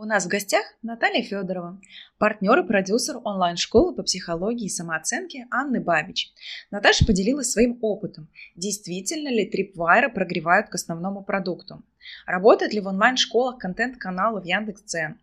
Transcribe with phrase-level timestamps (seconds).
[0.00, 1.80] У нас в гостях Наталья Федорова,
[2.18, 6.32] партнер и продюсер онлайн-школы по психологии и самооценке Анны Бабич.
[6.70, 8.28] Наташа поделилась своим опытом.
[8.54, 11.82] Действительно ли трипвайры прогревают к основному продукту?
[12.26, 15.18] Работает ли в онлайн-школах контент-каналов Яндекс.Дзен?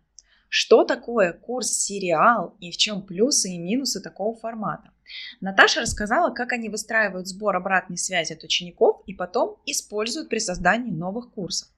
[0.50, 4.90] Что такое курс-сериал и в чем плюсы и минусы такого формата?
[5.40, 10.90] Наташа рассказала, как они выстраивают сбор обратной связи от учеников и потом используют при создании
[10.90, 11.70] новых курсов.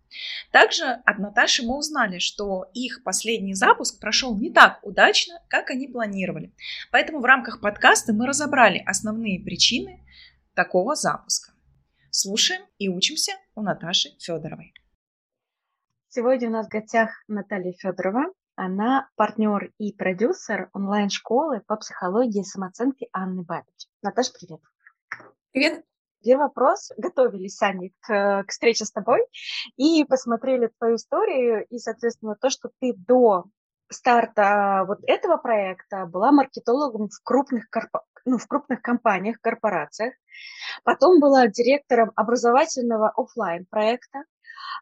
[0.52, 5.88] Также от Наташи мы узнали, что их последний запуск прошел не так удачно, как они
[5.88, 6.52] планировали.
[6.90, 10.04] Поэтому в рамках подкаста мы разобрали основные причины
[10.54, 11.52] такого запуска.
[12.10, 14.72] Слушаем и учимся у Наташи Федоровой.
[16.08, 18.32] Сегодня у нас в гостях Наталья Федорова.
[18.56, 23.86] Она партнер и продюсер онлайн-школы по психологии и самооценке Анны Бабич.
[24.02, 24.60] Наташа, привет.
[25.52, 25.87] Привет.
[26.22, 26.90] Первый вопрос.
[26.96, 29.20] Готовились сами к, к встрече с тобой
[29.76, 33.44] и посмотрели твою историю и, соответственно, то, что ты до
[33.90, 38.04] старта вот этого проекта была маркетологом в крупных, корпо...
[38.24, 40.14] ну, в крупных компаниях, корпорациях.
[40.84, 44.24] Потом была директором образовательного офлайн проекта,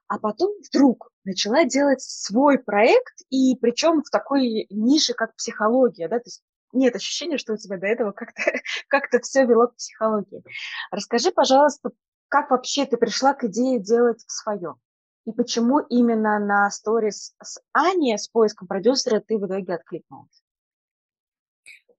[0.08, 6.18] а потом вдруг начала делать свой проект, и причем в такой нише, как психология, да,
[6.18, 8.42] то есть нет ощущения, что у тебя до этого как-то
[8.88, 10.42] как все вело к психологии.
[10.90, 11.90] Расскажи, пожалуйста,
[12.28, 14.74] как вообще ты пришла к идее делать свое?
[15.26, 20.42] И почему именно на сторис с Аней, с поиском продюсера, ты в итоге откликнулась?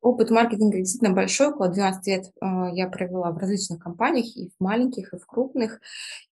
[0.02, 4.64] Опыт маркетинга действительно большой, около 12 лет э, я провела в различных компаниях, и в
[4.64, 5.81] маленьких, и в крупных.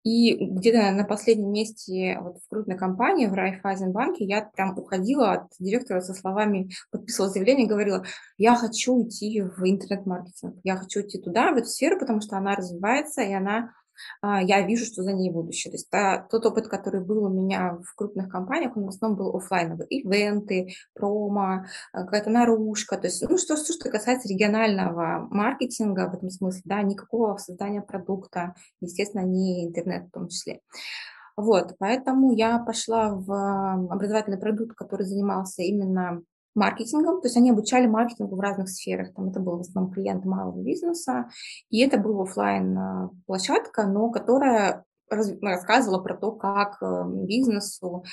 [0.03, 5.47] И где-то на последнем месте вот в крупной компании, в Райфайзенбанке, я прям уходила от
[5.59, 8.03] директора со словами, подписывала заявление, говорила,
[8.37, 12.55] я хочу идти в интернет-маркетинг, я хочу идти туда, в эту сферу, потому что она
[12.55, 13.71] развивается, и она
[14.21, 15.71] я вижу, что за ней будущее.
[15.71, 19.35] То есть тот опыт, который был у меня в крупных компаниях, он в основном был
[19.35, 19.87] офлайновый.
[19.89, 22.97] Ивенты, промо, а, какая-то наружка.
[22.97, 27.81] То есть, ну, что, что, что касается регионального маркетинга в этом смысле, да, никакого создания
[27.81, 30.61] продукта, естественно, не интернет в том числе.
[31.37, 33.31] Вот, поэтому я пошла в
[33.91, 36.21] образовательный продукт, который занимался именно
[36.55, 39.13] маркетингом, то есть они обучали маркетингу в разных сферах.
[39.13, 41.29] Там это был в основном клиент малого бизнеса,
[41.69, 48.03] и это была офлайн а, площадка, но которая рассказывала про то, как э, бизнесу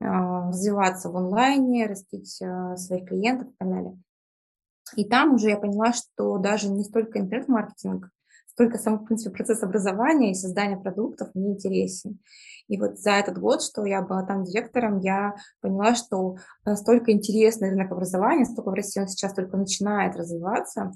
[0.00, 2.28] а, развиваться в онлайне, растить
[2.76, 3.98] своих клиентов и так далее.
[4.96, 8.10] И там уже я поняла, что даже не столько интернет-маркетинг,
[8.52, 12.18] столько сам, в принципе, процесс образования и создания продуктов мне интересен.
[12.68, 17.70] И вот за этот год, что я была там директором, я поняла, что настолько интересный
[17.70, 20.92] рынок образования, столько в России он сейчас только начинает развиваться.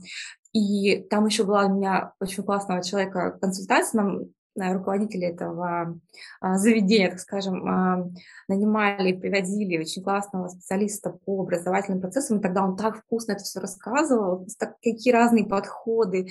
[0.52, 4.20] И там еще была у меня очень классного человека консультация, нам
[4.58, 5.98] э, руководители этого
[6.40, 8.08] а, заведения, так скажем, а,
[8.48, 13.60] нанимали, приводили очень классного специалиста по образовательным процессам, и тогда он так вкусно это все
[13.60, 14.46] рассказывал,
[14.82, 16.28] какие разные подходы,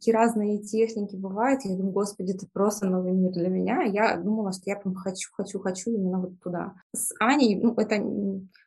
[0.00, 1.60] такие разные техники бывают.
[1.64, 3.82] Я думаю, господи, это просто новый мир для меня.
[3.82, 6.72] Я думала, что я прям хочу, хочу, хочу именно вот туда.
[6.94, 8.02] С Аней, ну, это...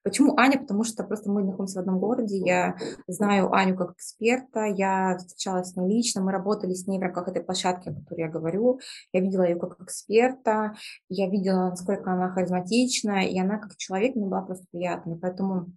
[0.03, 0.59] Почему Аня?
[0.59, 2.37] Потому что просто мы находимся в одном городе.
[2.37, 2.75] Я
[3.07, 7.29] знаю Аню как эксперта, я встречалась с ней лично, мы работали с ней в рамках
[7.29, 8.79] этой площадки, о которой я говорю.
[9.11, 10.75] Я видела ее как эксперта,
[11.09, 15.17] я видела, насколько она харизматична, и она как человек мне была просто приятной.
[15.17, 15.71] Поэтому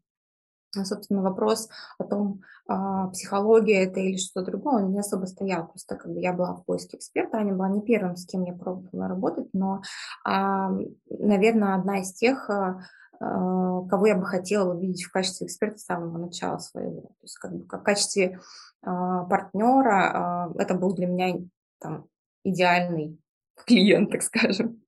[0.85, 5.69] собственно, вопрос о том, а, психология это или что-то другое, он не особо стоял.
[5.69, 8.53] Просто как бы я была в поиске эксперта, Аня была не первым, с кем я
[8.53, 9.83] пробовала работать, но,
[10.25, 10.71] а,
[11.09, 12.81] наверное, одна из тех, а,
[13.19, 17.01] кого я бы хотела увидеть в качестве эксперта с самого начала своего.
[17.01, 18.41] То есть как бы в качестве
[18.83, 21.39] партнера это был для меня
[21.81, 22.09] там,
[22.45, 23.19] идеальный
[23.65, 24.83] клиент, так скажем.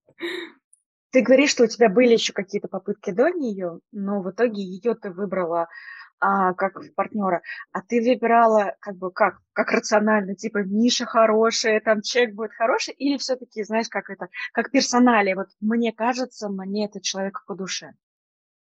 [1.11, 4.95] Ты говоришь, что у тебя были еще какие-то попытки до нее, но в итоге ее
[4.95, 5.69] ты выбрала
[6.21, 7.43] а, как партнера,
[7.73, 12.95] а ты выбирала как бы как, как рационально, типа ниша хорошая, там чек будет хороший,
[12.95, 17.93] или все-таки, знаешь, как это, как персоналия, вот мне кажется, мне этот человек по душе.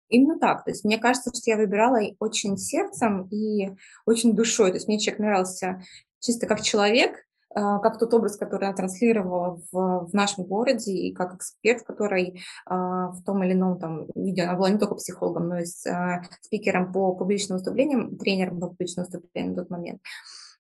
[0.09, 0.65] Именно так.
[0.65, 3.71] То есть мне кажется, что я выбирала очень сердцем и
[4.05, 4.71] очень душой.
[4.71, 5.83] То есть мне человек нравился
[6.21, 7.26] чисто как человек,
[7.57, 13.09] как тот образ, который я транслировала в, в нашем городе, и как эксперт, который а,
[13.09, 16.23] в том или ином там видео, она была не только психологом, но и с, а,
[16.43, 20.03] спикером по публичным выступлениям, тренером по публичным выступлениям в тот момент.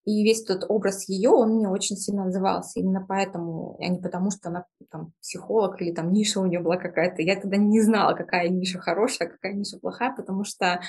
[0.06, 2.78] И весь тот образ ее, он мне очень сильно отзывался.
[2.78, 6.76] Именно поэтому, а не потому, что она там психолог или там ниша у нее была
[6.76, 7.22] какая-то.
[7.22, 10.80] Я тогда не знала, какая ниша хорошая, какая ниша плохая, потому что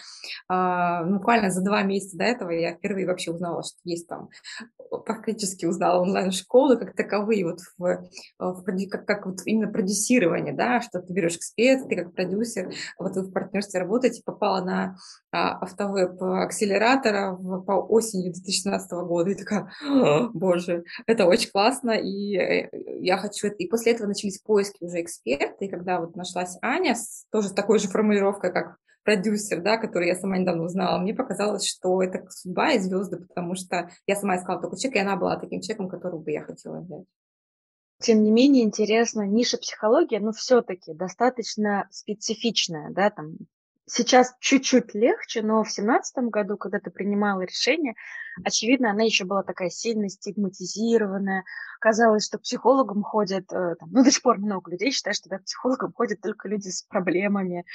[0.50, 4.30] э, буквально за два месяца до этого я впервые вообще узнала, что есть там,
[5.06, 8.08] практически узнала онлайн-школы как таковые, вот в,
[8.40, 13.16] в как, как вот именно продюсирование, да, что ты берешь эксперт, ты как продюсер, вот
[13.16, 14.96] вы в партнерстве работаете, попала на
[15.32, 19.72] а, автовеб акселератора по осенью 2017 года, и такая,
[20.34, 22.70] боже, это очень классно, и э,
[23.00, 23.58] я хочу это.
[23.58, 27.54] И после этого начались поиски уже эксперта, и когда вот нашлась Аня, с, тоже с
[27.54, 32.28] такой же формулировкой, как продюсер, да, который я сама недавно узнала, мне показалось, что это
[32.30, 35.88] судьба и звезды, потому что я сама искала такой человек, и она была таким человеком,
[35.88, 37.06] которого бы я хотела взять.
[38.00, 43.38] Тем не менее, интересно, ниша психологии, но все-таки достаточно специфичная, да, там
[43.88, 47.96] сейчас чуть-чуть легче, но в семнадцатом году, когда ты принимала решение,
[48.44, 51.44] очевидно, она еще была такая сильно стигматизированная.
[51.80, 55.40] Казалось, что психологам ходят, э, там, ну, до сих пор много людей считают, что да,
[55.40, 57.66] психологам ходят только люди с проблемами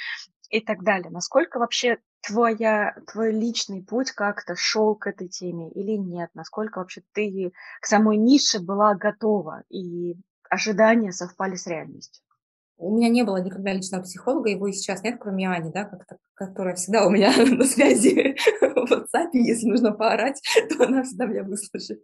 [0.49, 1.09] и так далее.
[1.09, 6.29] Насколько вообще твоя, твой личный путь как-то шел к этой теме или нет?
[6.35, 7.51] Насколько вообще ты
[7.81, 10.15] к самой нише была готова и
[10.49, 12.23] ожидания совпали с реальностью?
[12.77, 15.89] У меня не было никогда личного психолога, его и сейчас нет, кроме Ани, да,
[16.33, 21.43] которая всегда у меня на связи в WhatsApp, если нужно поорать, то она всегда меня
[21.43, 22.03] выслушает.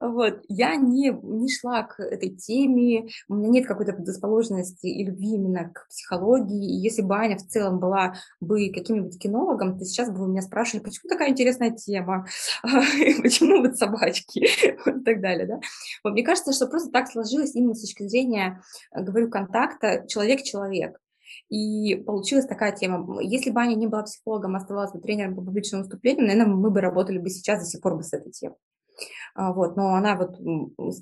[0.00, 0.42] Вот.
[0.48, 5.70] Я не, не шла к этой теме, у меня нет какой-то предрасположенности и любви именно
[5.70, 6.76] к психологии.
[6.76, 10.42] И если бы Аня в целом была бы каким-нибудь кинологом, то сейчас бы вы меня
[10.42, 12.26] спрашивали, почему такая интересная тема,
[13.22, 14.38] почему вот собачки
[14.86, 15.46] и так далее.
[15.46, 15.60] Да?
[16.04, 18.62] Вот мне кажется, что просто так сложилось именно с точки зрения,
[18.92, 20.98] э, говорю, контакта человек-человек.
[21.50, 23.20] И получилась такая тема.
[23.22, 26.70] Если бы Аня не была психологом, а оставалась бы тренером по публичному выступлению, наверное, мы
[26.70, 28.56] бы работали бы сейчас до сих пор бы с этой темой.
[29.34, 30.38] А, вот, но она вот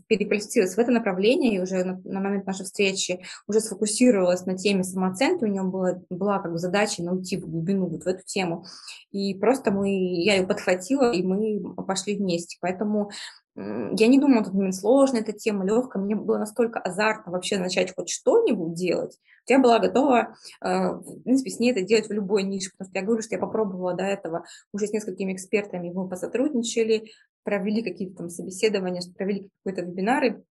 [0.06, 4.84] переквалифицировалась в это направление и уже на, на момент нашей встречи уже сфокусировалась на теме
[4.84, 8.64] самооценки, у нее была, была как бы задача найти в глубину вот в эту тему.
[9.10, 12.58] И просто мы, я ее подхватила, и мы пошли вместе.
[12.60, 13.10] Поэтому
[13.56, 16.02] я не думала, что сложная эта тема, легкая.
[16.02, 19.18] Мне было настолько азартно вообще начать хоть что-нибудь делать.
[19.48, 22.98] Я была готова, э, в принципе, с ней это делать в любой нише, потому что
[22.98, 27.12] я говорю, что я попробовала до этого уже с несколькими экспертами, мы посотрудничали,
[27.46, 30.44] провели какие-то там собеседования, провели какие-то вебинары,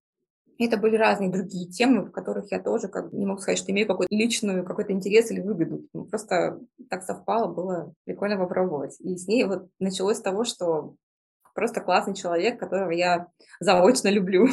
[0.57, 3.85] это были разные другие темы, в которых я тоже как не могу сказать, что имею
[3.85, 5.85] какой-то личную, какой-то интерес или выгоду.
[5.91, 8.95] Ну, просто так совпало, было прикольно попробовать.
[9.01, 10.95] И с ней вот началось с того, что
[11.53, 13.27] просто классный человек, которого я
[13.59, 14.47] заочно люблю.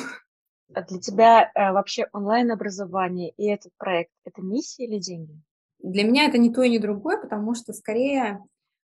[0.74, 5.40] А для тебя э, вообще онлайн-образование и этот проект– это миссия или деньги?
[5.78, 8.42] Для меня это не то и не другое, потому что скорее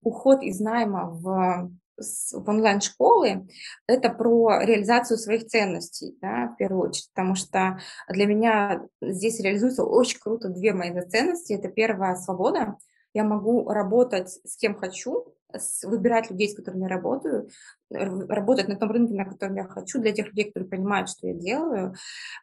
[0.02, 3.46] уход из найма в в онлайн-школы,
[3.86, 7.78] это про реализацию своих ценностей, да, в первую очередь, потому что
[8.08, 11.52] для меня здесь реализуются очень круто две мои ценности.
[11.52, 12.76] Это первая– свобода.
[13.14, 15.34] Я могу работать с кем хочу,
[15.84, 17.48] выбирать людей, с которыми я работаю,
[17.90, 21.34] работать на том рынке, на котором я хочу, для тех людей, которые понимают, что я
[21.34, 21.94] делаю.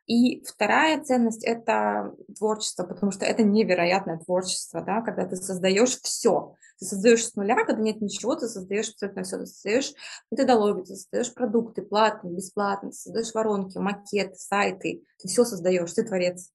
[0.06, 6.56] И вторая ценность– это творчество, потому что это невероятное творчество, да, когда ты создаешь все.
[6.80, 9.38] Ты создаешь с нуля, когда нет ничего, ты создаешь абсолютно все.
[9.38, 9.94] Ты создаешь
[10.32, 15.04] методологию, ты создаешь продукты платные, бесплатные, ты создаешь воронки, макеты, сайты.
[15.22, 16.52] Ты все создаешь, ты творец.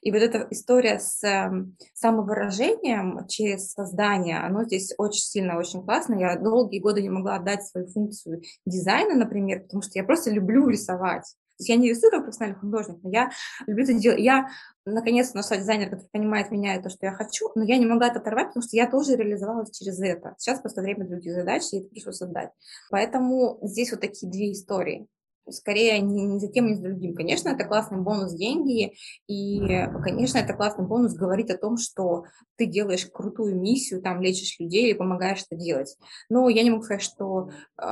[0.00, 6.14] И вот эта история с эм, самовыражением через создание, оно здесь очень сильно, очень классно.
[6.14, 10.68] Я долгие годы не могла отдать свою функцию дизайна, например, потому что я просто люблю
[10.68, 11.24] рисовать.
[11.24, 13.30] То есть я не рисую как профессиональный художник, но я
[13.66, 14.20] люблю это делать.
[14.20, 14.48] Я
[14.86, 18.08] наконец-то нашла дизайнера, который понимает меня и то, что я хочу, но я не могла
[18.08, 20.34] это оторвать, потому что я тоже реализовалась через это.
[20.38, 22.50] Сейчас просто время других задач, и это пришлось создать.
[22.90, 25.06] Поэтому здесь вот такие две истории
[25.50, 27.14] скорее не, не за тем, не за другим.
[27.14, 28.94] Конечно, это классный бонус деньги,
[29.26, 29.60] и,
[30.02, 32.24] конечно, это классный бонус говорить о том, что
[32.56, 35.96] ты делаешь крутую миссию, там, лечишь людей или помогаешь это делать.
[36.28, 37.84] Но я не могу сказать, что, э,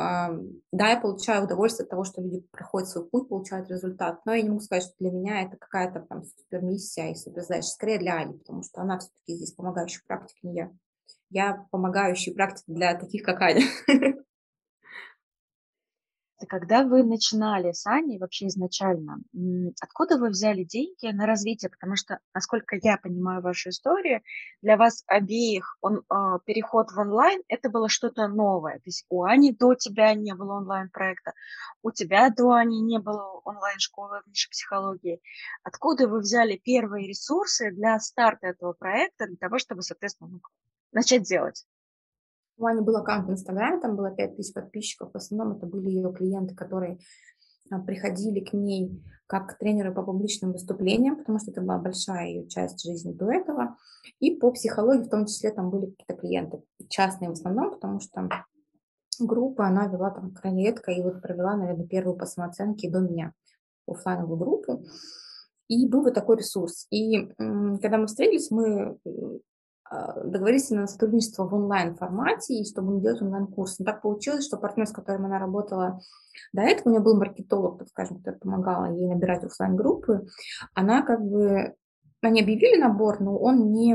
[0.72, 4.42] да, я получаю удовольствие от того, что люди проходят свой путь, получают результат, но я
[4.42, 7.98] не могу сказать, что для меня это какая-то там супер миссия и супер задача, скорее
[7.98, 10.70] для Али, потому что она все-таки здесь помогающий практик, не я.
[11.30, 13.62] Я помогающий практик для таких, как Аня.
[16.48, 19.18] Когда вы начинали с Аней вообще изначально,
[19.80, 21.70] откуда вы взяли деньги на развитие?
[21.70, 24.22] Потому что, насколько я понимаю вашу историю,
[24.62, 28.76] для вас обеих он, а, переход в онлайн– это было что-то новое.
[28.76, 31.32] То есть у Ани до тебя не было онлайн-проекта,
[31.82, 35.20] у тебя до Ани не было онлайн-школы в нише психологии.
[35.62, 40.40] Откуда вы взяли первые ресурсы для старта этого проекта, для того, чтобы, соответственно, ну,
[40.92, 41.66] начать делать?
[42.60, 45.12] У Ани был аккаунт в Инстаграме, там было 5000 подписчиков.
[45.12, 46.98] В основном это были ее клиенты, которые
[47.70, 52.48] а, приходили к ней как тренеры по публичным выступлениям, потому что это была большая ее
[52.48, 53.76] часть жизни до этого.
[54.18, 58.28] И по психологии в том числе там были какие-то клиенты, частные в основном, потому что
[59.18, 63.32] группа она вела там крайне редко и вот провела, наверное, первую по самооценке до меня
[63.86, 64.84] офлайновую группу.
[65.68, 66.86] И был вот такой ресурс.
[66.90, 69.38] И когда мы встретились, мы а,
[69.90, 73.78] договорились на сотрудничество в онлайн-формате, и чтобы не делать онлайн-курс.
[73.78, 76.00] Но так получилось, что партнер, с которым она работала
[76.52, 80.26] до этого, у нее был маркетолог, так скажем, который помогала ей набирать офлайн группы
[80.74, 81.74] она как бы,
[82.20, 83.94] они объявили набор, но он не,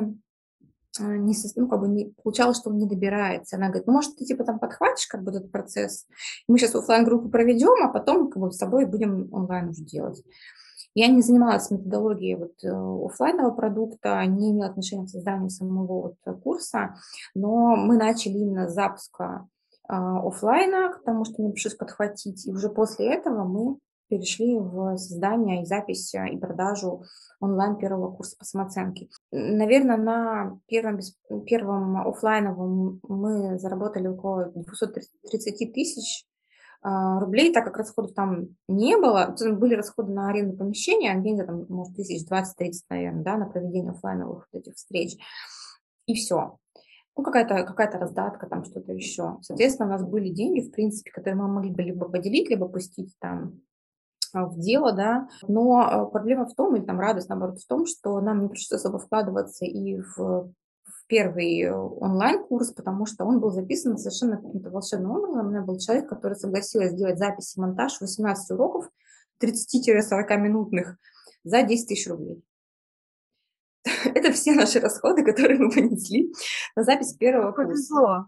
[0.99, 3.55] а, не, ну, как бы не получалось, что он не добирается.
[3.55, 6.07] Она говорит, ну, может, ты типа там подхватишь как бы этот процесс,
[6.47, 10.23] мы сейчас офлайн группу проведем, а потом как бы с тобой будем онлайн уже делать.
[10.95, 16.41] Я не занималась методологией вот э, офлайнового продукта, не имела отношения к созданию самого вот
[16.41, 16.95] курса,
[17.33, 19.47] но мы начали именно с запуска
[19.87, 25.63] а, офлайна, потому что мне пришлось подхватить, и уже после этого мы перешли в создание
[25.63, 27.03] и запись э, и продажу
[27.39, 29.09] онлайн первого курса по самооценке.
[29.31, 30.99] Наверное, на первом,
[31.45, 36.25] первом офлайновом мы заработали около 230 тысяч
[36.85, 39.35] рублей, так как расходов там не было.
[39.39, 44.47] Были расходы на аренду помещения, где-то там, может, тысяч 20-30, наверное, да, на проведение офлайновых
[44.51, 45.17] вот этих встреч.
[46.05, 46.57] И все.
[47.17, 49.37] Ну, какая-то какая раздатка, там что-то еще.
[49.41, 53.15] Соответственно, у нас были деньги, в принципе, которые мы могли бы либо поделить, либо пустить
[53.19, 53.61] там
[54.33, 57.85] а, в дело, да, но а, проблема в том, или там радость, наоборот, в том,
[57.85, 60.51] что нам не пришлось особо вкладываться и в
[61.07, 65.47] первый э, онлайн-курс, потому что он был записан совершенно каким-то волшебным образом.
[65.47, 68.89] У меня был человек, который согласился сделать запись и монтаж 18 уроков
[69.41, 70.97] 30-40 минутных
[71.43, 72.43] за 10 тысяч рублей.
[74.05, 76.33] Это все наши расходы, которые мы понесли
[76.75, 77.67] на запись первого курса.
[77.67, 78.25] Повезло.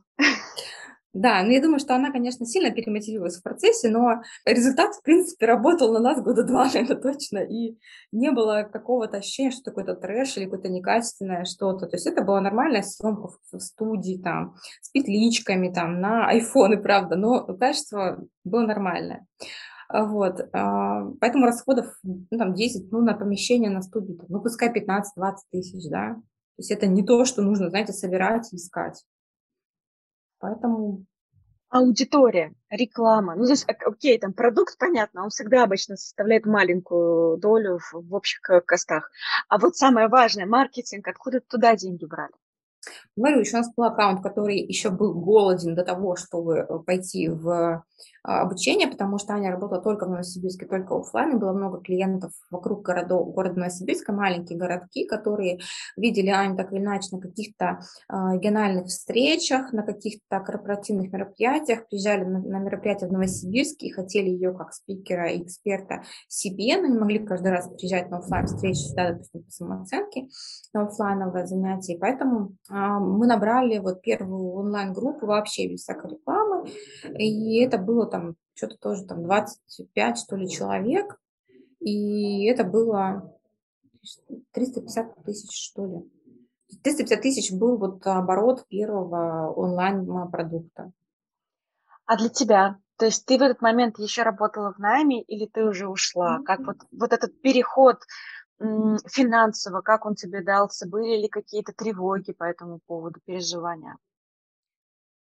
[1.17, 5.47] Да, ну я думаю, что она, конечно, сильно перемотивировалась в процессе, но результат, в принципе,
[5.47, 7.75] работал на нас года два, наверное, точно, и
[8.12, 11.88] не было какого-то ощущения, что какой-то трэш или какое-то некачественное что-то.
[11.88, 17.15] То есть это была нормальная съемка в студии, там, с петличками, там, на айфоны, правда,
[17.15, 19.25] но качество было нормальное.
[19.89, 24.71] А, вот, а, поэтому расходов, ну, там, 10, ну, на помещение, на студию, ну, пускай
[24.71, 26.13] 15-20 тысяч, да.
[26.13, 29.03] То есть это не то, что нужно, знаете, собирать и искать.
[30.39, 31.06] Поэтому
[31.70, 33.36] аудитория, реклама.
[33.36, 38.13] Ну, то есть, окей, там продукт, понятно, он всегда обычно составляет маленькую долю в, в
[38.13, 39.12] общих костах.
[39.50, 42.34] А вот самое важное, маркетинг, откуда туда деньги брали?
[43.15, 47.27] Говорю, еще у нас был аккаунт, который еще был голоден до того, чтобы э, пойти
[47.27, 47.84] в
[48.27, 52.81] а, обучение, потому что Аня работала только в Новосибирске, только офлайн, было много клиентов вокруг
[52.81, 55.60] городов, города Новосибирска, маленькие городки, которые
[55.96, 57.79] видели Аню так или иначе на каких-то
[58.10, 64.53] э, региональных встречах, на каких-то корпоративных мероприятиях, приезжали на, мероприятия в Новосибирске и хотели ее
[64.53, 69.13] как спикера и эксперта себе, но не могли каждый раз приезжать на офлайн встречи сюда,
[69.13, 70.27] допустим, по самооценке,
[70.74, 76.67] на офлайновое занятие, поэтому э, мы набрали вот первую онлайн-группу вообще без всякой рекламы,
[77.17, 81.19] и это было там там что-то тоже там 25, что ли, человек,
[81.79, 83.38] и это было
[84.51, 86.12] 350 тысяч, что ли.
[86.83, 90.91] 350 тысяч был вот оборот первого онлайн-продукта.
[92.05, 92.77] А для тебя?
[92.97, 96.39] То есть ты в этот момент еще работала в найме или ты уже ушла?
[96.43, 97.97] Как вот, вот этот переход
[98.59, 100.88] финансово, как он тебе дался?
[100.88, 103.97] Были ли какие-то тревоги по этому поводу, переживания?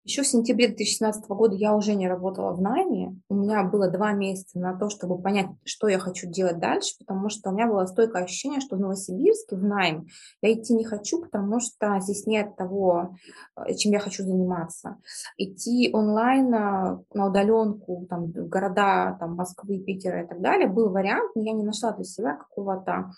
[0.05, 3.21] Еще в сентябре 2017 года я уже не работала в найме.
[3.29, 7.29] У меня было два месяца на то, чтобы понять, что я хочу делать дальше, потому
[7.29, 10.07] что у меня было стойкое ощущение, что в Новосибирске в найм
[10.41, 13.15] я идти не хочу, потому что здесь нет того,
[13.57, 14.97] э, чем я хочу заниматься.
[15.37, 20.89] Идти онлайн э, на удаленку, там, в города там, Москвы, Питера и так далее был
[20.89, 23.11] вариант, но я не нашла для себя какого-то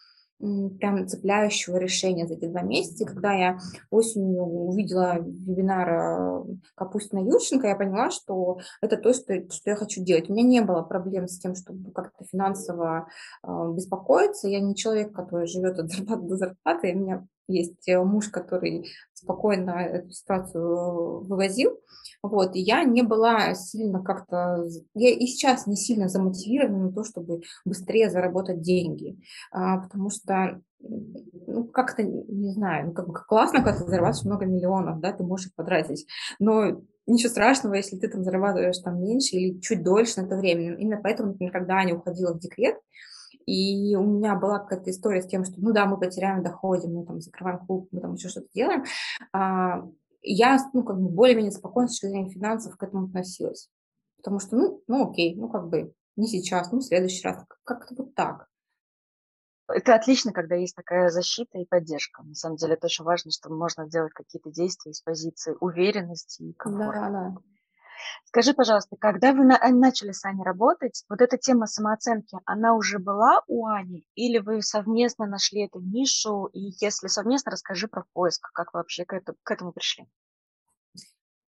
[0.80, 3.04] прям цепляющего решения за эти два месяца.
[3.04, 3.58] когда я
[3.90, 6.44] осенью увидела вебинар э,
[6.74, 10.28] Капустина Юрченко, я поняла, что это то, что, что я хочу делать.
[10.28, 13.06] У меня не было проблем с тем, чтобы как-то финансово
[13.44, 14.48] э, беспокоиться.
[14.48, 16.92] Я не человек, который живет от зарплаты до зарплаты.
[16.92, 21.78] У меня есть э, муж, который спокойно эту ситуацию вывозил.
[22.22, 27.04] Вот, и я не была сильно как-то, я и сейчас не сильно замотивирована на то,
[27.04, 29.18] чтобы быстрее заработать деньги,
[29.50, 34.46] а, потому что ну, как-то, не знаю, ну, как бы классно, когда ты зарабатываешь много
[34.46, 36.06] миллионов, да, ты можешь их потратить,
[36.38, 40.76] но ничего страшного, если ты там зарабатываешь там меньше или чуть дольше на это время.
[40.76, 42.76] Именно поэтому, например, когда Аня уходила в декрет,
[43.46, 47.04] и у меня была какая-то история с тем, что, ну да, мы потеряем доходе, мы
[47.04, 48.84] там закрываем клуб, мы там еще что-то делаем.
[49.32, 49.84] А,
[50.22, 53.68] я, ну, как бы более-менее спокойно с точки зрения финансов к этому относилась.
[54.16, 57.44] Потому что, ну, ну окей, ну, как бы не сейчас, ну, в следующий раз.
[57.64, 58.46] Как-то вот так.
[59.68, 62.22] Это отлично, когда есть такая защита и поддержка.
[62.22, 66.52] На самом деле это очень важно, что можно делать какие-то действия из позиции уверенности и
[66.52, 67.00] комфорта.
[67.00, 67.34] Да, да.
[68.24, 72.98] Скажи, пожалуйста, когда вы на, начали с Аней работать, вот эта тема самооценки, она уже
[72.98, 76.46] была у Ани, или вы совместно нашли эту нишу?
[76.46, 80.06] И если совместно, расскажи про поиск, как вы вообще к, это, к этому пришли.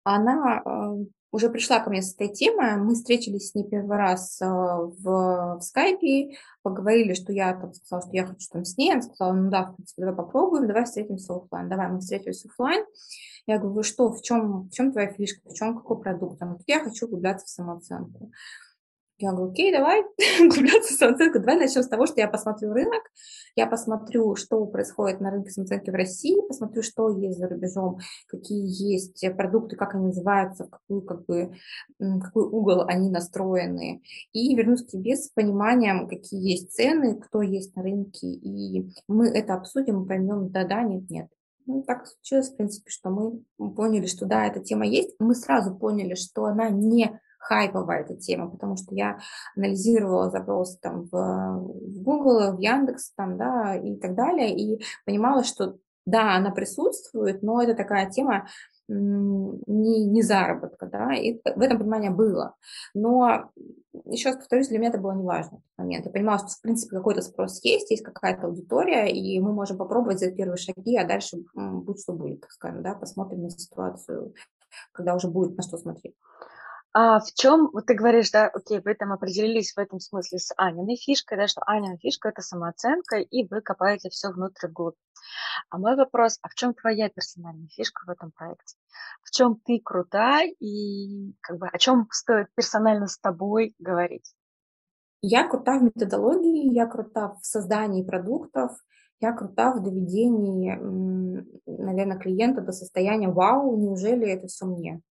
[0.05, 2.77] Она э, уже пришла ко мне с этой темой.
[2.77, 8.03] Мы встретились с ней первый раз э, в, в скайпе, поговорили, что я там сказала,
[8.03, 8.93] что я хочу там с ней.
[8.93, 11.69] Она сказала, ну да, в принципе, давай попробуем, давай встретимся офлайн.
[11.69, 12.85] Давай, мы встретились офлайн.
[13.47, 16.43] Я говорю, что, в чем, в чем твоя фишка, в чем какой продукт?
[16.43, 18.33] Она говорит, я хочу углубляться в самооценку.
[19.23, 20.01] Я говорю, окей, давай
[20.41, 21.41] углубляться в самооценку.
[21.41, 23.03] Давай начнем с того, что я посмотрю рынок,
[23.55, 27.99] я посмотрю, что происходит на рынке самооценки в России, посмотрю, что есть за рубежом,
[28.29, 31.53] какие есть продукты, как они называются, в какую, как бы,
[31.99, 34.01] какой угол они настроены.
[34.33, 38.27] И вернусь к тебе с пониманием, какие есть цены, кто есть на рынке.
[38.27, 41.29] И мы это обсудим, поймем, да-да, нет-нет.
[41.67, 45.15] Ну, так случилось, в принципе, что мы поняли, что да, эта тема есть.
[45.19, 49.19] Мы сразу поняли, что она не хайповая эта тема, потому что я
[49.57, 55.43] анализировала запросы там в, в Google, в Яндекс там, да, и так далее, и понимала,
[55.43, 58.47] что да, она присутствует, но это такая тема
[58.89, 62.57] не, не заработка, да, и в этом понимание было.
[62.93, 63.51] Но,
[64.07, 66.07] еще раз повторюсь, для меня это было неважно в тот момент.
[66.07, 70.19] Я понимала, что, в принципе, какой-то спрос есть, есть какая-то аудитория, и мы можем попробовать
[70.19, 74.35] сделать первые шаги, а дальше будь что будет, так скажем, да, посмотрим на ситуацию,
[74.93, 76.17] когда уже будет на что смотреть.
[76.93, 80.53] А в чем, вот ты говоришь, да, окей, вы там определились в этом смысле с
[80.57, 84.97] Аниной фишкой, да, что Анина фишка– это самооценка, и вы копаете все внутрь вглубь.
[85.69, 88.77] А мой вопрос, а в чем твоя персональная фишка в этом проекте?
[89.23, 94.35] В чем ты крута и как бы о чем стоит персонально с тобой говорить?
[95.23, 98.73] Я крута в методологии, я крута в создании продуктов,
[99.21, 100.75] я крута в доведении,
[101.67, 105.03] наверное, клиента до состояния «Вау, неужели это все мне?».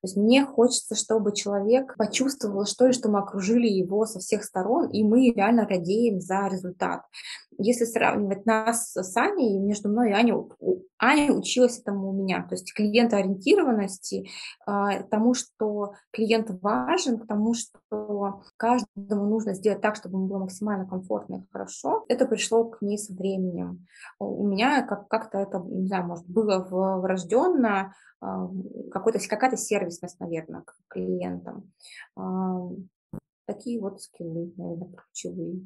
[0.00, 4.44] То есть мне хочется, чтобы человек почувствовал, что ли, что мы окружили его со всех
[4.44, 7.02] сторон, и мы реально радеем за результат.
[7.58, 10.34] Если сравнивать нас с Аней, между мной и Аней,
[11.00, 14.28] Аня училась этому у меня, то есть клиентоориентированности,
[14.66, 20.38] а, тому, что клиент важен, к тому, что каждому нужно сделать так, чтобы ему было
[20.38, 23.86] максимально комфортно и хорошо, это пришло к ней со временем.
[24.18, 26.58] У меня как- как-то это, не знаю, может, было
[27.00, 29.56] врожденно, какой-то, какая-то
[29.88, 31.72] сервисность, наверное, к клиентам.
[33.46, 35.62] Такие вот скиллы, наверное, ключевые.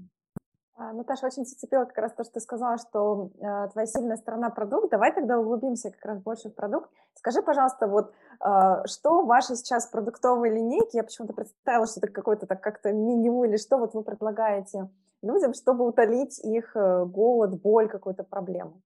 [0.74, 4.50] А, Наташа, очень зацепила как раз то, что ты сказала, что э, твоя сильная сторона
[4.50, 4.90] продукт.
[4.90, 6.90] Давай тогда углубимся как раз больше в продукт.
[7.14, 10.98] Скажи, пожалуйста, вот э, что в вашей сейчас продуктовой линейке?
[10.98, 14.88] Я почему-то представила, что это какой-то так как-то меню или что вот вы предлагаете
[15.22, 18.80] людям, чтобы утолить их э, голод, боль, какую-то проблему.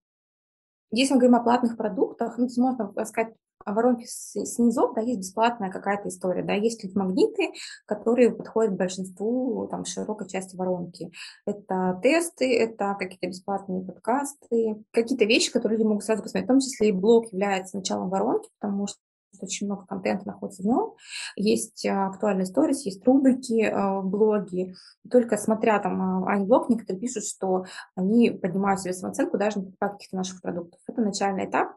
[0.91, 3.35] Если мы говорим о платных продуктах, ну, можно сказать
[3.67, 7.53] воронки снизу, да, есть бесплатная какая-то история, да, есть магниты,
[7.87, 11.11] которые подходят большинству, там, широкой части воронки.
[11.47, 16.61] Это тесты, это какие-то бесплатные подкасты, какие-то вещи, которые люди могут сразу посмотреть, в том
[16.61, 18.99] числе и блог является началом воронки, потому что
[19.41, 20.95] очень много контента находится в нем.
[21.37, 24.75] Есть э, актуальные сторис, есть рубрики э, в блоге.
[25.11, 30.17] Только смотря там э, Айн-блог, некоторые пишут, что они поднимают себе самооценку даже на каких-то
[30.17, 30.81] наших продуктов.
[30.87, 31.73] Это начальный этап,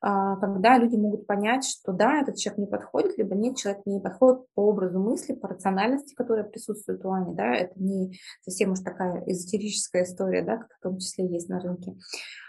[0.00, 4.44] когда люди могут понять, что да, этот человек не подходит, либо нет, человек не подходит
[4.54, 7.34] по образу мысли, по рациональности, которая присутствует у Ани.
[7.34, 7.52] Да?
[7.54, 11.96] Это не совсем уж такая эзотерическая история, да, как в том числе есть на рынке.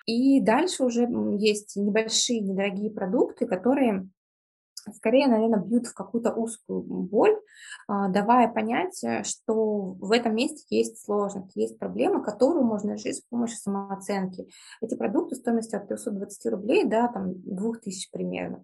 [0.06, 4.08] И дальше уже есть небольшие, недорогие продукты, которые
[4.94, 7.38] скорее, наверное, бьют в какую-то узкую боль,
[7.88, 13.18] а, давая понять, э, что в этом месте есть сложность, есть проблема, которую можно решить
[13.18, 14.48] с помощью самооценки.
[14.82, 18.64] Эти продукты стоимостью от 320 рублей до там, 2000 примерно.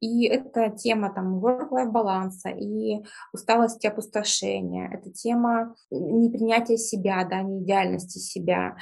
[0.00, 7.62] И это тема там work-life баланса и усталости опустошения, это тема непринятия себя, да, не
[7.62, 8.76] идеальности себя,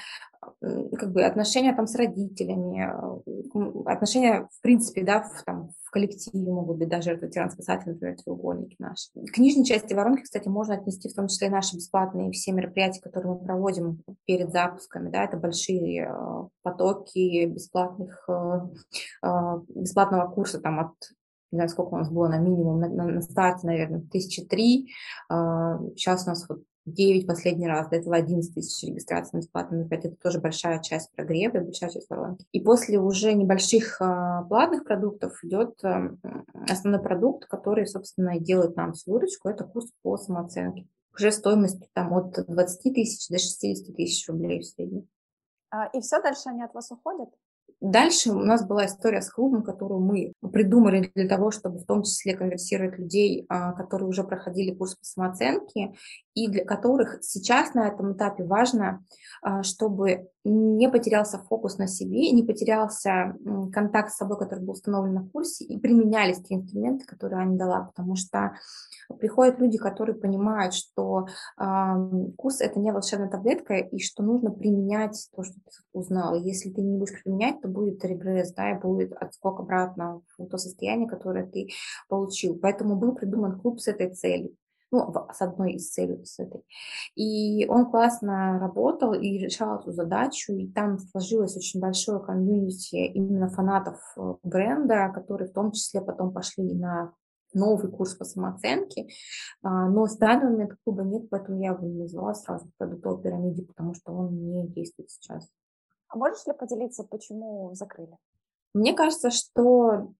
[0.60, 6.76] как бы отношения там с родителями, э, отношения в принципе, да, в, там, коллективе могут
[6.76, 9.10] быть даже ветеран-спасатель, например, треугольники наши.
[9.32, 13.00] К нижней части воронки, кстати, можно отнести в том числе и наши бесплатные все мероприятия,
[13.00, 18.60] которые мы проводим перед запусками, да, это большие э, потоки бесплатных, э,
[19.70, 20.92] бесплатного курса там от
[21.52, 24.90] не знаю, сколько у нас было на минимум, на, на, на старте, наверное, тысячи три.
[25.30, 30.08] Сейчас у нас вот 9 последний раз, до этого 11 тысяч регистраций на бесплатном мероприятии.
[30.08, 32.46] Это тоже большая часть прогрева, большая часть воронки.
[32.52, 36.10] И после уже небольших э, платных продуктов идет э,
[36.68, 39.48] основной продукт, который, собственно, и делает нам всю выручку.
[39.48, 40.86] Это курс по самооценке.
[41.12, 45.08] Уже стоимость там от 20 тысяч до 60 тысяч рублей в среднем.
[45.70, 47.30] А, и все, дальше они от вас уходят?
[47.80, 52.04] Дальше у нас была история с клубом, которую мы придумали для того, чтобы в том
[52.04, 55.92] числе конверсировать людей, а, которые уже проходили курс по самооценке,
[56.34, 59.04] и для которых сейчас на этом этапе важно,
[59.42, 63.34] а, чтобы не потерялся фокус на себе, не потерялся
[63.72, 67.80] контакт с собой, который был установлен на курсе, и применялись те инструменты, которые Аня дала,
[67.80, 68.52] потому что
[69.18, 71.26] приходят люди, которые понимают, что
[72.36, 76.36] курс– это не волшебная таблетка, и что нужно применять то, что ты узнал.
[76.36, 80.58] Если ты не будешь применять, то будет регресс, да, и будет отскок обратно в то
[80.58, 81.70] состояние, которое ты
[82.08, 82.58] получил.
[82.58, 84.56] Поэтому был придуман клуб с этой целью
[84.92, 86.62] ну, с одной из целей с этой.
[87.16, 93.48] И он классно работал и решал эту задачу, и там сложилось очень большое комьюнити именно
[93.48, 97.12] фанатов э, бренда, которые в том числе потом пошли на
[97.52, 99.08] новый курс по самооценке,
[99.62, 103.64] а, но в данный момент клуба нет, поэтому я его не назвала сразу продуктовой пирамиде,
[103.64, 105.50] потому что он не действует сейчас.
[106.16, 108.16] А можешь ли поделиться, почему закрыли?
[108.72, 110.14] Мне кажется, что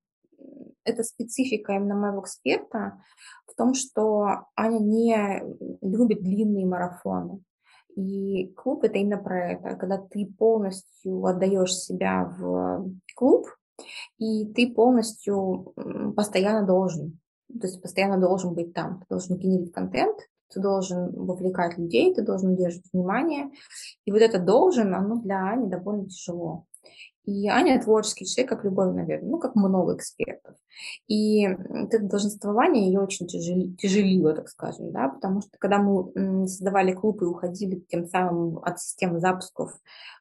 [0.85, 3.00] это специфика именно моего эксперта
[3.46, 5.42] в том, что Аня не
[5.80, 7.42] любит длинные марафоны.
[7.96, 13.46] И клуб это именно про это, когда ты полностью отдаешь себя в клуб,
[14.18, 15.72] и ты полностью
[16.14, 20.18] постоянно должен, то есть постоянно должен быть там, ты должен генерить контент,
[20.52, 23.50] ты должен вовлекать людей, ты должен удерживать внимание.
[24.04, 26.66] И вот это должен, оно для Ани довольно тяжело.
[27.27, 30.55] И Аня творческий человек, как любой, наверное, ну, как много экспертов.
[31.09, 36.93] И это долженствование ее очень тяжели, тяжелило, так скажем, да, потому что когда мы создавали
[36.93, 39.73] клуб и уходили тем самым от системы запусков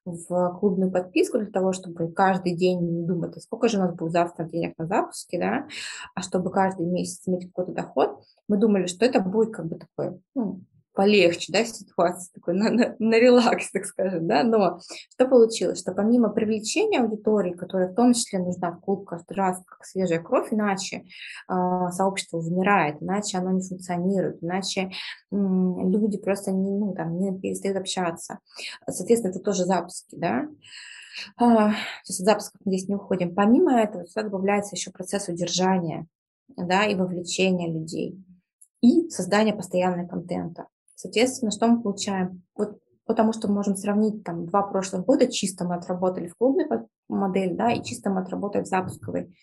[0.03, 3.93] в клубную подписку для того, чтобы каждый день не думать, а сколько же у нас
[3.93, 5.67] будет завтра денег на запуске, да,
[6.15, 10.19] а чтобы каждый месяц иметь какой-то доход, мы думали, что это будет как бы такой,
[10.33, 10.61] ну,
[10.95, 14.79] полегче, да, ситуация, такой на, на, на релакс, так скажем, да, но
[15.11, 19.61] что получилось, что помимо привлечения аудитории, которая в том числе нужна в клуб каждый раз,
[19.65, 21.05] как свежая кровь, иначе
[21.49, 21.53] э,
[21.91, 24.89] сообщество вымирает, иначе оно не функционирует, иначе э,
[25.31, 28.39] люди просто не, ну, там, не перестают общаться.
[28.89, 30.47] Соответственно, это тоже запуски, да,
[31.37, 31.75] а, то
[32.07, 33.33] есть от запусков мы здесь не уходим.
[33.33, 36.07] Помимо этого, сюда добавляется еще процесс удержания,
[36.57, 38.21] да, и вовлечения людей
[38.81, 40.67] и создания постоянного контента.
[40.95, 42.43] Соответственно, что мы получаем?
[42.55, 46.65] Вот потому что мы можем сравнить там два прошлых года, чисто мы отработали в клубной
[47.07, 49.33] модель, да, и чисто мы отработали в запусковой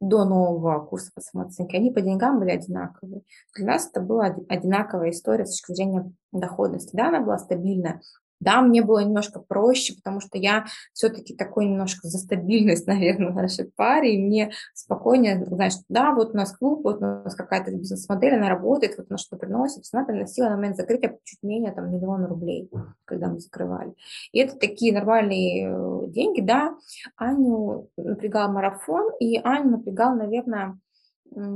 [0.00, 3.22] до нового курса по самооценке, они по деньгам были одинаковые.
[3.54, 6.96] Для нас это была одинаковая история с точки зрения доходности.
[6.96, 8.00] Да, она была стабильная,
[8.42, 13.34] да, мне было немножко проще, потому что я все-таки такой немножко за стабильность, наверное, в
[13.34, 17.72] нашей паре, и мне спокойнее, знаешь, да, вот у нас клуб, вот у нас какая-то
[17.72, 21.92] бизнес-модель, она работает, вот она что приносит, она приносила на момент закрытия чуть менее там
[21.94, 22.70] миллион рублей,
[23.04, 23.94] когда мы закрывали.
[24.32, 26.74] И это такие нормальные э, деньги, да.
[27.16, 30.78] Аню напрягал марафон, и Аню напрягал, наверное,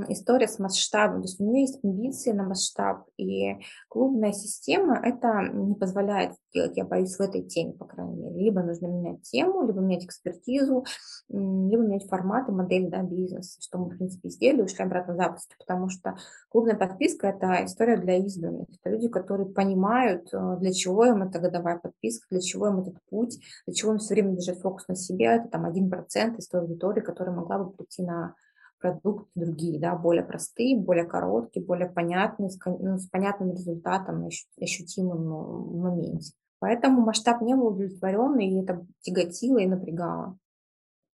[0.09, 1.23] история с масштабом.
[1.23, 3.57] То есть у нее есть амбиции на масштаб, и
[3.89, 8.45] клубная система это не позволяет сделать, я боюсь, в этой теме, по крайней мере.
[8.45, 10.85] Либо нужно менять тему, либо менять экспертизу,
[11.29, 15.17] либо менять формат и модель да, бизнеса, что мы, в принципе, сделали, ушли обратно в
[15.17, 16.17] запуск, потому что
[16.49, 18.69] клубная подписка– это история для избранных.
[18.81, 22.97] Это люди, которые понимают, э, для чего им эта годовая подписка, для чего им этот
[23.09, 25.27] путь, для чего им все время держать фокус на себе.
[25.27, 28.35] Это там 1% из той аудитории, которая могла бы прийти на
[28.93, 34.29] продукты другие, да, более простые, более короткие, более понятные, с, ну, с понятным результатом,
[34.61, 36.33] ощутимым ну, в моменте.
[36.59, 40.39] Поэтому масштаб не был удовлетворен, и это тяготило и напрягало.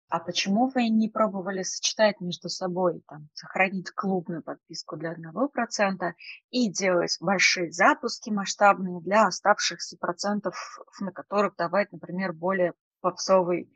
[0.10, 6.16] А почему вы не пробовали сочетать между собой, там, сохранить клубную подписку для одного процента
[6.50, 10.56] и делать большие запуски масштабные для оставшихся процентов,
[11.00, 13.72] на которых давать, например, более попсовый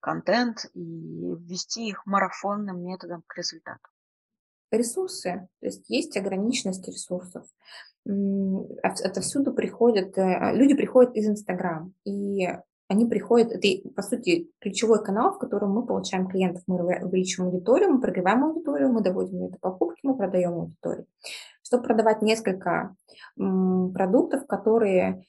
[0.00, 3.88] контент и ввести их марафонным методом к результату?
[4.70, 7.46] Ресурсы, то есть есть ограниченность ресурсов.
[8.82, 12.48] Отовсюду приходят, э, люди приходят из Инстаграм, и
[12.90, 17.92] они приходят, это, по сути, ключевой канал, в котором мы получаем клиентов, мы увеличиваем аудиторию,
[17.92, 21.06] мы прогреваем аудиторию, мы доводим это покупки, мы продаем аудиторию.
[21.62, 22.96] Чтобы продавать несколько
[23.36, 25.24] продуктов, которые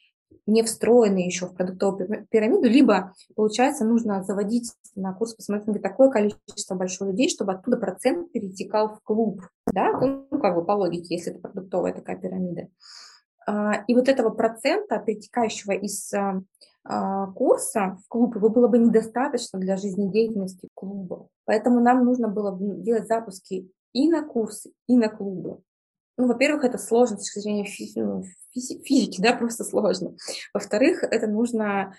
[0.45, 6.09] не встроены еще в продуктовую пирамиду, либо, получается, нужно заводить на курс по маркетингу такое
[6.09, 9.41] количество большое людей, чтобы оттуда процент перетекал в клуб,
[9.71, 12.67] да, ну, как бы по логике, если это продуктовая такая пирамида.
[13.47, 16.41] А, и вот этого процента, перетекающего из а,
[16.83, 21.27] а, курса в клуб, его было бы недостаточно для жизнедеятельности клуба.
[21.45, 25.61] Поэтому нам нужно было делать запуски и на курсы, и на клубы.
[26.17, 30.15] Ну, во-первых, это сложно с точки зрения ну, физики, да, просто сложно.
[30.53, 31.93] Во-вторых, это нужно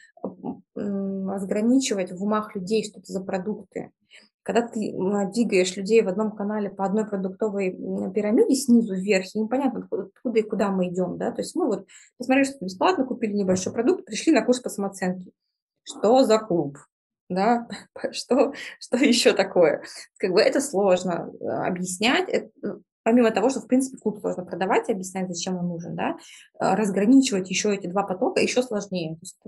[0.75, 3.90] разграничивать в умах людей, что это за продукты.
[4.44, 4.92] Когда ты
[5.33, 7.70] двигаешь людей в одном канале по одной продуктовой
[8.12, 11.87] пирамиде снизу вверх, и непонятно, откуда и куда мы идем, да, то есть мы вот
[12.18, 15.31] посмотрели, что бесплатно, купили небольшой продукт, пришли на курс по самооценке.
[15.85, 16.77] Что за клуб?
[17.35, 17.66] да,
[18.12, 19.83] что, что еще такое?
[20.18, 24.45] Как бы это сложно э, объяснять, это, ну, помимо того, что, в принципе, клуб сложно
[24.45, 26.17] продавать и объяснять, зачем он нужен, да,
[26.61, 29.17] э, разграничивать еще эти два потока еще сложнее.
[29.17, 29.41] То есть,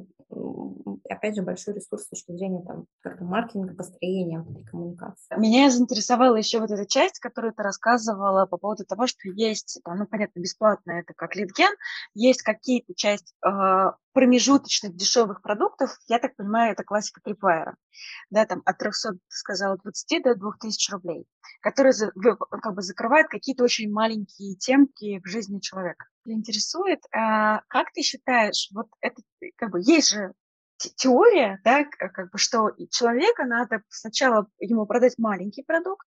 [1.25, 5.39] опять же, большой ресурс с точки зрения там, как-то маркетинга, построения коммуникации.
[5.39, 10.07] Меня заинтересовала еще вот эта часть, которую ты рассказывала по поводу того, что есть, ну,
[10.07, 11.73] понятно, бесплатно это как литген,
[12.13, 17.75] есть какие-то часть э, промежуточных дешевых продуктов, я так понимаю, это классика Tripwire,
[18.31, 21.27] да, там от 300, ты сказала, 20 до 2000 рублей,
[21.61, 21.95] которые
[22.63, 26.07] как бы закрывают какие-то очень маленькие темки в жизни человека.
[26.27, 29.21] Интересует, а, как ты считаешь, вот это,
[29.57, 30.33] как бы, есть же
[30.97, 36.07] теория, да, как бы, что человека надо сначала ему продать маленький продукт,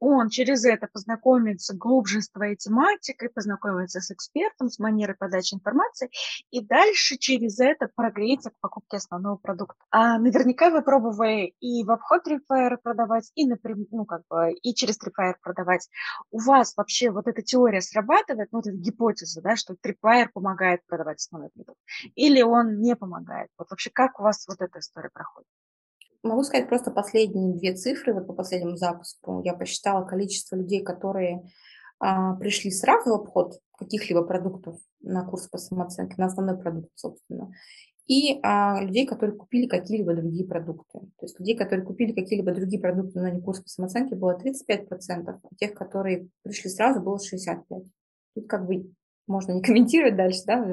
[0.00, 6.10] он через это познакомится глубже с твоей тематикой, познакомится с экспертом, с манерой подачи информации,
[6.50, 9.76] и дальше через это прогреется к покупке основного продукта.
[9.90, 14.74] А наверняка вы пробовали и в обход Tripwire продавать, и, напрямую, ну, как бы, и
[14.74, 15.88] через Tripwire продавать.
[16.30, 20.80] У вас вообще вот эта теория срабатывает, ну, вот эта гипотеза, да, что Tripwire помогает
[20.86, 21.78] продавать основной продукт,
[22.14, 23.48] или он не помогает?
[23.58, 25.46] Вот вообще как у вас вот эта история проходит?
[26.22, 28.14] Могу сказать просто последние две цифры.
[28.14, 31.44] Вот по последнему запуску я посчитала количество людей, которые
[31.98, 37.52] а, пришли сразу в обход каких-либо продуктов на курс по самооценке, на основной продукт, собственно,
[38.06, 41.00] и а, людей, которые купили какие-либо другие продукты.
[41.00, 44.88] То есть людей, которые купили какие-либо другие продукты, не курс по самооценке, было 35%,
[45.26, 47.84] а тех, которые пришли сразу, было 65%.
[48.34, 48.92] Тут как бы
[49.26, 50.64] можно не комментировать дальше, да,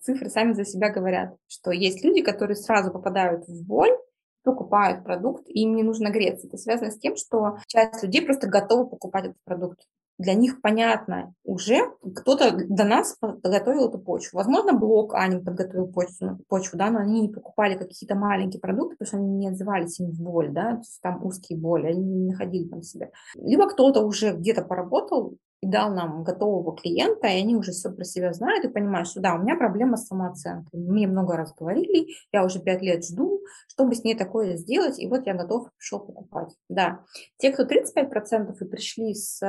[0.00, 3.96] цифры сами за себя говорят, что есть люди, которые сразу попадают в боль,
[4.42, 6.46] покупают продукт, и им не нужно греться.
[6.46, 9.80] Это связано с тем, что часть людей просто готовы покупать этот продукт.
[10.18, 11.80] Для них понятно уже,
[12.14, 14.36] кто-то до нас подготовил эту почву.
[14.36, 19.06] Возможно, блог Ани подготовил почву, почву, да, но они не покупали какие-то маленькие продукты, потому
[19.06, 22.30] что они не отзывались им в боль, да, то есть там узкие боли, они не
[22.30, 23.10] находили там себя.
[23.34, 28.04] Либо кто-то уже где-то поработал и дал нам готового клиента, и они уже все про
[28.04, 30.80] себя знают и понимают, что да, у меня проблема с самооценкой.
[30.80, 35.06] Мне много раз говорили, я уже пять лет жду, чтобы с ней такое сделать, и
[35.06, 36.54] вот я готов пришел покупать.
[36.68, 37.04] Да,
[37.38, 39.40] те, кто 35% и пришли с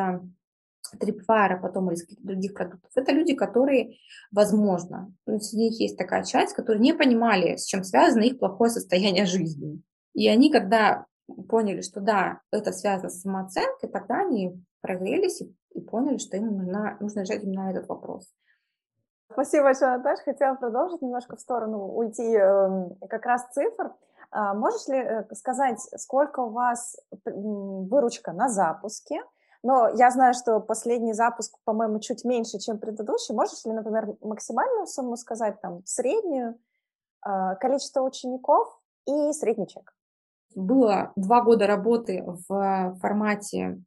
[0.95, 3.95] Tripwire, потом из других продуктов, это люди, которые,
[4.31, 8.69] возможно, ну, среди них есть такая часть, которые не понимали, с чем связано их плохое
[8.69, 9.81] состояние жизни.
[10.13, 11.07] И они, когда
[11.49, 16.57] поняли, что да, это связано с самооценкой, тогда они прогрелись и и поняли, что им
[16.57, 18.31] нужно, нужно решать именно этот вопрос.
[19.31, 20.23] Спасибо большое, Наташа.
[20.23, 23.93] Хотела продолжить немножко в сторону, уйти э, как раз цифр.
[24.29, 29.23] А можешь ли э, сказать, сколько у вас выручка на запуске?
[29.63, 33.33] Но я знаю, что последний запуск, по-моему, чуть меньше, чем предыдущий.
[33.33, 36.59] Можешь ли, например, максимальную сумму сказать, там, среднюю,
[37.25, 39.95] э, количество учеников и средний чек?
[40.55, 43.81] Было два года работы в формате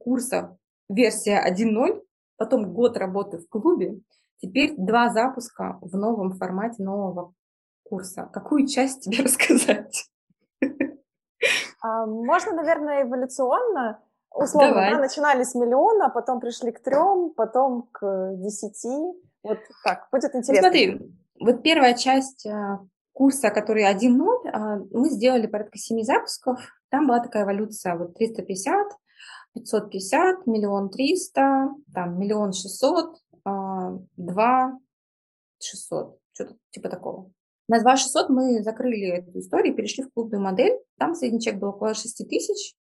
[0.00, 0.56] курса
[0.90, 2.02] версия 1.0,
[2.36, 4.00] потом год работы в клубе,
[4.38, 7.34] теперь два запуска в новом формате нового
[7.84, 8.28] курса.
[8.32, 10.10] Какую часть тебе рассказать?
[11.82, 14.02] А, можно, наверное, эволюционно.
[14.32, 18.96] Условно, да, начинали с миллиона, потом пришли к трем, потом к десяти.
[19.42, 20.68] Вот так, будет ну, интересно.
[20.68, 22.80] смотри, вот первая часть а,
[23.12, 26.60] курса, который 1.0, а, мы сделали порядка семи запусков.
[26.90, 28.86] Там была такая эволюция, вот 350,
[29.54, 34.78] 550, миллион триста, там миллион шестьсот, а, два
[35.58, 37.30] шестьсот, что-то типа такого.
[37.70, 40.76] На 2 600 мы закрыли эту историю, перешли в клубную модель.
[40.98, 42.74] Там средний чек был около 6 тысяч.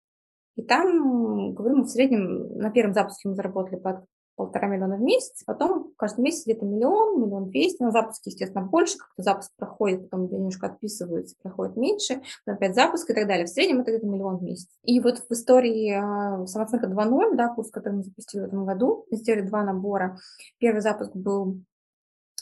[0.55, 4.05] И там, говорю, мы в среднем на первом запуске мы заработали под
[4.37, 8.99] полтора миллиона в месяц, потом каждый месяц где-то миллион, миллион двести, на запуске, естественно, больше,
[8.99, 13.47] как-то запуск проходит, потом немножко отписываются, проходит меньше, потом опять запуск и так далее.
[13.47, 14.69] В среднем это где-то миллион в месяц.
[14.83, 19.07] И вот в истории э, самооценка 2.0, да, курс, который мы запустили в этом году,
[19.11, 20.19] мы сделали два набора.
[20.59, 21.63] Первый запуск был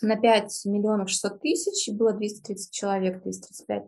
[0.03, 3.85] на 5 миллионов 600 тысяч, было 230 человек, 235.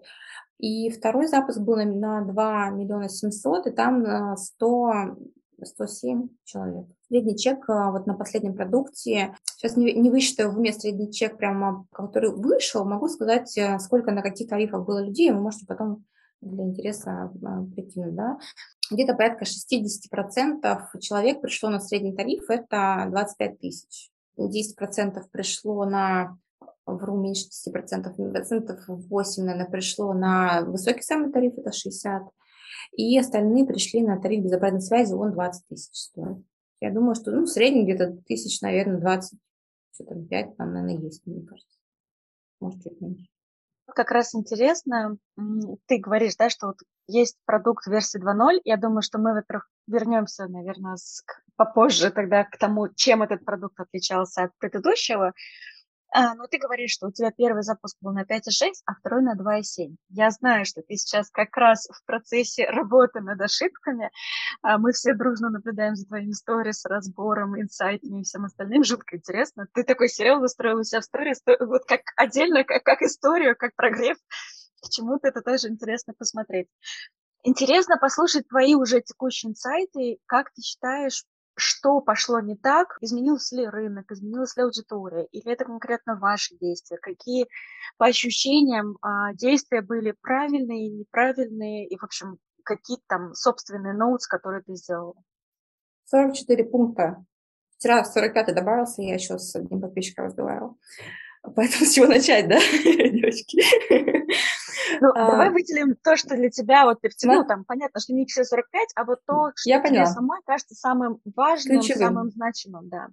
[0.58, 5.16] И второй запуск был на 2 миллиона 700, и там 100
[5.64, 6.86] 107 человек.
[7.08, 11.36] Средний чек а, вот на последнем продукте, сейчас не, не высчитаю в уме средний чек,
[11.36, 16.04] прямо, который вышел, могу сказать, э, сколько на каких тарифах было людей, вы можете потом
[16.40, 18.38] для интереса а, прикинуть, да.
[18.90, 24.10] Где-то порядка 60% человек пришло на средний тариф, это 25 тысяч.
[24.38, 26.36] 10% пришло на
[26.86, 32.22] вру меньше 10%, процентов 8, наверное, пришло на высокий самый тариф, это 60,
[32.96, 36.38] и остальные пришли на тариф безопасной связи, он 20 тысяч стоит.
[36.80, 39.38] Я думаю, что ну, в среднем где-то тысяч, наверное, 20,
[39.94, 41.78] что-то 5 там, наверное, есть, мне кажется.
[42.60, 43.26] Может, чуть меньше.
[43.86, 45.16] Как раз интересно,
[45.86, 48.60] ты говоришь, да, что вот есть продукт версии 2.0.
[48.64, 53.78] Я думаю, что мы, во-первых, вернемся, наверное, с, попозже тогда к тому, чем этот продукт
[53.78, 55.32] отличался от предыдущего.
[56.18, 59.36] А, ну, ты говоришь, что у тебя первый запуск был на 5,6, а второй на
[59.36, 59.96] 2,7.
[60.08, 64.10] Я знаю, что ты сейчас как раз в процессе работы над ошибками.
[64.62, 68.82] А мы все дружно наблюдаем за твоими сторис, разбором, инсайтами и всем остальным.
[68.82, 69.66] Жутко интересно.
[69.74, 73.74] Ты такой сериал устроил у себя в сторис, вот как отдельно, как, как историю, как
[73.76, 74.16] прогрев.
[74.82, 76.68] К чему-то это тоже интересно посмотреть.
[77.42, 80.16] Интересно послушать твои уже текущие инсайты.
[80.24, 81.24] Как ты считаешь,
[81.56, 86.98] что пошло не так, изменился ли рынок, изменилась ли аудитория, или это конкретно ваши действия,
[86.98, 87.46] какие
[87.96, 94.62] по ощущениям а, действия были правильные, неправильные, и, в общем, какие там собственные ноутс, которые
[94.62, 95.14] ты сделала?
[96.04, 97.24] 44 пункта.
[97.78, 100.76] Вчера 45 добавился, я еще с одним подписчиком разговаривала.
[101.54, 103.62] Поэтому с чего начать, да, девочки?
[105.00, 108.12] Ну, а, давай выделим то, что для тебя, вот ты втянул, ну, там, понятно, что
[108.14, 112.06] не все 45, а вот то, что я тебе самой кажется самым важным, Ключевым.
[112.06, 113.08] самым значимым, да.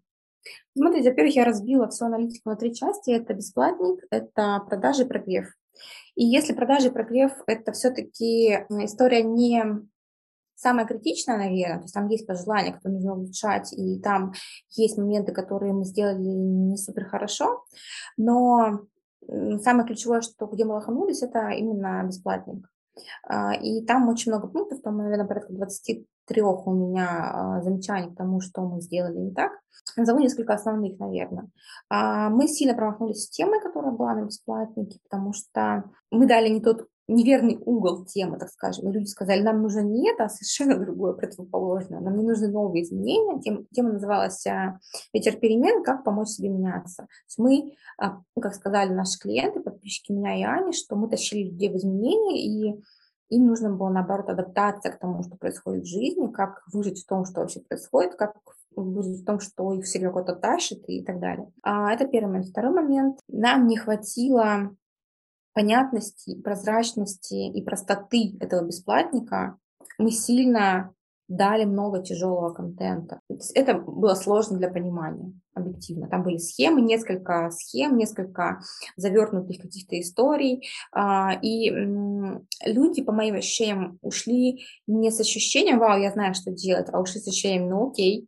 [0.75, 3.11] Смотрите, во-первых, я разбила всю аналитику на три части.
[3.11, 5.47] Это бесплатник, это продажи и прогрев.
[6.15, 9.63] И если продажи и прогрев– это все-таки история не
[10.63, 14.33] самая критичная, наверное, то есть там есть пожелания, которые нужно улучшать, и там
[14.71, 17.63] есть моменты, которые мы сделали не супер хорошо,
[18.17, 18.79] но
[19.61, 22.67] самое ключевое, что где мы лоханулись, это именно бесплатник.
[23.27, 28.17] А, и там очень много пунктов, там, наверное, порядка 23 у меня а, замечаний к
[28.17, 29.51] тому, что мы сделали не так.
[29.97, 31.49] Назову несколько основных, наверное.
[31.89, 36.61] А, мы сильно промахнулись с темой, которая была на бесплатнике, потому что мы дали не
[36.61, 38.91] тот неверный угол темы, так скажем.
[38.91, 41.99] Люди сказали, нам нужно не это, а совершенно другое, противоположное.
[41.99, 43.41] Нам не нужны новые изменения.
[43.41, 44.79] Тема, тема называлась а,
[45.13, 45.83] «Ветер перемен.
[45.83, 47.07] Как помочь себе меняться».
[47.37, 51.77] Мы, а, как сказали наши клиенты, подписчики меня и Ани, что мы тащили людей в
[51.77, 52.81] изменения, и
[53.29, 57.25] им нужно было, наоборот, адаптация к тому, что происходит в жизни, как выжить в том,
[57.25, 58.33] что вообще происходит, как
[58.75, 61.51] выжить в том, что их все время куда-то тащит и так далее.
[61.63, 62.47] А, это первый момент.
[62.47, 63.19] Второй момент.
[63.27, 64.75] Нам не хватило
[65.53, 69.57] понятности, прозрачности и простоты этого бесплатника
[69.97, 70.93] мы сильно
[71.27, 73.19] дали много тяжелого контента.
[73.55, 76.07] Это было сложно для понимания, объективно.
[76.07, 78.61] Там были схемы, несколько схем, несколько
[78.97, 80.67] завернутых каких-то историй.
[80.91, 81.69] А, и
[82.65, 87.21] люди, по моим ощущениям, ушли не с ощущением «Вау, я знаю, что делать», а ушли
[87.21, 88.27] с ощущением «Ну окей,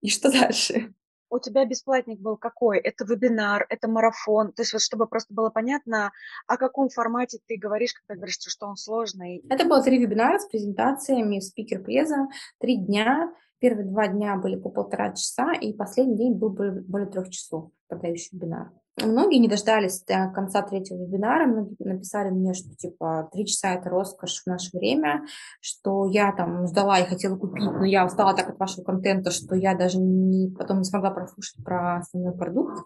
[0.00, 0.94] и что дальше?»
[1.30, 2.78] У тебя бесплатник был какой?
[2.78, 4.52] Это вебинар, это марафон?
[4.52, 6.12] То есть вот чтобы просто было понятно,
[6.46, 9.44] о каком формате ты говоришь, когда говоришь, что он сложный?
[9.48, 13.32] Это было три вебинара с презентациями, спикер-преза, три дня.
[13.58, 18.36] Первые два дня были по полтора часа, и последний день был более трех часов, продающий
[18.36, 18.70] вебинар.
[19.02, 23.90] Многие не дождались до конца третьего вебинара, многие написали мне, что типа три часа это
[23.90, 25.26] роскошь в наше время,
[25.60, 29.54] что я там ждала и хотела купить, но я устала так от вашего контента, что
[29.54, 32.78] я даже не, потом не смогла прослушать про основной продукт.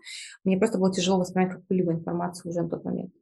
[0.42, 3.12] Мне просто было тяжело воспринимать какую-либо информацию уже на тот момент.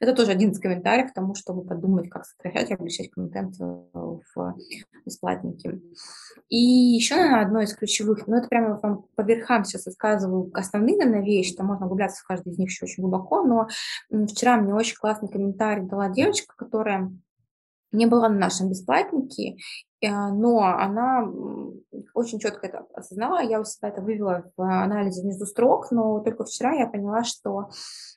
[0.00, 3.64] Это тоже один из комментариев к тому, чтобы подумать, как сокращать и облегчать контент э,
[3.94, 4.56] в
[5.04, 5.80] бесплатнике.
[6.48, 11.24] И еще, одно из ключевых, ну это прямо вам по верхам сейчас рассказываю основные, наверное,
[11.24, 13.68] вещи, что можно углубляться в каждый из них еще очень глубоко, но
[14.26, 17.12] вчера мне очень классный комментарий дала девочка, которая
[17.94, 19.56] не была на нашем бесплатнике,
[20.00, 21.26] э, но она
[22.12, 26.44] очень четко это осознала, я у себя это вывела в анализе между строк, но только
[26.44, 27.70] вчера я поняла, что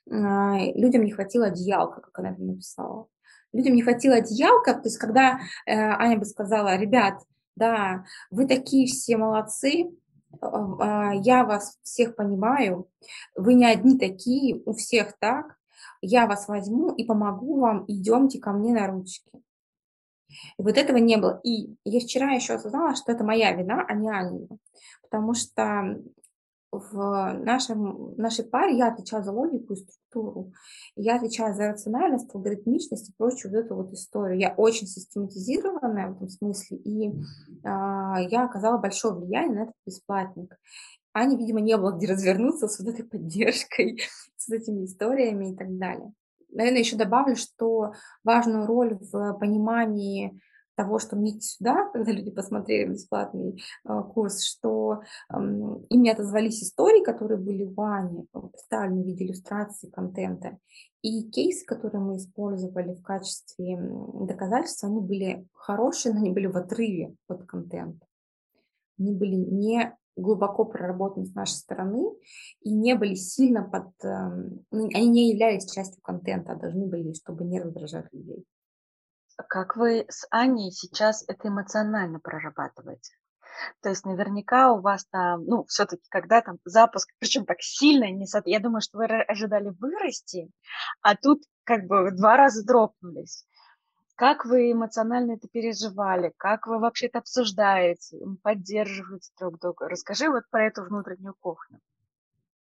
[0.09, 3.07] а, людям не хватило одеялка, как она это написала.
[3.53, 7.15] Людям не хватило одеялка, то есть когда э, Аня бы сказала, ребят,
[7.55, 9.89] да, вы такие все молодцы,
[10.41, 12.87] а, я вас всех понимаю,
[13.35, 15.57] вы не одни такие, у всех так,
[16.01, 19.31] я вас возьму и помогу вам, идемте ко мне на ручки.
[20.57, 21.39] И вот этого не было.
[21.43, 24.57] И я вчера еще осознала, что это моя вина, а не Анина.
[25.01, 25.99] Потому что
[26.71, 30.51] в нашем, нашей паре я отвечаю за логику и структуру,
[30.95, 34.39] я отвечаю за рациональность, алгоритмичность и прочую вот эту вот историю.
[34.39, 37.13] Я очень систематизированная в этом смысле, и э,
[37.63, 40.57] я оказала большое влияние на этот бесплатник.
[41.13, 44.01] Ане, видимо, не было где развернуться с вот этой поддержкой,
[44.37, 46.13] с этими историями и так далее.
[46.49, 47.93] Наверное, еще добавлю, что
[48.23, 50.39] важную роль в понимании
[50.77, 56.63] того, что мне сюда, когда люди посмотрели бесплатный э, курс, что э, им не отозвались
[56.63, 60.59] истории, которые были в Ане, представлены в виде иллюстрации контента,
[61.01, 66.55] и кейсы, которые мы использовали в качестве доказательства, они были хорошие, но они были в
[66.55, 68.05] отрыве от контента.
[68.99, 72.03] Они были не глубоко проработаны с нашей стороны
[72.61, 73.93] и не были сильно под...
[74.03, 78.45] Эм, ну, они не являлись частью контента, а должны были, чтобы не раздражать людей.
[79.35, 83.13] Как вы с Аней сейчас это эмоционально прорабатываете?
[83.81, 88.25] То есть наверняка у вас там, ну, все-таки, когда там запуск, причем так сильно, не
[88.27, 88.41] со...
[88.45, 90.51] я думаю, что вы ожидали вырасти,
[91.01, 93.46] а тут как бы два раза дропнулись.
[94.17, 96.33] Как вы эмоционально это переживали?
[96.37, 99.87] Как вы вообще это обсуждаете, поддерживаете друг друга?
[99.87, 101.79] Расскажи вот про эту внутреннюю кухню.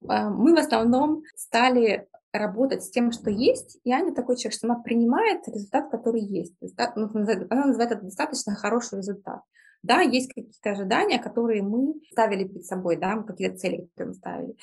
[0.07, 4.67] А, мы в основном стали работать с тем, что есть, и Аня такой человек, что
[4.67, 6.53] она принимает результат, который есть.
[6.95, 7.09] Ну,
[7.49, 9.41] она называет это достаточно хороший результат.
[9.81, 14.55] Да, есть какие-то ожидания, которые мы ставили перед собой, да, какие-то цели, которые мы ставили.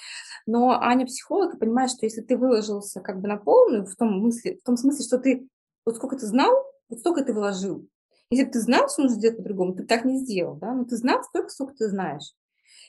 [0.47, 4.21] Но Аня психолог и понимает, что если ты выложился как бы на полную, в том,
[4.21, 5.49] мысли, в том смысле, что ты
[5.87, 7.89] вот сколько ты знал, вот столько ты вложил.
[8.31, 10.85] Если бы ты знал, что нужно сделать по-другому, ты бы так не сделал, да, но
[10.85, 12.35] ты знал столько, сколько ты знаешь.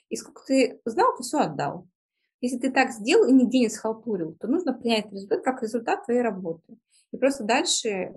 [0.09, 1.87] И сколько ты знал, ты все отдал.
[2.41, 6.21] Если ты так сделал и нигде не схалтурил, то нужно принять результат как результат твоей
[6.21, 6.77] работы.
[7.11, 8.13] И просто дальше э,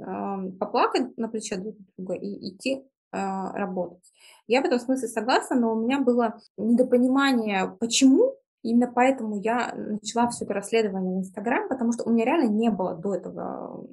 [0.58, 4.12] поплакать на плече друг друга и идти э, работать.
[4.46, 10.28] Я в этом смысле согласна, но у меня было недопонимание, почему Именно поэтому я начала
[10.28, 13.86] все это расследование в Инстаграм, потому что у меня реально не было до этого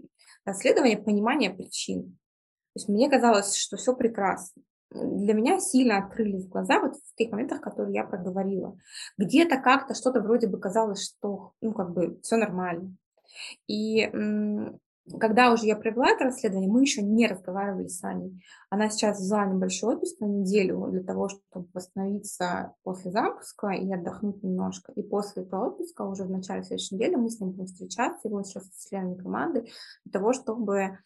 [0.48, 2.18] расследования понимания причин.
[2.74, 4.64] То есть мне казалось, что все прекрасно.
[4.90, 8.78] Для меня сильно открылись глаза вот в тех моментах, которые я проговорила.
[9.18, 12.96] Где-то как-то что-то вроде бы казалось, что ну как бы все нормально.
[13.68, 14.10] И
[15.20, 18.42] когда уже я провела это расследование, мы еще не разговаривали с Аней.
[18.70, 24.44] Она сейчас взяла небольшой отпуск на неделю для того, чтобы восстановиться после запуска и отдохнуть
[24.44, 24.92] немножко.
[24.94, 28.44] И после этого отпуска, уже в начале следующей недели, мы с ним будем встречаться, его
[28.44, 29.68] сейчас с членами команды,
[30.04, 30.98] для того, чтобы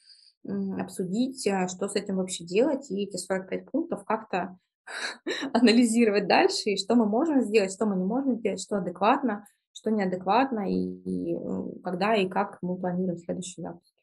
[0.43, 4.58] обсудить, э, что с этим вообще делать, и эти 45 пунктов как-то
[5.54, 9.91] анализировать дальше, и что мы можем сделать, что мы не можем сделать, что адекватно, что
[9.91, 13.93] неадекватно и, и когда и как мы планируем следующий запуск.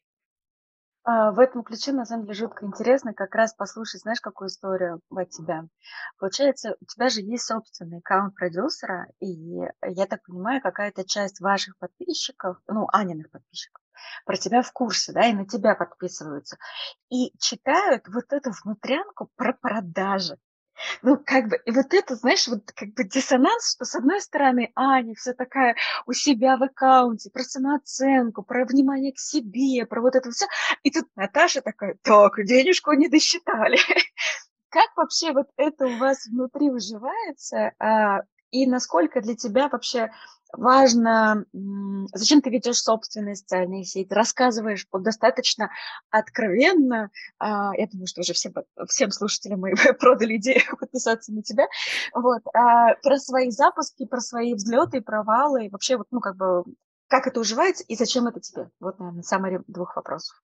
[1.03, 5.01] А, в этом ключе, на самом деле, жутко интересно как раз послушать, знаешь, какую историю
[5.09, 5.63] от тебя.
[6.19, 11.77] Получается, у тебя же есть собственный аккаунт продюсера, и я так понимаю, какая-то часть ваших
[11.77, 13.83] подписчиков, ну, Аниных подписчиков,
[14.25, 16.57] про тебя в курсе, да, и на тебя подписываются,
[17.09, 20.37] и читают вот эту внутрянку про продажи.
[21.01, 24.71] Ну, как бы, и вот это, знаешь, вот как бы диссонанс, что с одной стороны
[24.75, 25.75] Аня вся такая
[26.05, 30.45] у себя в аккаунте, про самооценку, про внимание к себе, про вот это все,
[30.83, 33.77] и тут Наташа такая, так, денежку не досчитали.
[34.69, 38.19] Как вообще вот это у вас внутри выживается, а,
[38.51, 40.11] и насколько для тебя вообще
[40.53, 41.45] важно,
[42.13, 45.69] зачем ты ведешь собственные социальные сети, рассказываешь достаточно
[46.09, 48.53] откровенно, а, я думаю, что уже всем,
[48.87, 51.67] всем слушателям мы продали идею подписаться на тебя,
[52.13, 56.63] вот, а, про свои запуски, про свои взлеты, провалы, и вообще вот, ну, как бы,
[57.07, 58.69] как это уживается и зачем это тебе?
[58.79, 60.41] Вот, наверное, самые двух вопросов.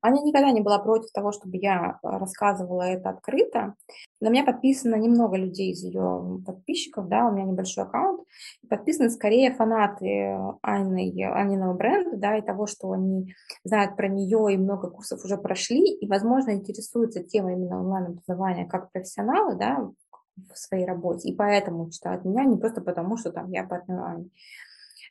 [0.00, 3.74] Аня никогда не была против того, чтобы я э, рассказывала это открыто.
[4.20, 8.22] На меня подписано немного людей из ее подписчиков, да, у меня небольшой аккаунт.
[8.68, 13.34] Подписаны скорее фанаты Анны, Аниного бренда, да, и того, что они
[13.64, 18.92] знают про нее и много курсов уже прошли, и, возможно, интересуются темой именно онлайн-образования как
[18.92, 19.90] профессионалы, да,
[20.36, 24.30] в своей работе, и поэтому читают меня, не просто потому, что там я партнер Ани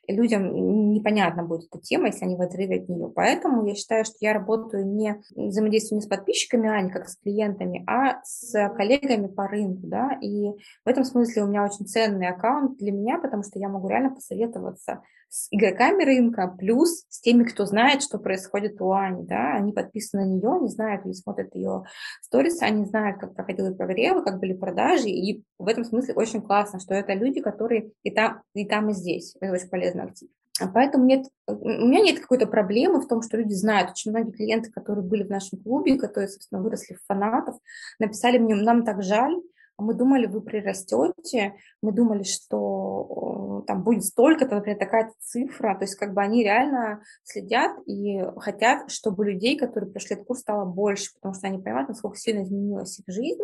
[0.08, 3.12] людям непонятна будет эта тема, если они в отрыве от нее.
[3.14, 7.16] Поэтому я считаю, что я работаю не взаимодействую не с подписчиками, а не как с
[7.16, 10.50] клиентами, а с коллегами по рынку, да, и
[10.84, 14.14] в этом смысле у меня очень ценный аккаунт для меня, потому что я могу реально
[14.14, 19.72] посоветоваться с игроками рынка, плюс с теми, кто знает, что происходит у Ани, да, они
[19.72, 21.84] подписаны на нее, они знают или смотрят ее
[22.22, 26.80] сторис, они знают, как проходили прогревы, как были продажи, и в этом смысле очень классно,
[26.80, 29.36] что это люди, которые и там, и там, и здесь.
[29.40, 30.28] Это очень полезный актив.
[30.60, 33.90] А поэтому нет, у меня нет какой-то проблемы в том, что люди знают.
[33.90, 37.56] Очень многие клиенты, которые были в нашем клубе, которые, собственно, выросли в фанатов,
[37.98, 39.36] написали мне, нам так жаль,
[39.78, 45.94] мы думали, вы прирастете, мы думали, что там будет столько-то, например, такая цифра, то есть
[45.94, 51.14] как бы они реально следят и хотят, чтобы людей, которые прошли этот курс, стало больше,
[51.14, 53.42] потому что они понимают, насколько сильно изменилась их жизнь,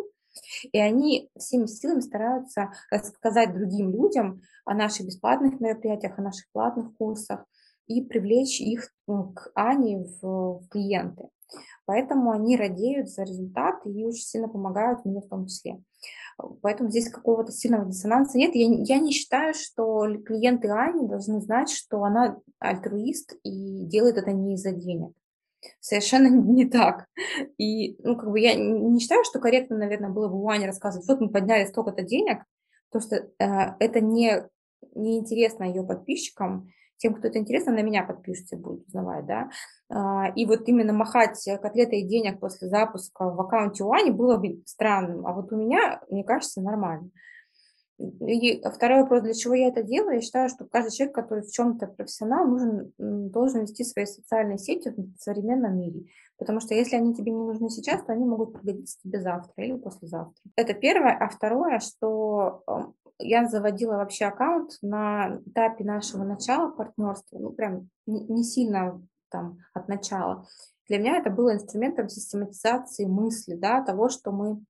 [0.71, 6.95] и они всеми силами стараются рассказать другим людям о наших бесплатных мероприятиях, о наших платных
[6.97, 7.45] курсах
[7.87, 11.29] и привлечь их ну, к Ане в, клиенты.
[11.85, 15.79] Поэтому они радеют за результат и очень сильно помогают мне в том числе.
[16.61, 18.55] Поэтому здесь какого-то сильного диссонанса нет.
[18.55, 24.31] Я, я не считаю, что клиенты Ани должны знать, что она альтруист и делает это
[24.31, 25.13] не из-за денег.
[25.79, 27.05] Совершенно не так.
[27.57, 31.07] И, ну, как бы я не считаю, что корректно, наверное, было бы у Ани рассказывать,
[31.07, 32.43] вот мы подняли столько-то денег,
[32.91, 34.43] потому что э, это не,
[34.93, 39.49] не интересно ее подписчикам, тем, кто это интересно, на меня подпишется, будет узнавать, да.
[39.89, 44.61] А, и вот именно махать котлетой денег после запуска в аккаунте у Ани было бы
[44.65, 47.09] странным, а вот у меня, мне кажется, нормально.
[47.97, 50.15] И второй вопрос, для чего я это делаю?
[50.15, 54.89] Я считаю, что каждый человек, который в чем-то профессионал, нужен, должен вести свои социальные сети
[54.89, 56.05] в современном мире.
[56.37, 59.77] Потому что если они тебе не нужны сейчас, то они могут пригодиться тебе завтра или
[59.77, 60.41] послезавтра.
[60.55, 61.17] Это первое.
[61.17, 62.63] А второе, что
[63.19, 69.87] я заводила вообще аккаунт на этапе нашего начала партнерства, ну прям не сильно там от
[69.87, 70.45] начала.
[70.87, 74.61] Для меня это было инструментом систематизации мысли, да, того, что мы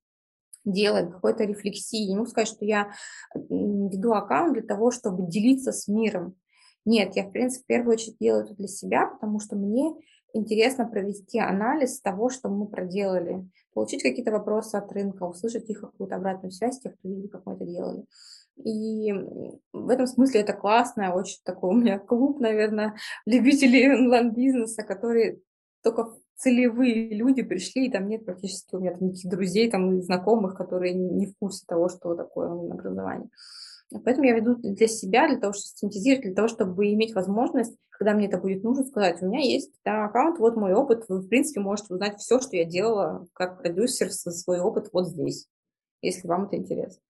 [0.64, 2.08] делаем, какой-то рефлексии.
[2.08, 2.90] Не могу сказать, что я
[3.34, 6.36] веду аккаунт для того, чтобы делиться с миром.
[6.84, 9.94] Нет, я, в принципе, в первую очередь делаю это для себя, потому что мне
[10.36, 16.16] интересно провести анализ того, что мы проделали, получить какие-то вопросы от рынка, услышать их какую-то
[16.16, 18.04] обратную связь тех, кто видит, как мы это делали.
[18.64, 19.12] И
[19.72, 22.94] в этом смысле это классно, очень такой у меня клуб, наверное,
[23.26, 25.40] любителей онлайн-бизнеса, которые
[25.82, 30.54] только целевые люди пришли, и там нет практически у меня там никаких друзей там, знакомых,
[30.54, 33.28] которые не в курсе того, что такое онлайн-образование.
[34.00, 38.12] Поэтому я веду для себя, для того, чтобы синтезировать, для того, чтобы иметь возможность, когда
[38.14, 41.28] мне это будет нужно, сказать, у меня есть да, аккаунт, вот мой опыт, вы, в
[41.28, 45.48] принципе, можете узнать все, что я делала как продюсер, свой опыт вот здесь,
[46.02, 47.00] если вам это интересно.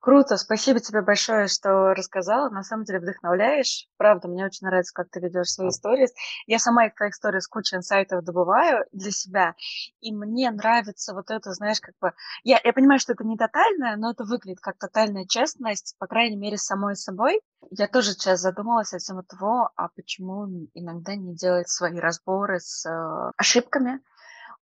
[0.00, 2.48] Круто, спасибо тебе большое, что рассказала.
[2.48, 3.86] На самом деле вдохновляешь.
[3.98, 6.08] Правда, мне очень нравится, как ты ведешь свои истории.
[6.46, 9.54] Я сама из твоих историй кучу инсайтов добываю для себя.
[10.00, 12.14] И мне нравится вот это, знаешь, как бы...
[12.44, 16.36] Я, я понимаю, что это не тотальное, но это выглядит как тотальная честность, по крайней
[16.36, 17.42] мере, самой собой.
[17.70, 22.86] Я тоже сейчас задумалась о тему того, а почему иногда не делать свои разборы с
[22.86, 24.00] э, ошибками,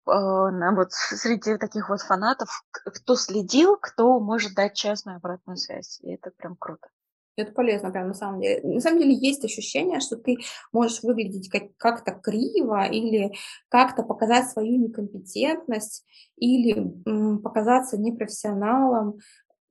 [0.06, 6.00] вот среди таких вот фанатов, кто следил, кто может дать честную обратную связь.
[6.02, 6.88] И это прям круто.
[7.36, 8.62] Это полезно, прям на самом деле.
[8.76, 10.38] На самом деле есть ощущение, что ты
[10.72, 13.34] можешь выглядеть как- как-то криво или
[13.70, 16.06] как-то показать свою некомпетентность
[16.38, 19.18] или м, показаться непрофессионалом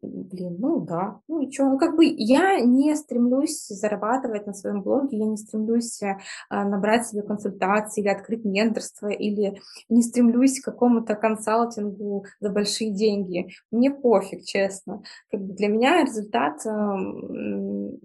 [0.03, 4.83] Блин, ну да, ну и что, ну как бы я не стремлюсь зарабатывать на своем
[4.83, 6.17] блоге, я не стремлюсь э,
[6.51, 13.51] набрать себе консультации или открыть менторство, или не стремлюсь к какому-то консалтингу за большие деньги.
[13.71, 15.05] Мне пофиг, честно.
[15.31, 16.71] Как бы для меня результат э,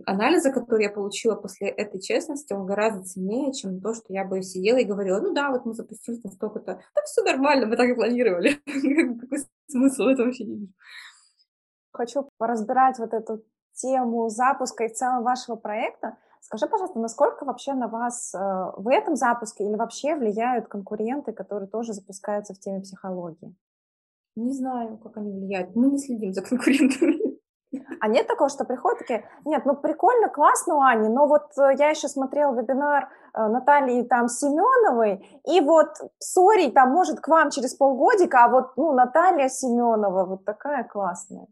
[0.05, 4.43] анализа, который я получила после этой честности, он гораздо ценнее, чем то, что я бы
[4.43, 7.89] сидела и говорила, ну да, вот мы запустились на столько-то, да все нормально, мы так
[7.89, 8.51] и планировали.
[8.65, 10.73] Какой смысл в этом вообще не вижу.
[11.97, 13.43] Хочу поразбирать вот эту
[13.73, 16.15] тему запуска и в целом вашего проекта.
[16.41, 18.37] Скажи, пожалуйста, насколько вообще на вас э,
[18.77, 23.55] в этом запуске или вообще влияют конкуренты, которые тоже запускаются в теме психологии?
[24.35, 25.75] Не знаю, как они влияют.
[25.75, 27.17] Мы не следим за конкурентами.
[27.99, 31.71] А нет такого, что приходят такие, нет, ну прикольно, классно у Ани, но вот э,
[31.77, 35.89] я еще смотрела вебинар э, Натальи там Семеновой, и вот,
[36.19, 41.47] сори, там может к вам через полгодика, а вот, ну, Наталья Семенова вот такая классная.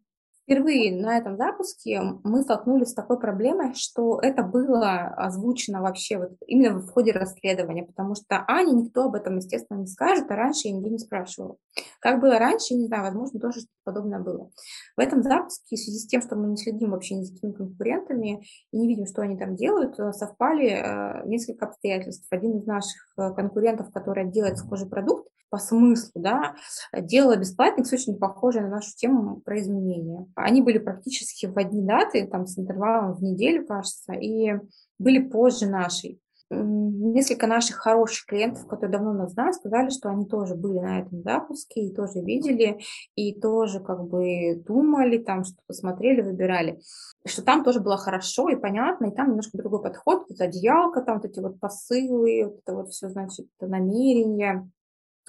[0.46, 6.34] Впервые на этом запуске мы столкнулись с такой проблемой, что это было озвучено вообще вот
[6.46, 10.68] именно в ходе расследования, потому что Ане никто об этом, естественно, не скажет, а раньше
[10.68, 11.58] я нигде не спрашивала.
[12.00, 14.52] Как было раньше, не знаю, возможно, тоже что-то подобное было.
[14.96, 17.52] В этом запуске, в связи с тем, что мы не следим вообще ни за какими
[17.52, 22.28] конкурентами и не видим, что они там делают, э, совпали э, несколько обстоятельств.
[22.30, 26.56] Один из наших э, конкурентов, который делает схожий продукт, по смыслу, да,
[26.94, 30.28] делала бесплатник очень похожей на нашу тему про изменения.
[30.36, 34.54] Они были практически в одни даты, там с интервалом в неделю, кажется, и
[35.00, 36.20] были позже нашей.
[36.52, 41.24] Несколько наших хороших клиентов, которые давно нас знают, сказали, что они тоже были на этом
[41.24, 42.80] запуске и тоже видели,
[43.16, 46.80] и тоже как бы думали, там что посмотрели, выбирали.
[47.26, 51.16] Что там тоже было хорошо и понятно, и там немножко другой подход, вот одеялка, там
[51.16, 54.70] вот эти вот посылы, вот это вот все, значит, намерения,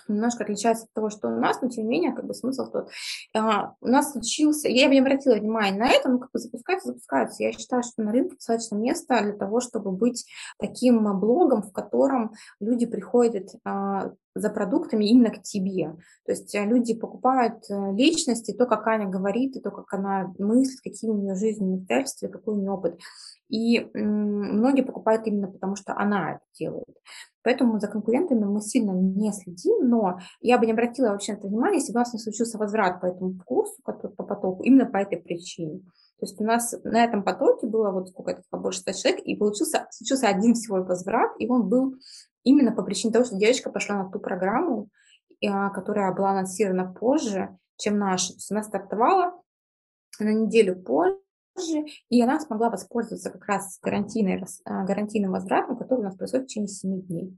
[0.09, 2.89] немножко отличается от того, что у нас, но тем не менее, как бы смысл тот.
[3.35, 6.89] А, у нас случился, я бы не обратила внимания на это, но как бы запускается,
[6.89, 7.43] запускается.
[7.43, 10.27] Я считаю, что на рынке достаточно места для того, чтобы быть
[10.59, 15.97] таким блогом, в котором люди приходят а, за продуктами именно к тебе.
[16.25, 20.33] То есть э, люди покупают э, личности, то, как Аня говорит, и то, как она
[20.39, 22.99] мыслит, какие у нее жизненные обстоятельства, какой у нее опыт.
[23.49, 26.97] И многие покупают именно потому, что она это делает.
[27.43, 31.47] Поэтому за конкурентами мы сильно не следим, но я бы не обратила вообще на это
[31.47, 34.97] внимание, если у нас не случился возврат по этому курсу, который по потоку, именно по
[34.97, 35.79] этой причине.
[36.19, 39.37] То есть у нас на этом потоке было вот сколько это, побольше 100 человек, и
[39.37, 41.95] получился, случился один всего возврат, и он был
[42.47, 44.89] именно по причине того, что девочка пошла на ту программу,
[45.45, 48.29] а, которая была анонсирована позже, чем наша.
[48.29, 49.43] То есть она стартовала
[50.21, 51.19] на неделю позже,
[52.09, 56.69] и она смогла воспользоваться как раз а, гарантийным возвратом, который у нас происходит в течение
[56.69, 57.37] 7 дней.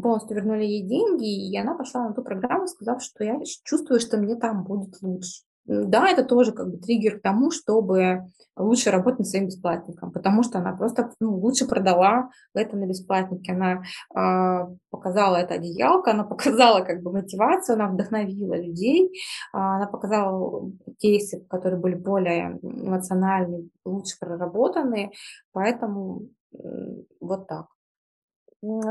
[0.00, 4.16] Полностью вернули ей деньги, и она пошла на ту программу, сказав, что я чувствую, что
[4.16, 5.42] мне там будет лучше.
[5.68, 8.24] Да, это тоже как бы триггер к тому, чтобы
[8.56, 13.52] лучше работать над своим бесплатником, потому что она просто ну, лучше продала это на бесплатнике.
[13.52, 13.82] Она
[14.16, 19.10] э, показала это одеялко, она показала как бы мотивацию, она вдохновила людей, э,
[19.52, 25.12] она показала кейсы, которые были более эмоциональные, лучше проработанные,
[25.52, 26.22] поэтому
[26.54, 26.58] э,
[27.20, 27.66] вот так.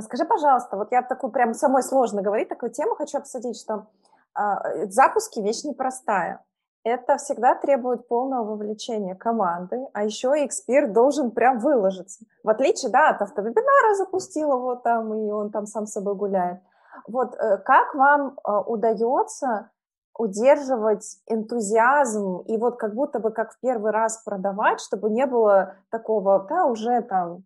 [0.01, 3.87] Скажи, пожалуйста, вот я такую прям самой сложно говорить, такую тему хочу обсудить, что
[4.37, 6.43] э, запуски вещь непростая
[6.87, 12.25] это всегда требует полного вовлечения команды, а еще эксперт должен прям выложиться.
[12.43, 16.59] В отличие, да, от автовебинара запустил его там, и он там сам собой гуляет.
[17.07, 19.69] Вот э, как вам э, удается
[20.17, 25.75] удерживать энтузиазм и вот как будто бы как в первый раз продавать, чтобы не было
[25.91, 27.43] такого, да, уже там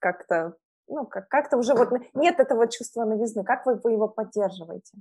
[0.00, 0.54] как-то,
[0.88, 3.44] ну, как- как-то уже вот нет этого чувства новизны.
[3.44, 4.98] Как вы, вы его поддерживаете?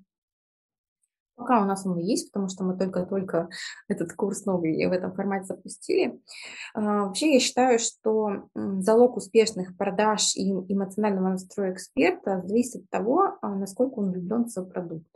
[1.36, 3.50] Пока у нас он есть, потому что мы только-только
[3.88, 6.20] этот курс новый в этом формате запустили.
[6.76, 13.38] А, вообще я считаю, что залог успешных продаж и эмоционального настроя эксперта зависит от того,
[13.42, 15.08] а, насколько он влюблен в свой продукт.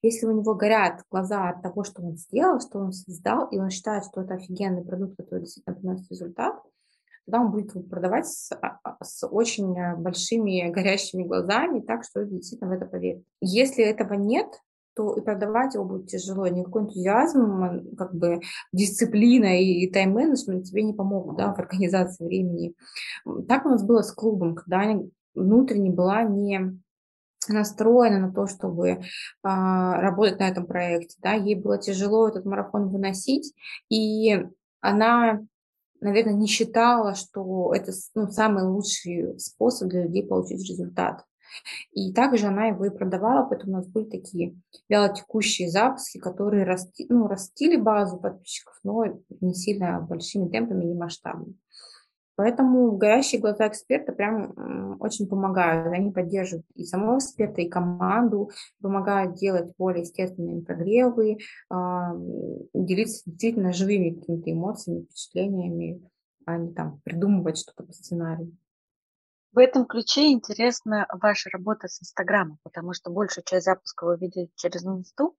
[0.00, 3.70] Если у него горят глаза от того, что он сделал, что он создал, и он
[3.70, 6.60] считает, что это офигенный продукт, который действительно приносит результат,
[7.26, 12.74] тогда он будет продавать с, а, с очень большими горящими глазами, так что действительно в
[12.74, 13.22] это поверят.
[13.40, 14.48] Если этого нет,
[14.94, 16.46] то и продавать его будет тяжело.
[16.46, 18.40] Никакой энтузиазм, как бы
[18.72, 22.74] дисциплина и, тайм-менеджмент тебе не помогут да, в организации времени.
[23.48, 26.78] Так у нас было с клубом, когда Аня внутренне была не
[27.48, 29.02] настроена на то, чтобы
[29.42, 31.16] а, работать на этом проекте.
[31.20, 33.52] Да, ей было тяжело этот марафон выносить,
[33.88, 34.46] и
[34.80, 35.40] она,
[36.00, 41.24] наверное, не считала, что это ну, самый лучший способ для людей получить результат.
[41.92, 44.56] И также она его и продавала, поэтому у нас были такие
[44.88, 49.04] вялотекущие запуски, которые расти, ну, растили базу подписчиков, но
[49.40, 51.56] не сильно большими темпами, не масштабными.
[52.34, 55.92] Поэтому горящие глаза эксперта прям очень помогают.
[55.92, 58.50] Они поддерживают и самого эксперта, и команду,
[58.80, 61.38] помогают делать более естественные прогревы,
[61.68, 62.14] а,
[62.72, 66.02] делиться действительно живыми какими-то эмоциями, впечатлениями,
[66.46, 68.56] а не там придумывать что-то по сценарию.
[69.52, 74.50] В этом ключе интересна ваша работа с Инстаграмом, потому что большую часть запуска вы видите
[74.56, 75.36] через Инсту.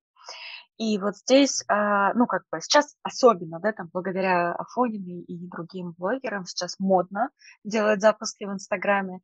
[0.77, 5.93] И вот здесь, а, ну, как бы сейчас особенно, да, там, благодаря Афонине и другим
[5.97, 7.29] блогерам сейчас модно
[7.63, 9.21] делать запуски в Инстаграме.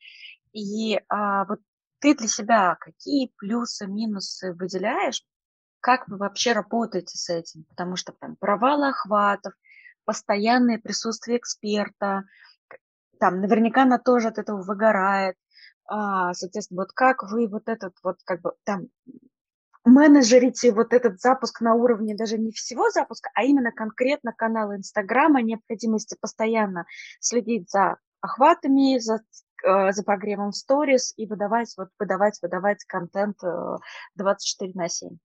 [0.54, 1.60] И а, вот
[2.00, 5.24] ты для себя какие плюсы, минусы выделяешь?
[5.82, 7.64] Как вы вообще работаете с этим?
[7.66, 9.54] Потому что там провалы охватов,
[10.06, 12.24] постоянное присутствие эксперта,
[13.20, 15.36] там наверняка она тоже от этого выгорает.
[15.88, 18.88] А, соответственно, вот как вы вот этот вот как бы там
[19.86, 25.42] менеджерите вот этот запуск на уровне даже не всего запуска, а именно конкретно канала Инстаграма,
[25.42, 26.86] необходимости постоянно
[27.20, 29.22] следить за охватами, за,
[29.66, 33.38] э, за прогревом сторис и выдавать, вот, выдавать, выдавать контент
[34.16, 35.18] 24 э, на 7.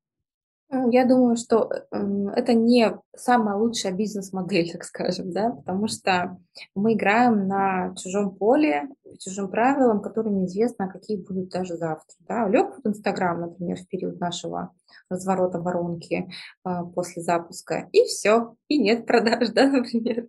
[0.91, 6.39] Я думаю, что это не самая лучшая бизнес-модель, так скажем, да, потому что
[6.75, 12.17] мы играем на чужом поле, по чужим правилам, которые неизвестно, какие будут даже завтра.
[12.21, 12.49] Да.
[12.49, 14.73] Лег в Инстаграм, например, в период нашего
[15.09, 16.29] разворота воронки
[16.65, 20.27] э, после запуска, и все, и нет продаж, да, например.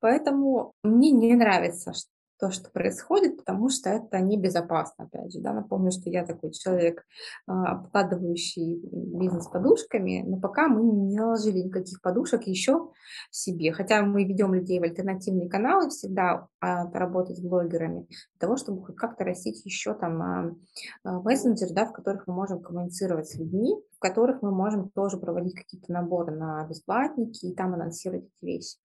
[0.00, 1.92] Поэтому мне не нравится
[2.40, 7.04] то, что происходит, потому что это небезопасно, опять же, да, напомню, что я такой человек,
[7.46, 12.90] а, обкладывающий бизнес подушками, но пока мы не наложили никаких подушек еще
[13.30, 18.56] себе, хотя мы ведем людей в альтернативные каналы всегда а, работать с блогерами, для того,
[18.56, 23.74] чтобы как-то растить еще там а, мессенджер, да, в которых мы можем коммуницировать с людьми,
[24.00, 28.78] в которых мы можем тоже проводить какие-то наборы на бесплатники и там анонсировать эти вещи.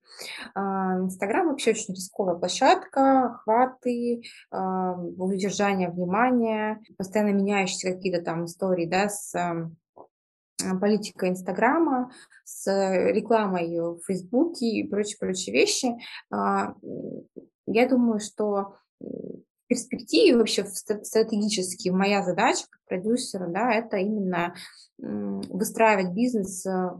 [0.54, 4.20] Инстаграм вообще очень рисковая площадка, охваты,
[4.52, 9.32] удержание внимания, постоянно меняющиеся какие-то там истории, да, с
[10.82, 12.10] политикой Инстаграма,
[12.44, 15.96] с рекламой в Фейсбуке и прочие-прочие вещи.
[16.30, 16.74] А,
[17.66, 18.76] я думаю, что
[19.66, 24.54] перспективе вообще стратегически моя задача как продюсера, да, это именно
[24.98, 26.90] выстраивать бизнес э,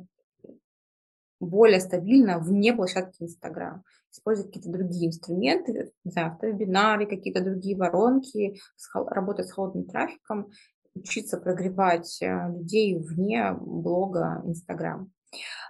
[1.40, 3.82] более стабильно вне площадки Инстаграм
[4.16, 8.58] использовать какие-то другие инструменты, не знаю, автовебинары, какие-то другие воронки,
[8.94, 10.50] работать с холодным трафиком,
[10.94, 15.10] учиться прогревать э, людей вне блога Инстаграм.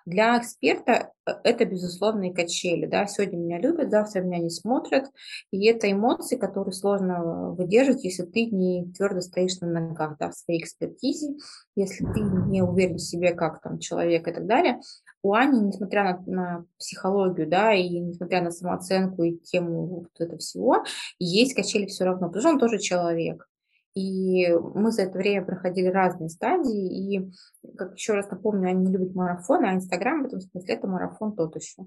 [0.05, 2.87] Для эксперта э, это безусловные качели.
[2.87, 3.07] Да?
[3.07, 5.07] Сегодня меня любят, завтра меня не смотрят.
[5.51, 10.35] И это эмоции, которые сложно выдержать, если ты не твердо стоишь на ногах да, в
[10.35, 11.37] своей экспертизе,
[11.75, 14.81] если ты не уверен в себе как там человек и так далее.
[15.23, 20.39] У Ани, несмотря на, на психологию, да, и несмотря на самооценку и тему вот этого
[20.39, 20.85] всего,
[21.19, 23.49] есть качели все равно, потому что он тоже человек.
[23.97, 27.17] И мы за это время проходили разные стадии.
[27.17, 27.33] И,
[27.79, 31.35] как еще раз напомню, они не любят марафон, а Инстаграм в этом смысле это марафон
[31.35, 31.85] тот еще.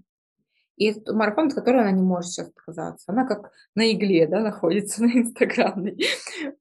[0.79, 3.03] И марафон, от которого она не может сейчас отказаться.
[3.07, 6.01] Она как на игле, да, находится на инстаграмной.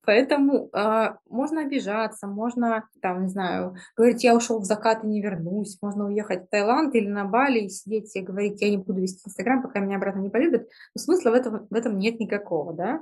[0.04, 5.22] Поэтому э, можно обижаться, можно, там, не знаю, говорить, я ушел в закат и не
[5.22, 5.78] вернусь.
[5.80, 9.22] Можно уехать в Таиланд или на Бали и сидеть и говорить, я не буду вести
[9.24, 10.66] инстаграм, пока меня обратно не полюбят.
[10.96, 12.98] Но смысла в этом, в этом нет никакого, да.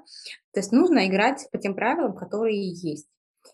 [0.53, 3.09] То есть нужно играть по тем правилам, которые есть.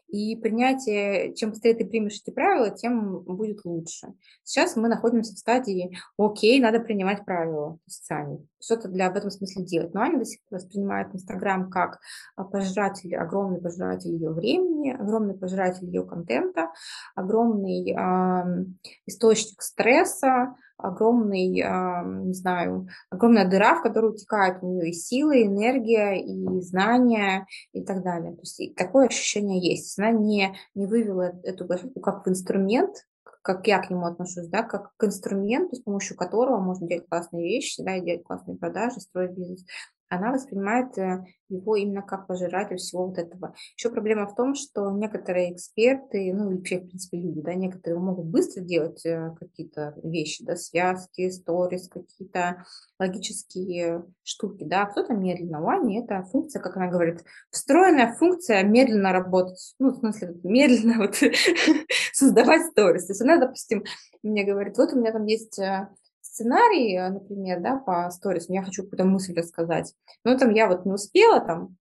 [0.08, 4.08] И принятие, чем быстрее ты примешь эти правила, тем будет лучше.
[4.44, 9.64] Сейчас мы находимся в стадии, окей, надо принимать правила, сами, что-то для в этом смысле
[9.64, 9.94] делать.
[9.94, 12.00] Но Аня до сих пор воспринимает Инстаграм как
[12.36, 16.70] а, пожиратель, огромный пожиратель ее времени, огромный пожиратель ее контента,
[17.14, 18.64] огромный э,
[19.06, 25.46] источник стресса, огромный, не знаю, огромная дыра, в которую утекает у нее и силы, и
[25.46, 28.32] энергия, и знания, и так далее.
[28.32, 29.98] То есть такое ощущение есть.
[29.98, 32.94] Она не, не вывела эту площадку как в инструмент,
[33.42, 37.44] как я к нему отношусь, да, как к инструменту, с помощью которого можно делать классные
[37.44, 39.64] вещи, да, и делать классные продажи, строить бизнес
[40.12, 43.54] она воспринимает э, его именно как пожиратель всего вот этого.
[43.76, 47.98] Еще проблема в том, что некоторые эксперты, ну и вообще, в принципе, люди, да, некоторые
[47.98, 52.64] могут быстро делать э, какие-то вещи, да, связки, сторис, какие-то
[52.98, 55.62] логические штуки, да, а кто-то медленно.
[55.62, 60.98] У Ани это функция, как она говорит, встроенная функция медленно работать, ну, в смысле, медленно
[60.98, 61.16] вот
[62.12, 63.06] создавать сторис.
[63.06, 63.84] То есть она, допустим,
[64.22, 65.88] мне говорит, вот у меня там есть э,
[66.32, 70.86] сценарий, э, например, да, по сторис, я хочу какую-то мысль рассказать, но там я вот
[70.86, 71.76] не успела там,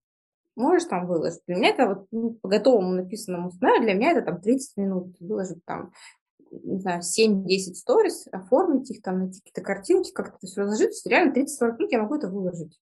[0.54, 1.40] можешь там выложить.
[1.46, 5.16] Для меня это вот ну, по готовому написанному сценарию, для меня это там 30 минут
[5.20, 5.92] выложить там,
[6.50, 11.32] не знаю, 7-10 сторис, оформить их там, найти какие-то картинки, как это все разложить, реально
[11.32, 12.78] 30-40 минут я могу это выложить.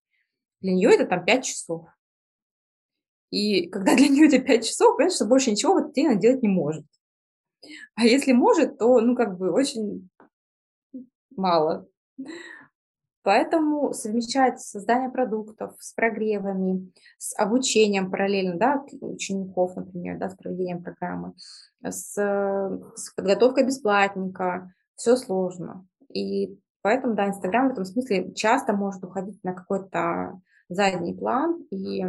[0.61, 1.87] Для нее это там 5 часов.
[3.31, 6.43] И когда для нее это 5 часов, понятно, что больше ничего в этот она делать
[6.43, 6.85] не может.
[7.95, 10.11] А если может, то, ну, как бы очень
[11.37, 11.87] мало.
[13.23, 20.83] Поэтому совмещать создание продуктов с прогревами, с обучением параллельно, да, учеников, например, да, с проведением
[20.83, 21.35] программы,
[21.83, 25.87] с, с подготовкой бесплатника, все сложно.
[26.09, 32.05] И поэтому, да, Инстаграм в этом смысле часто может уходить на какой-то задний план и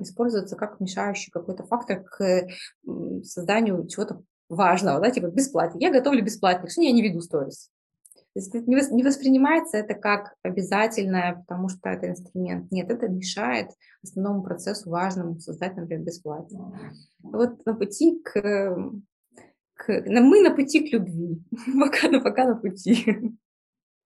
[0.00, 2.46] использоваться как мешающий какой-то фактор к
[3.22, 5.78] созданию чего-то важного, да, типа бесплатно.
[5.78, 7.70] Я готовлю бесплатник, что я не веду сторис.
[8.34, 12.70] То есть не воспринимается это как обязательное, потому что это инструмент.
[12.70, 13.70] Нет, это мешает
[14.02, 16.78] основному процессу важному создать, например, бесплатно.
[17.22, 18.76] Вот на пути к,
[19.72, 21.42] к мы на пути к любви,
[21.80, 23.34] пока, пока на пути.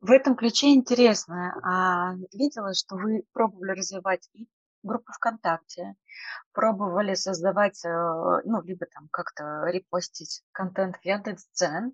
[0.01, 1.61] В этом ключе интересно.
[1.64, 4.47] А видела, что вы пробовали развивать и
[4.83, 5.95] группы ВКонтакте,
[6.53, 11.93] пробовали создавать, э, ну, либо там как-то репостить контент в Яндекс.Дзен,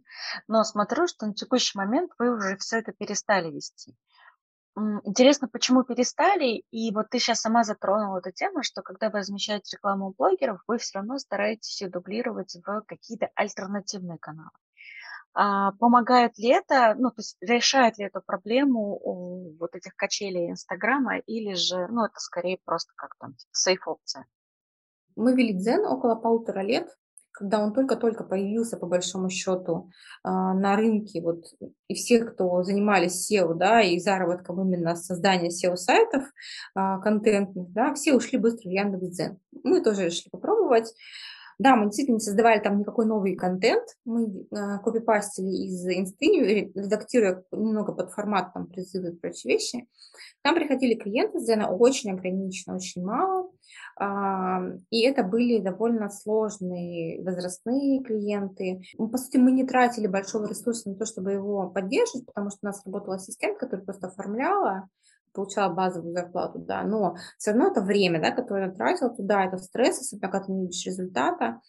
[0.49, 3.97] но смотрю, что на текущий момент вы уже все это перестали вести.
[5.05, 6.63] Интересно, почему перестали?
[6.71, 10.61] И вот ты сейчас сама затронула эту тему, что когда вы размещаете рекламу у блогеров,
[10.67, 14.51] вы все равно стараетесь ее дублировать в какие-то альтернативные каналы.
[15.39, 21.19] А, помогает ли это, ну, то есть решает ли эту проблему вот этих качелей Инстаграма,
[21.19, 24.25] или же, ну, это скорее просто как там, типа, сейф-опция?
[25.15, 26.89] Мы вели Дзен около полутора лет,
[27.33, 29.91] когда он только-только появился, по большому счету,
[30.23, 31.45] а, на рынке, вот,
[31.89, 36.25] и все, кто занимались SEO, да, и заработком именно создания SEO-сайтов
[36.75, 39.39] а, контентных, да, все ушли быстро в Яндекс.Дзен.
[39.65, 40.95] Мы тоже решили попробовать.
[41.59, 46.27] Да, мы действительно не создавали там никакой новый контент, мы э, копипастили из инсты,
[46.75, 49.87] редактируя немного под формат, там, призывы и прочие вещи.
[50.43, 53.51] Там приходили клиенты Зена очень ограниченно, очень мало,
[53.99, 58.83] э, и это были довольно сложные возрастные клиенты.
[58.99, 62.67] По сути, мы не тратили большого ресурса на то, чтобы его поддерживать, потому что у
[62.67, 64.91] нас работал ассистент, который просто оформляла,
[65.37, 69.59] получала базовую зарплату, да, но все равно это время, да, которое я тратила туда, это
[69.59, 71.61] стресс, особенно когда ты не видишь результата,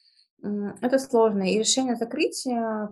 [0.82, 1.44] это сложно.
[1.44, 2.44] И решение закрыть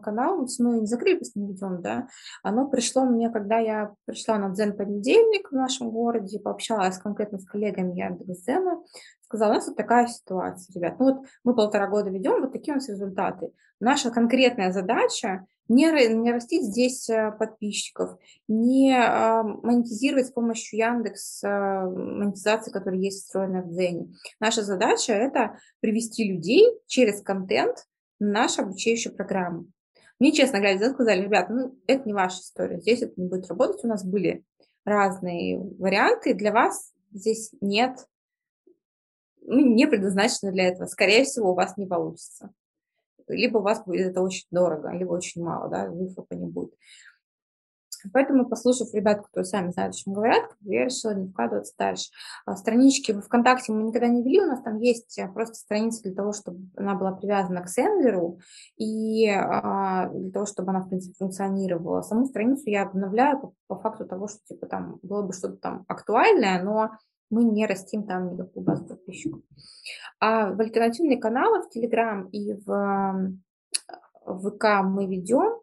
[0.03, 2.07] канал, ну, мы не закрыли, просто не ведем, да,
[2.43, 7.45] оно пришло мне, когда я пришла на Дзен понедельник в нашем городе, пообщалась конкретно с
[7.45, 8.82] коллегами Яндекс.Дзена,
[9.21, 12.73] сказала, у нас вот такая ситуация, ребят, ну вот мы полтора года ведем, вот такие
[12.73, 13.51] у нас результаты.
[13.80, 21.43] Наша конкретная задача не, не растить здесь э, подписчиков, не а, монетизировать с помощью Яндекс
[21.43, 24.13] а, монетизации, которая есть встроена в Дзене.
[24.39, 27.88] Наша задача– это привести людей через контент
[28.20, 29.66] на нашу обучающую программу.
[30.20, 33.84] Мне, честно говоря, сказали, ребята, ну, это не ваша история, здесь это не будет работать.
[33.84, 34.43] У нас были
[34.86, 38.07] разные варианты, для вас здесь нет,
[39.41, 40.86] ну, не предназначено для этого.
[40.86, 42.53] Скорее всего, у вас не получится
[43.28, 46.73] либо у вас будет это очень дорого, либо очень мало, да, выхлопа не будет.
[48.13, 52.09] Поэтому, послушав ребят, которые сами знают, о чем говорят, я решила не вкладываться дальше.
[52.45, 56.03] А странички в ВКонтакте мы никогда не вели, у нас там есть э, просто страница
[56.03, 58.39] для того, чтобы она была привязана к сендлеру
[58.78, 62.01] и а, для того, чтобы она, в принципе, функционировала.
[62.01, 65.86] Саму страницу я обновляю по, по факту того, что, типа, там было бы что-то там
[65.88, 66.91] актуальное, но
[67.30, 69.41] мы не растим там никакую базу подписчиков.
[70.19, 73.38] А в альтернативные каналы в Telegram и в,
[74.26, 75.59] ВК мы ведем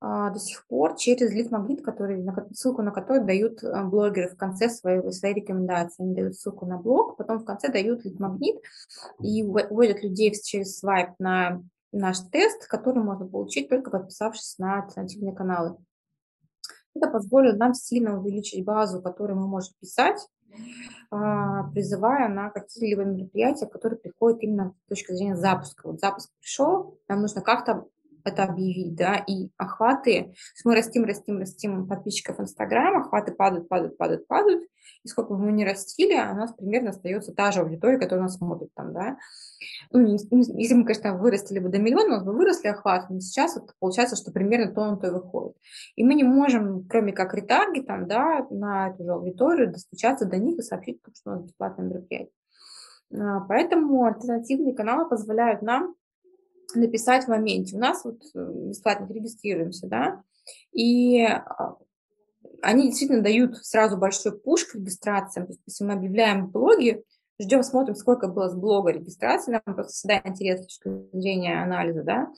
[0.00, 4.68] а, до сих пор через лид-магнит, который, ссылку на который дают а, блогеры в конце
[4.68, 6.02] своей, своей рекомендации.
[6.02, 8.56] Они дают ссылку на блог, потом в конце дают лид-магнит
[9.20, 11.62] и вводят людей через свайп на
[11.92, 15.76] наш тест, который можно получить только подписавшись на альтернативные каналы.
[16.94, 20.20] Это позволит нам сильно увеличить базу, которую мы можем писать,
[21.10, 25.86] призывая на какие-либо мероприятия, которые приходят именно с точки зрения запуска.
[25.86, 27.86] Вот запуск пришел, нам нужно как-то
[28.24, 34.26] это объявить, да, и охваты, мы растим, растим, растим подписчиков Инстаграма, охваты падают, падают, падают,
[34.26, 34.64] падают,
[35.02, 38.36] и сколько бы мы ни растили, у нас примерно остается та же аудитория, которая нас
[38.36, 39.18] смотрит там, да.
[39.90, 43.56] Ну, если мы, конечно, вырастили бы до миллиона, у нас бы выросли охваты, но сейчас
[43.56, 45.56] вот получается, что примерно то на то и выходит.
[45.96, 50.58] И мы не можем, кроме как ретаргетом, да, на эту же аудиторию достучаться до них
[50.58, 52.32] и сообщить, что у нас бесплатное мероприятие.
[53.12, 55.94] А, поэтому альтернативные каналы позволяют нам
[56.78, 57.76] написать в моменте.
[57.76, 60.22] У нас вот э, бесплатно регистрируемся, да,
[60.72, 61.76] и а,
[62.62, 65.46] они действительно дают сразу большой пуш к регистрациям.
[65.46, 67.04] То есть, если мы объявляем блоги,
[67.40, 70.80] ждем, смотрим, сколько было с блога регистрации, нам просто всегда интересно с
[71.12, 72.28] зрения анализа, да.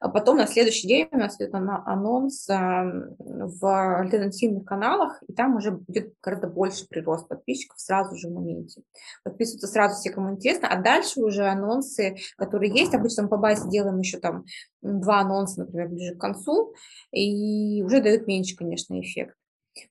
[0.00, 5.72] А потом на следующий день у нас идет анонс в альтернативных каналах, и там уже
[5.72, 8.82] будет гораздо больше прирост подписчиков сразу же в моменте.
[9.24, 13.68] Подписываются сразу все, кому интересно, а дальше уже анонсы, которые есть, обычно мы по базе
[13.68, 14.44] делаем еще там
[14.82, 16.74] два анонса, например, ближе к концу,
[17.10, 19.34] и уже дают меньше, конечно, эффект.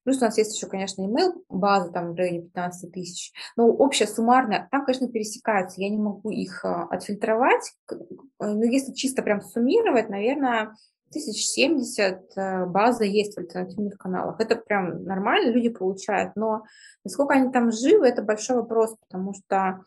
[0.04, 3.34] Плюс у нас есть еще, конечно, email база там в районе 15 тысяч.
[3.56, 5.82] Но общая суммарная, там, конечно, пересекаются.
[5.82, 7.74] Я не могу их а, отфильтровать.
[8.40, 10.76] Но если чисто прям суммировать, наверное,
[11.10, 14.40] 1070 э, база есть в альтернативных каналах.
[14.40, 16.36] Это прям нормально, люди получают.
[16.36, 16.64] Но
[17.04, 19.84] насколько они там живы, это большой вопрос, потому что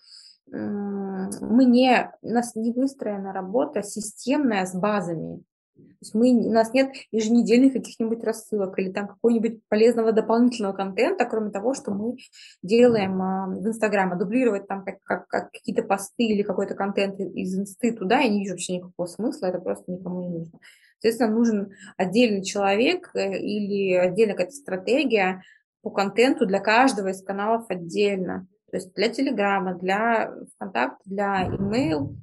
[0.47, 5.43] мы не, у нас не выстроена работа системная с базами.
[5.77, 11.25] То есть мы, у нас нет еженедельных каких-нибудь рассылок или там какого-нибудь полезного дополнительного контента,
[11.25, 12.17] кроме того, что мы
[12.63, 17.19] делаем а, в Инстаграм, а дублировать там как, как, как какие-то посты или какой-то контент
[17.19, 20.59] из инсты туда, я не вижу вообще никакого смысла, это просто никому не нужно.
[20.99, 25.43] Соответственно, нужен отдельный человек э, или отдельная какая-то стратегия
[25.83, 28.47] по контенту для каждого из каналов отдельно.
[28.71, 32.15] То есть для Телеграма, для ВКонтакте, для email,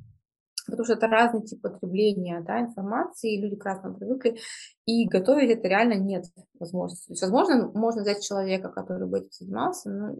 [0.65, 4.37] потому что это разный тип потребления да, информации, люди к разному привыкли,
[4.85, 6.25] и готовить это реально нет
[6.59, 7.07] возможности.
[7.07, 10.15] То есть, возможно, можно взять человека, который бы этим занимался, но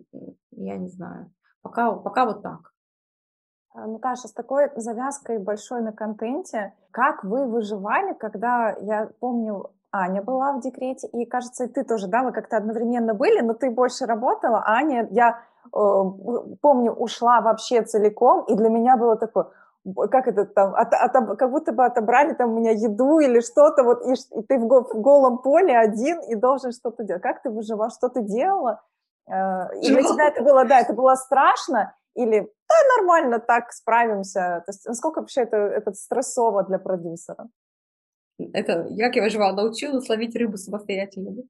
[0.52, 1.32] я не знаю.
[1.62, 2.72] Пока, пока вот так.
[3.74, 10.22] А, Наташа, с такой завязкой большой на контенте, как вы выживали, когда, я помню, Аня
[10.22, 14.06] была в декрете, и, кажется, ты тоже, да, вы как-то одновременно были, но ты больше
[14.06, 15.70] работала, а Аня, я э,
[16.62, 19.50] помню, ушла вообще целиком, и для меня было такое,
[20.12, 23.84] как это там, от, от, как будто бы отобрали там у меня еду или что-то,
[23.84, 27.24] вот, и, и ты в, в голом поле один и должен что-то делать.
[27.24, 28.82] Как ты выживал, что ты делала?
[29.28, 34.64] Э, и для тебя это было, да, это было страшно, или да, нормально, так справимся.
[34.66, 37.48] То есть насколько вообще это, это стрессово для продюсера?
[38.54, 41.32] Это как я выживала, научилась ловить рыбу самостоятельно.
[41.32, 41.42] Да?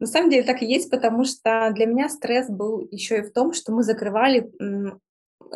[0.00, 3.32] На самом деле так и есть, потому что для меня стресс был еще и в
[3.32, 4.50] том, что мы закрывали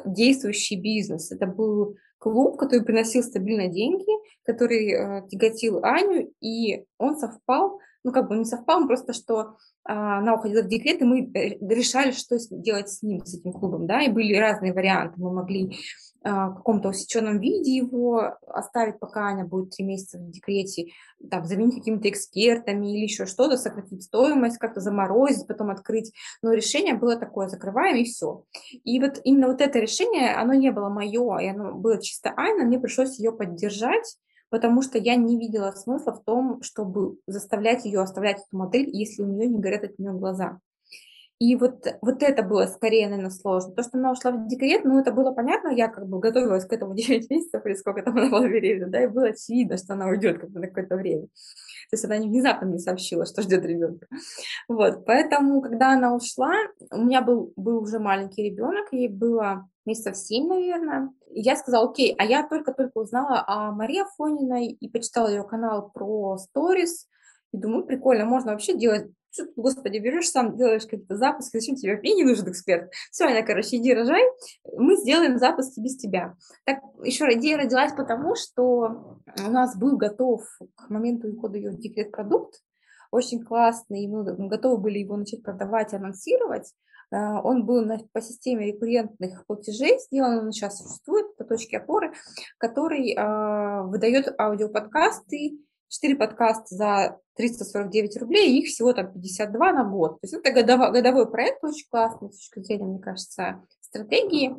[0.05, 1.31] действующий бизнес.
[1.31, 4.07] Это был клуб, который приносил стабильно деньги,
[4.45, 10.19] который э, тяготил Аню, и он совпал, ну как бы не совпал, просто что а,
[10.19, 13.87] она уходила в декрет, и мы э, решали, что делать с ним, с этим клубом,
[13.87, 15.21] да, и были разные варианты.
[15.21, 15.77] Мы могли
[16.25, 20.87] каком-то усеченном виде его оставить, пока Аня будет три месяца в декрете,
[21.31, 26.13] там, заменить какими-то экспертами или еще что-то, сократить стоимость, как-то заморозить, потом открыть.
[26.43, 28.45] Но решение было такое, закрываем и все.
[28.85, 32.65] И вот именно вот это решение, оно не было мое, и оно было чисто Айна,
[32.65, 34.17] мне пришлось ее поддержать,
[34.49, 39.23] потому что я не видела смысла в том, чтобы заставлять ее оставлять эту модель, если
[39.23, 40.61] у нее не горят от нее глаза.
[41.41, 43.73] И вот, вот это было скорее, наверное, сложно.
[43.73, 46.73] То, что она ушла в декрет, ну, это было понятно, я как бы готовилась к
[46.73, 50.07] этому 9 месяцев или сколько там она была беременна, да, и было очевидно, что она
[50.07, 51.27] уйдет как бы на какое-то время.
[51.91, 54.07] То есть она внезапно мне сообщила, что ждет ребенка.
[54.69, 56.55] Вот, поэтому, когда она ушла,
[56.93, 61.11] у меня был, был уже маленький ребенок, ей было месяцев 7, наверное.
[61.31, 65.91] И я сказала, окей, а я только-только узнала о Марии Афониной и почитала ее канал
[65.93, 67.09] про сторис,
[67.53, 69.11] и думаю, прикольно, можно вообще делать
[69.57, 72.93] господи, берешь сам, делаешь какие-то запуски, зачем тебе вообще не нужен эксперт?
[73.11, 74.23] Все, Аня, короче, иди рожай,
[74.77, 76.35] мы сделаем запуски без тебя.
[76.65, 80.43] Так, еще идея родилась потому, что у нас был готов
[80.75, 82.61] к моменту ухода ее в декрет продукт,
[83.11, 86.73] очень классный, и мы готовы были его начать продавать, анонсировать.
[87.13, 92.13] Э, он был на, по системе рекуррентных платежей сделан, он сейчас существует, по точке опоры,
[92.59, 95.59] который э, выдает аудиоподкасты
[95.95, 100.21] 4 подкаста за 349 рублей, их всего там 52 на год.
[100.21, 104.57] То есть это годовой, годовой проект, очень классный с точки зрения, мне кажется, стратегии.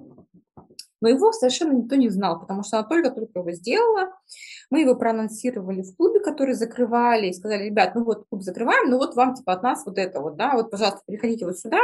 [1.02, 4.14] Но его совершенно никто не знал, потому что она только-только его сделала.
[4.70, 8.98] Мы его проанонсировали в клубе, который закрывали, и сказали, ребят, ну вот клуб закрываем, ну
[8.98, 11.80] вот вам типа от нас вот это вот, да, вот, пожалуйста, приходите вот сюда,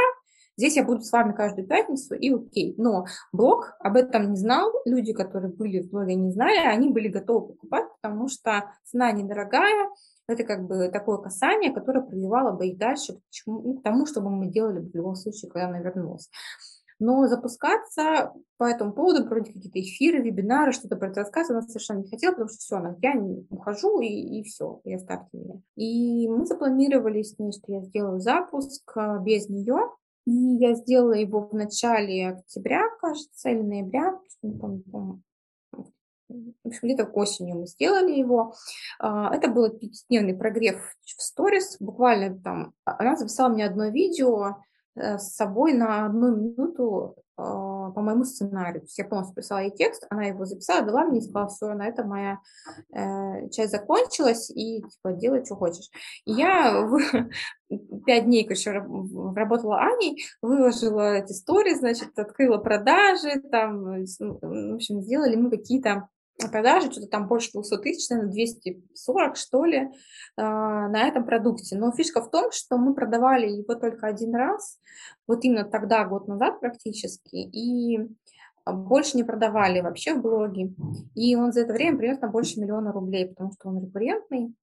[0.62, 2.76] Здесь я буду с вами каждую пятницу, и окей.
[2.78, 4.70] Но блог об этом не знал.
[4.84, 9.90] Люди, которые были в блоге, не знали, они были готовы покупать, потому что цена недорогая.
[10.28, 14.06] Это как бы такое касание, которое прививало бы их дальше к, чему, ну, к тому,
[14.06, 16.30] чтобы мы делали в любом случае, когда она вернулась.
[17.00, 21.98] Но запускаться по этому поводу, проводить какие-то эфиры, вебинары, что-то про это рассказывать, она совершенно
[22.02, 23.14] не хотела, потому что все, она, я
[23.50, 25.54] ухожу, и, и все, и оставьте меня.
[25.74, 29.90] И мы запланировали с ней, что я сделаю запуск а, без нее,
[30.24, 34.18] и я сделала его в начале октября, кажется, или ноября.
[34.42, 35.22] В
[36.64, 38.54] общем, где-то осенью мы сделали его.
[38.98, 41.76] А, это был пятидневный прогрев в сторис.
[41.78, 44.56] Буквально там она записала мне одно видео
[44.94, 48.80] с собой на одну минуту а, по моему сценарию.
[48.80, 51.72] То есть я полностью писала ей текст, она его записала, дала мне и сказала, все,
[51.72, 52.38] на этом моя
[52.94, 55.88] э, часть закончилась, и типа делай, что хочешь.
[56.26, 56.88] И я
[58.06, 65.00] пять дней, короче, работала Аней, выложила эти истории, значит, открыла продажи, там, ну, в общем,
[65.00, 66.08] сделали мы какие-то
[66.50, 69.90] продажи, что-то там больше 200 тысяч, наверное, 240, что ли,
[70.36, 71.76] а, на этом продукте.
[71.76, 74.78] Но фишка в том, что мы продавали его только один раз,
[75.26, 78.00] вот именно тогда, год назад практически, и
[78.64, 80.72] больше не продавали вообще в блоге.
[81.14, 84.54] И он за это время принес нам больше миллиона рублей, потому что он рекуррентный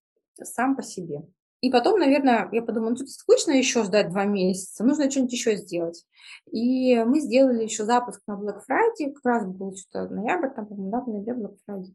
[0.42, 1.24] сам по себе.
[1.62, 5.58] И потом, наверное, я подумала, ну тут скучно еще ждать два месяца, нужно что-нибудь еще
[5.58, 6.06] сделать.
[6.52, 10.92] И мы сделали еще запуск на Black Friday, как раз был что-то ноябрь, там, по-моему,
[10.92, 11.94] да, в ноябре Black Friday.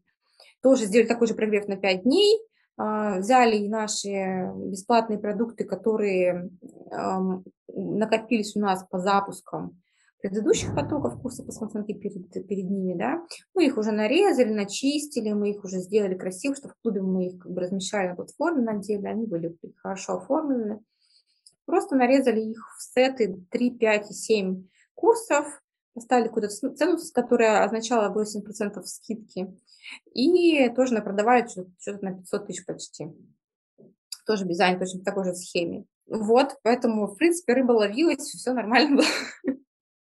[0.61, 2.39] Тоже сделали такой же прогрев на 5 дней,
[2.77, 6.49] а, взяли наши бесплатные продукты, которые
[7.67, 9.81] накопились у нас по запускам,
[10.25, 13.21] предыдущих потоков курса посмотрите перед, перед ними, да,
[13.53, 17.39] мы их уже нарезали, начистили, мы их уже сделали красиво, чтобы в клубе мы их
[17.39, 20.83] как бы размещали на платформе на деле, они были хорошо оформлены.
[21.65, 25.61] Просто нарезали их в сеты 3, 5 и 7 курсов,
[25.93, 29.55] поставили какую-то цену, которая означала 8% скидки,
[30.13, 33.13] и тоже продавали что-то на 500 тысяч почти.
[34.25, 35.85] Тоже без точно по такой же схеме.
[36.07, 39.55] Вот, поэтому, в принципе, рыба ловилась, все нормально было.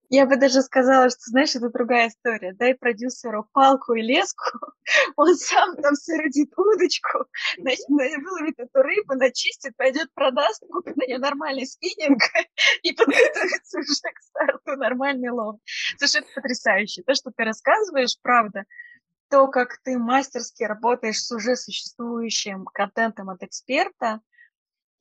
[0.10, 2.54] Я бы даже сказала, что, знаешь, это другая история.
[2.54, 4.60] Дай продюсеру палку и леску,
[5.16, 7.26] он сам там соорудит удочку,
[7.58, 12.22] значит, выловит эту рыбу, начистит, пойдет продаст, купит на нее нормальный спиннинг
[12.84, 15.60] и подготовится уже к старту нормальный лов.
[15.98, 17.04] Слушай, это потрясающе.
[17.04, 18.66] То, что ты рассказываешь, правда,
[19.30, 24.22] то, как ты мастерски работаешь с уже существующим контентом от эксперта,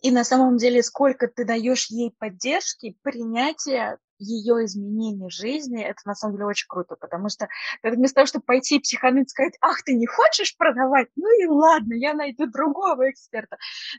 [0.04, 6.14] и на самом деле сколько ты даешь ей поддержки, принятия ее изменение жизни, это на
[6.14, 7.48] самом деле очень круто, потому что
[7.82, 12.12] вместо того, чтобы пойти психануть, сказать, ах, ты не хочешь продавать, ну и ладно, я
[12.12, 13.56] найду другого эксперта,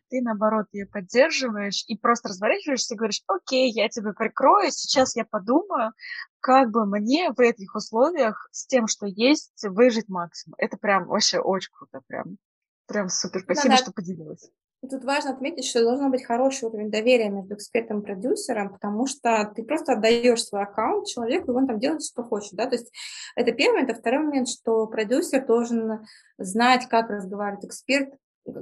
[0.09, 5.25] ты, наоборот, ее поддерживаешь и просто разворачиваешься и говоришь, окей, я тебя прикрою, сейчас я
[5.25, 5.91] подумаю,
[6.39, 10.53] как бы мне в этих условиях с тем, что есть, выжить максимум.
[10.59, 12.37] Это прям вообще очень круто, прям,
[12.85, 13.41] прям супер.
[13.41, 14.51] Спасибо, да, что поделилась.
[14.89, 19.51] Тут важно отметить, что должен быть хороший уровень доверия между экспертом и продюсером, потому что
[19.55, 22.53] ты просто отдаешь свой аккаунт человеку, и он там делает, что хочет.
[22.53, 22.65] Да?
[22.65, 22.91] То есть
[23.35, 23.85] это первый.
[23.85, 26.05] А второй момент, что продюсер должен
[26.37, 28.13] знать, как разговаривает эксперт,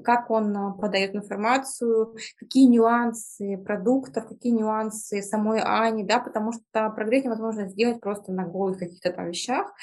[0.03, 6.89] как он а, подает информацию, какие нюансы продуктов, какие нюансы самой Ани, да, потому что
[6.91, 9.73] прогресс невозможно сделать просто на голых каких-то там вещах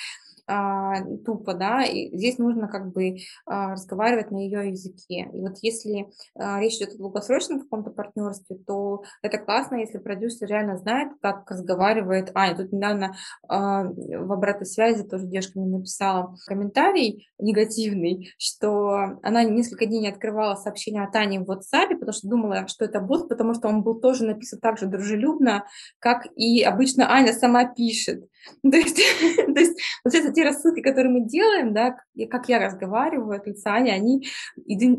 [0.50, 5.30] а, тупо, да, и здесь нужно как бы а, разговаривать на ее языке.
[5.32, 10.48] И вот если а, речь идет о долгосрочном каком-то партнерстве, то это классно, если продюсер
[10.48, 12.56] реально знает, как разговаривает Аня.
[12.56, 13.14] Тут недавно
[13.48, 20.08] а, в обратной связи тоже девушка мне написала комментарий негативный, что она несколько дней не
[20.08, 23.82] открывала сообщение от Ани в WhatsApp, потому что думала, что это бот, потому что он
[23.82, 25.64] был тоже написан так же дружелюбно,
[26.00, 28.24] как и обычно Аня сама пишет.
[28.62, 31.96] То есть, то есть вот это те рассылки, которые мы делаем, да,
[32.30, 34.26] как я разговариваю от лица Ани, они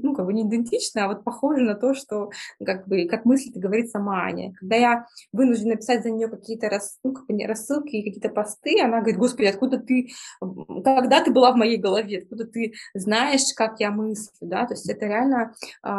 [0.01, 2.31] ну, как бы не идентичны, а вот похожи на то, что
[2.63, 4.53] как бы как мыслит и говорит сама Аня.
[4.59, 8.81] Когда я вынуждена написать за нее какие-то рас, ну, как бы рассылки и какие-то посты,
[8.81, 13.79] она говорит, господи, откуда ты, когда ты была в моей голове, откуда ты знаешь, как
[13.79, 15.89] я мыслю, да, то есть это реально э,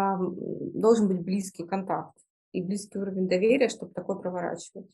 [0.75, 2.15] должен быть близкий контакт
[2.53, 4.87] и близкий уровень доверия, чтобы такое проворачивать.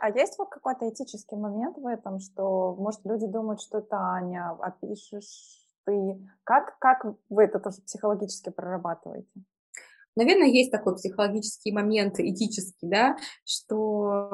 [0.00, 4.56] А есть вот какой-то этический момент в этом, что, может, люди думают, что это Аня,
[4.60, 6.20] а пишешь ты.
[6.44, 9.28] Как, как вы это тоже психологически прорабатываете?
[10.16, 14.30] Наверное, есть такой психологический момент этический, да, что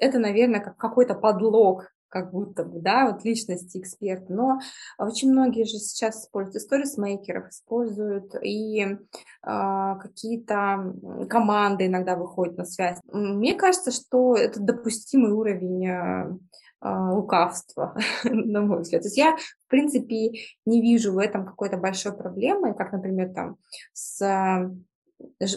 [0.00, 4.32] это, наверное, как какой-то подлог как будто бы, да, вот личности эксперта.
[4.32, 4.60] Но
[4.98, 8.96] очень многие же сейчас используют сторисмейкеров, используют и э,
[9.42, 10.94] какие-то
[11.28, 12.98] команды иногда выходят на связь.
[13.12, 16.38] Мне кажется, что это допустимый уровень э,
[16.84, 19.02] лукавства, на мой взгляд.
[19.02, 20.32] То есть я, в принципе,
[20.66, 23.56] не вижу в этом какой-то большой проблемы, как, например, там
[23.92, 24.70] с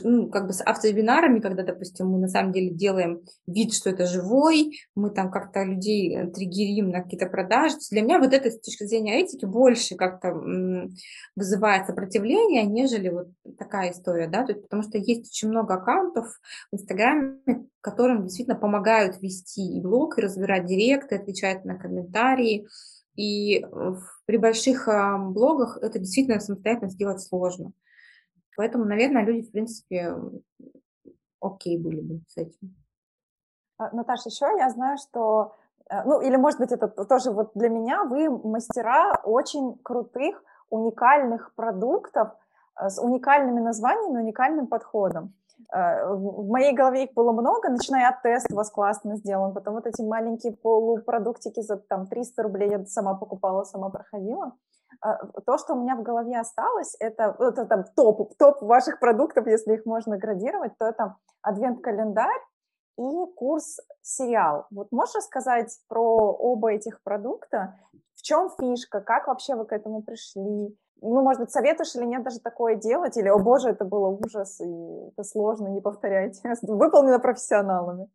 [0.04, 4.06] ну, как бы с автовебинарами, когда, допустим, мы на самом деле делаем вид, что это
[4.06, 7.76] живой, мы там как-то людей э, триггерим на какие-то продажи.
[7.92, 10.34] Для меня вот это с точки зрения этики больше как-то
[11.36, 16.40] вызывает сопротивление, нежели вот такая история, да, то есть, потому что есть очень много аккаунтов
[16.72, 17.40] в Инстаграме,
[17.82, 22.68] которым действительно помогают вести и блог, и разбирать директы, отвечать на комментарии,
[23.16, 23.66] и
[24.26, 24.88] при больших
[25.32, 27.74] блогах это действительно самостоятельно сделать сложно.
[28.58, 30.16] Поэтому, наверное, люди, в принципе,
[31.40, 32.76] окей были бы с этим.
[33.78, 35.56] А, Наташа, еще я знаю, что,
[35.92, 41.54] э, ну, или, может быть, это тоже вот для меня, вы мастера очень крутых, уникальных
[41.54, 42.30] продуктов
[42.82, 45.36] э, с уникальными названиями, уникальным подходом.
[45.72, 49.76] Э, в моей голове их было много, начиная от теста, у вас классно сделан, потом
[49.76, 54.54] вот эти маленькие полупродуктики за там 300 рублей я сама покупала, сама проходила.
[55.02, 59.48] А, то, что у меня в голове осталось, это, это там топ, топ ваших продуктов,
[59.48, 62.42] если их можно градировать, то это адвент-календарь
[62.98, 64.66] и курс сериал.
[64.72, 67.76] Вот можешь рассказать про оба этих продукта?
[68.16, 69.02] В чем фишка?
[69.02, 70.76] Как вообще вы к этому пришли?
[71.02, 73.16] Ну, может быть, советуешь или нет даже такое делать?
[73.18, 76.42] Или, о боже, это было ужас, и это сложно, не повторяйте.
[76.64, 78.10] Выполнено профессионалами.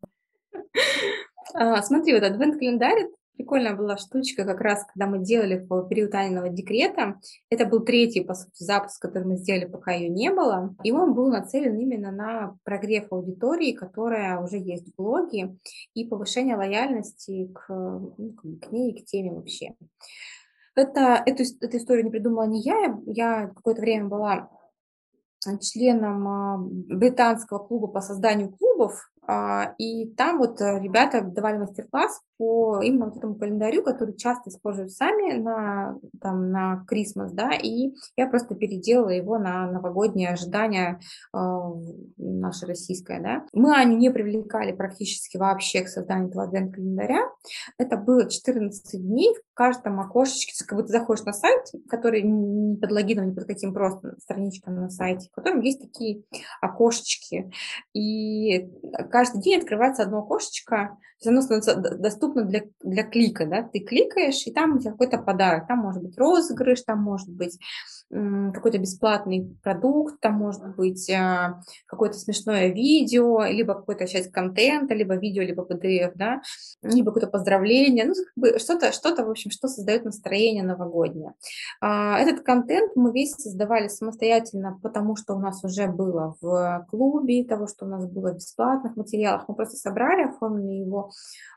[1.54, 6.48] А, смотри, вот адвент-календарь Прикольная была штучка, как раз когда мы делали в период Аниного
[6.48, 7.18] декрета.
[7.50, 10.74] Это был третий, по сути, запуск, который мы сделали, пока ее не было.
[10.84, 15.56] И он был нацелен именно на прогрев аудитории, которая уже есть в блоге,
[15.94, 19.74] и повышение лояльности к, ну, к ней и к теме вообще.
[20.74, 22.98] Это, эту, эту историю не придумала не я.
[23.06, 24.50] Я какое-то время была
[25.60, 32.20] членом а, британского клуба по созданию клубов, а, и там вот э, ребята давали мастер-класс
[32.42, 37.92] по именно вот этому календарю, который часто используют сами на, там, на Крисмас, да, и
[38.16, 40.98] я просто переделала его на новогоднее ожидание
[41.32, 41.38] э,
[42.16, 43.44] наше российское, да.
[43.52, 47.30] Мы Аню не привлекали практически вообще к созданию этого адвент-календаря.
[47.78, 52.90] Это было 14 дней, в каждом окошечке, как будто заходишь на сайт, который не под
[52.90, 56.24] логином, не под каким просто страничкам на сайте, в котором есть такие
[56.60, 57.52] окошечки.
[57.92, 58.68] И
[59.12, 60.98] каждый день открывается одно окошечко,
[61.28, 65.68] оно становится доступно для, для клика, да, ты кликаешь, и там у тебя какой-то подарок,
[65.68, 67.58] там может быть розыгрыш, там может быть
[68.12, 75.16] какой-то бесплатный продукт, там может быть а, какое-то смешное видео, либо какая-то часть контента, либо
[75.16, 76.42] видео, либо PDF, да,
[76.82, 81.32] либо какое-то поздравление, ну, как бы что-то, что-то, в общем, что создает настроение новогоднее.
[81.80, 87.44] А, этот контент мы весь создавали самостоятельно, потому что у нас уже было в клубе,
[87.44, 91.10] того, что у нас было в бесплатных материалах, мы просто собрали, оформили его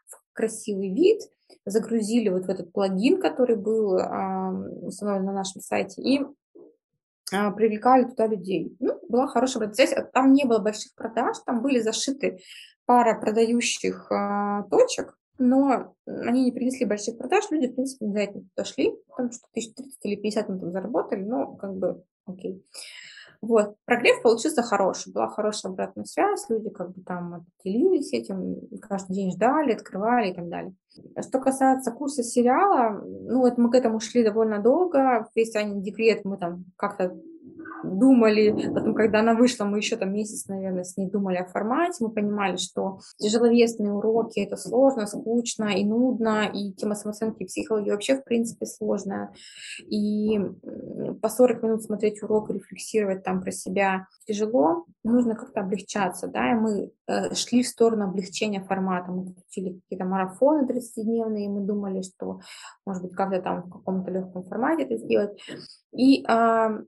[0.08, 1.22] в красивый вид,
[1.66, 3.96] загрузили вот в этот плагин, который был
[4.86, 6.22] установлен на нашем сайте, и
[7.32, 8.76] а, привлекали туда людей.
[8.80, 10.06] Ну, была хорошая обратная связь.
[10.14, 12.40] Там не было больших продаж, там были зашиты
[12.86, 18.50] пара продающих а, точек, но они не принесли больших продаж, люди, в принципе, за этим
[18.56, 22.64] дошли, потому что 1030 или 50 мы там заработали, но как бы окей.
[23.48, 29.14] Вот, прогрев получился хороший, была хорошая обратная связь, люди как бы там делились этим, каждый
[29.14, 30.74] день ждали, открывали и так далее.
[31.22, 36.26] Что касается курса сериала, ну вот мы к этому шли довольно долго, весь Анин декрет
[36.26, 37.16] мы там как-то
[37.86, 42.04] думали, потом, когда она вышла, мы еще там месяц, наверное, с ней думали о формате,
[42.04, 47.92] мы понимали, что тяжеловесные уроки– это сложно, скучно и нудно, и тема самооценки и психологии
[47.92, 49.32] вообще, в принципе, сложная,
[49.90, 50.40] и
[51.22, 56.56] по 40 минут смотреть урок, рефлексировать там про себя тяжело, нужно как-то облегчаться, да, и
[56.56, 62.02] мы э, шли в сторону облегчения формата, мы включили какие-то марафоны 30-дневные, и мы думали,
[62.02, 62.40] что,
[62.86, 65.40] может быть, как-то там в каком-то легком формате это сделать,
[65.96, 66.84] и э,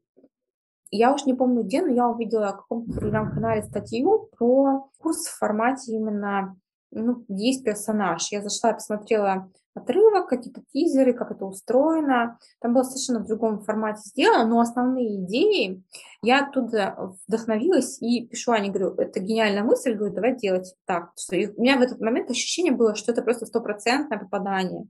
[0.92, 5.38] я уж не помню где, но я увидела в каком-то телеграм-канале статью про курс в
[5.38, 6.56] формате именно,
[6.92, 8.32] ну, есть персонаж.
[8.32, 12.38] Я зашла посмотрела отрывок, какие-то тизеры, как это устроено.
[12.60, 15.84] Там было совершенно в другом формате сделано, но основные идеи
[16.22, 21.12] я оттуда вдохновилась и пишу Ане, говорю, это гениальная мысль, говорю, давай делать так.
[21.18, 24.88] Что у меня в этот момент ощущение было, что это просто стопроцентное попадание.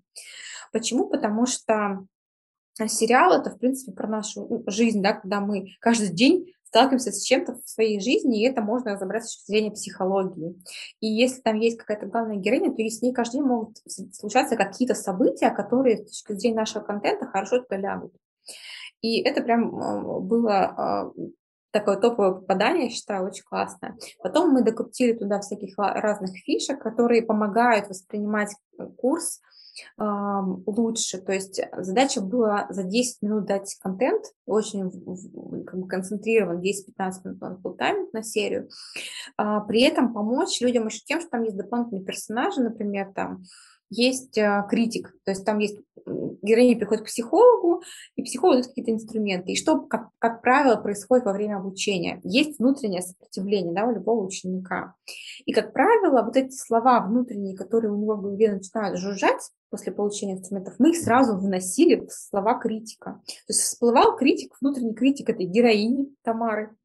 [0.72, 1.08] Почему?
[1.08, 2.06] Потому что
[2.88, 7.24] сериал это, в принципе, про нашу ну, жизнь, да, когда мы каждый день сталкиваемся с
[7.24, 10.62] чем-то в своей жизни, и это можно разобрать с точки зрения психологии.
[11.00, 13.78] И если там есть какая-то главная героиня, то и с ней каждый день могут
[14.12, 18.14] случаться какие-то события, которые с точки зрения нашего контента хорошо туда лягут.
[19.02, 21.12] И это прям а, было а,
[21.72, 23.98] такое топовое попадание, я считаю, очень классно.
[24.22, 28.54] Потом мы докрутили туда всяких разных фишек, которые помогают воспринимать
[28.98, 29.42] курс
[29.98, 31.20] лучше.
[31.20, 34.92] То есть задача была за 10 минут дать контент, очень
[35.66, 38.70] как бы, концентрирован, 10-15 минут он был тайминг на серию.
[39.38, 43.44] А, при этом помочь людям еще тем, что там есть дополнительные персонажи, например, там
[43.90, 45.78] есть а, критик, то есть там есть
[46.42, 47.84] героиня приходит к психологу,
[48.16, 49.52] и психолог дает какие-то инструменты.
[49.52, 52.22] И что, как, как правило, происходит во время обучения?
[52.24, 54.96] Есть внутреннее сопротивление да, у любого ученика.
[55.46, 59.92] И, как правило, вот эти слова внутренние, которые у него в голове начинают жужжать, после
[59.92, 63.22] получения инструментов, мы их сразу вносили в слова критика.
[63.26, 66.76] То есть всплывал критик, внутренний критик этой героини Тамары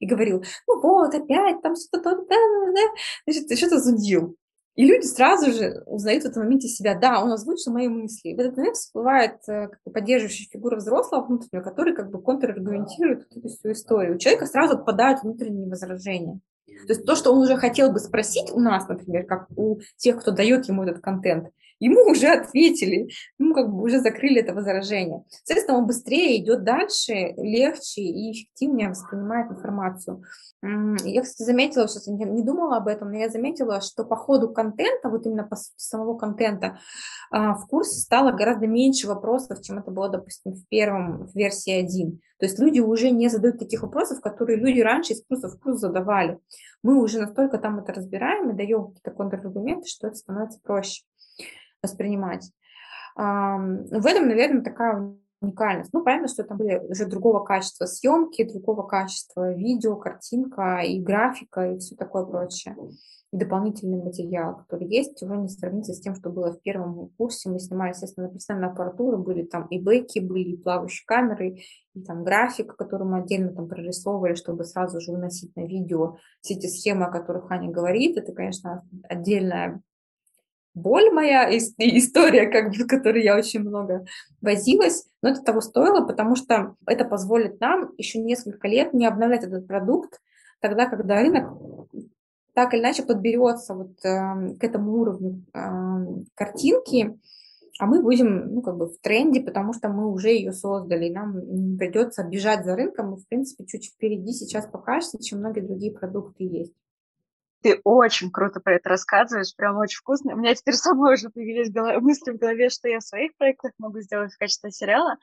[0.00, 2.80] и говорил, ну вот, опять там что-то, да, да, да,
[3.24, 4.36] значит, что-то зудил.
[4.74, 6.98] И люди сразу же узнают в этом моменте себя.
[6.98, 8.30] Да, он озвучил мои мысли.
[8.30, 12.20] И в этот момент всплывает э, как бы, поддерживающая фигура взрослого внутреннего, который как бы
[12.20, 14.16] контраргументирует эту всю историю.
[14.16, 16.40] У человека сразу отпадают внутренние возражения.
[16.66, 20.20] То есть то, что он уже хотел бы спросить у нас, например, как у тех,
[20.20, 25.24] кто дает ему этот контент, ему уже ответили, ну, как бы уже закрыли это возражение.
[25.44, 30.22] Соответственно, он быстрее идет дальше, легче и эффективнее воспринимает информацию.
[30.62, 34.50] Я, кстати, заметила, что не, не думала об этом, но я заметила, что по ходу
[34.52, 36.78] контента, вот именно по самого контента,
[37.30, 41.72] а, в курсе стало гораздо меньше вопросов, чем это было, допустим, в первом, в версии
[41.72, 42.20] 1.
[42.38, 45.80] То есть люди уже не задают таких вопросов, которые люди раньше из курса в курс
[45.80, 46.38] задавали.
[46.82, 51.04] Мы уже настолько там это разбираем и даем какие-то контраргументы, что это становится проще
[51.84, 52.50] воспринимать.
[53.16, 55.92] В этом, наверное, такая уникальность.
[55.92, 61.72] Ну, понятно, что там были уже другого качества съемки, другого качества видео, картинка и графика
[61.72, 62.74] и все такое прочее.
[63.30, 67.50] И дополнительный материал, который есть, уже не сравнится с тем, что было в первом курсе.
[67.50, 71.58] Мы снимали, естественно, на профессиональную аппаратуру, были там и бэки, были и плавающие камеры,
[71.94, 76.54] и там график, который мы отдельно там прорисовывали, чтобы сразу же выносить на видео все
[76.54, 78.16] эти схемы, о которых Аня говорит.
[78.16, 79.82] Это, конечно, отдельная
[80.74, 84.04] боль моя, история, как бы, в которой я очень много
[84.40, 89.44] возилась, но это того стоило, потому что это позволит нам еще несколько лет не обновлять
[89.44, 90.20] этот продукт,
[90.60, 91.52] тогда, когда рынок
[92.54, 95.58] так или иначе подберется вот э, к этому уровню э,
[96.34, 97.18] картинки,
[97.80, 101.12] а мы будем, ну, как бы в тренде, потому что мы уже ее создали, и
[101.12, 101.40] нам
[101.72, 105.92] не придется бежать за рынком, мы, в принципе, чуть впереди сейчас покажется, чем многие другие
[105.92, 106.72] продукты есть.
[107.64, 110.34] Ты очень круто про это рассказываешь, прям очень вкусно.
[110.34, 112.02] У меня теперь самой уже появились голов...
[112.02, 115.16] мысли в голове, что я в своих проектах могу сделать в качестве сериала.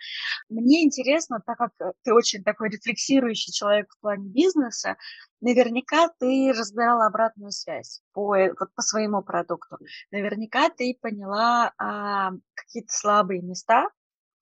[0.50, 1.72] Мне интересно, так как
[2.04, 4.98] ты очень такой рефлексирующий человек в плане бизнеса,
[5.40, 9.78] наверняка ты разбирала обратную связь по, э, вот по своему продукту.
[10.10, 13.88] Наверняка ты поняла а, какие-то слабые места,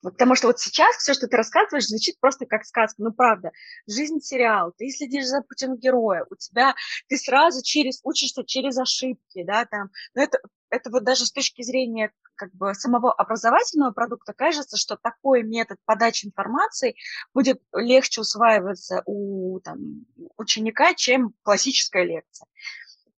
[0.01, 3.01] Потому что вот сейчас все, что ты рассказываешь, звучит просто как сказка.
[3.03, 3.51] Ну, правда,
[3.87, 6.73] жизнь сериал, ты следишь за путем героя, у тебя,
[7.07, 9.89] ты сразу через, учишься через ошибки, да, там.
[10.13, 10.39] Но это,
[10.69, 15.77] это вот даже с точки зрения как бы самого образовательного продукта кажется, что такой метод
[15.83, 16.95] подачи информации
[17.33, 20.05] будет легче усваиваться у там,
[20.37, 22.47] ученика, чем классическая лекция.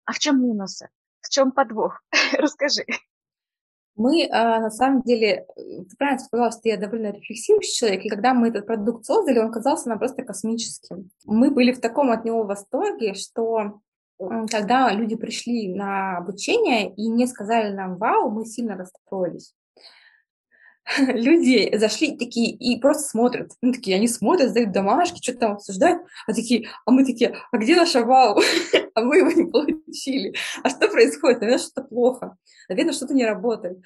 [0.06, 0.90] А в чем минусы?
[1.22, 2.02] В чем подвох?
[2.34, 2.86] Расскажи.
[3.96, 8.34] Мы, а, на самом деле, ты правильно сказала, что я довольно рефлексирующий человек, и когда
[8.34, 11.10] мы этот продукт создали, он казался нам просто космическим.
[11.26, 13.82] Мы были в таком от него восторге, что
[14.50, 19.54] когда люди пришли на обучение и не сказали нам «Вау», мы сильно расстроились.
[20.98, 23.52] Люди зашли такие и просто смотрят.
[23.62, 27.58] Ну, такие, они смотрят, сдают домашки, что-то там обсуждают, а такие, а мы такие, а
[27.58, 28.40] где наша вау?
[28.96, 29.81] а мы его не получили.
[30.64, 31.42] А что происходит?
[31.42, 32.38] Наверное, что-то плохо.
[32.70, 33.80] Наверное, что-то не работает.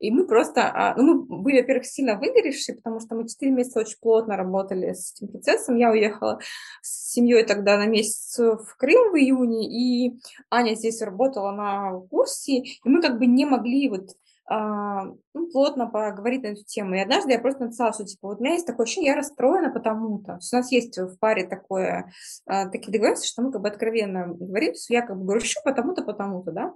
[0.00, 3.80] И мы просто, а, ну, мы были, во-первых, сильно выгоревшие, потому что мы 4 месяца
[3.80, 5.76] очень плотно работали с этим процессом.
[5.76, 6.40] Я уехала
[6.82, 10.20] с семьей тогда на месяц в Крым в июне, и
[10.50, 14.16] Аня здесь работала на курсе, и мы как бы не могли вот
[14.50, 16.94] ну, плотно поговорить на эту тему.
[16.94, 19.70] И однажды я просто написала, что типа, вот у меня есть такое ощущение, я расстроена
[19.70, 20.38] потому-то.
[20.52, 22.10] У нас есть в паре такое,
[22.46, 26.02] а, такие договоренности, что мы как бы откровенно говорим, что я как бы грущу потому-то,
[26.02, 26.74] потому-то, да.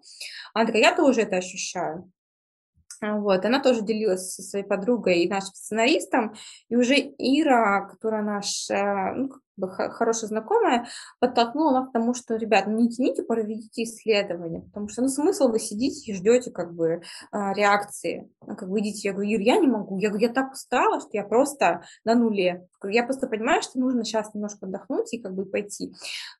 [0.55, 2.11] Она такая, я тоже это ощущаю.
[3.01, 6.35] Вот, она тоже делилась со своей подругой и нашим сценаристом,
[6.69, 9.31] и уже Ира, которая наша ну,
[9.63, 10.87] бы хорошая знакомая,
[11.21, 15.59] подтолкнула нас к тому, что, ребят, не тяните, проведите исследование, потому что, ну, смысл вы
[15.59, 19.59] сидите и ждете, как бы, а, реакции, ну, как вы идите, я говорю, Ир, я
[19.59, 23.63] не могу, я говорю, я так устала, что я просто на нуле, я просто понимаю,
[23.63, 25.93] что нужно сейчас немножко отдохнуть и, как бы, пойти.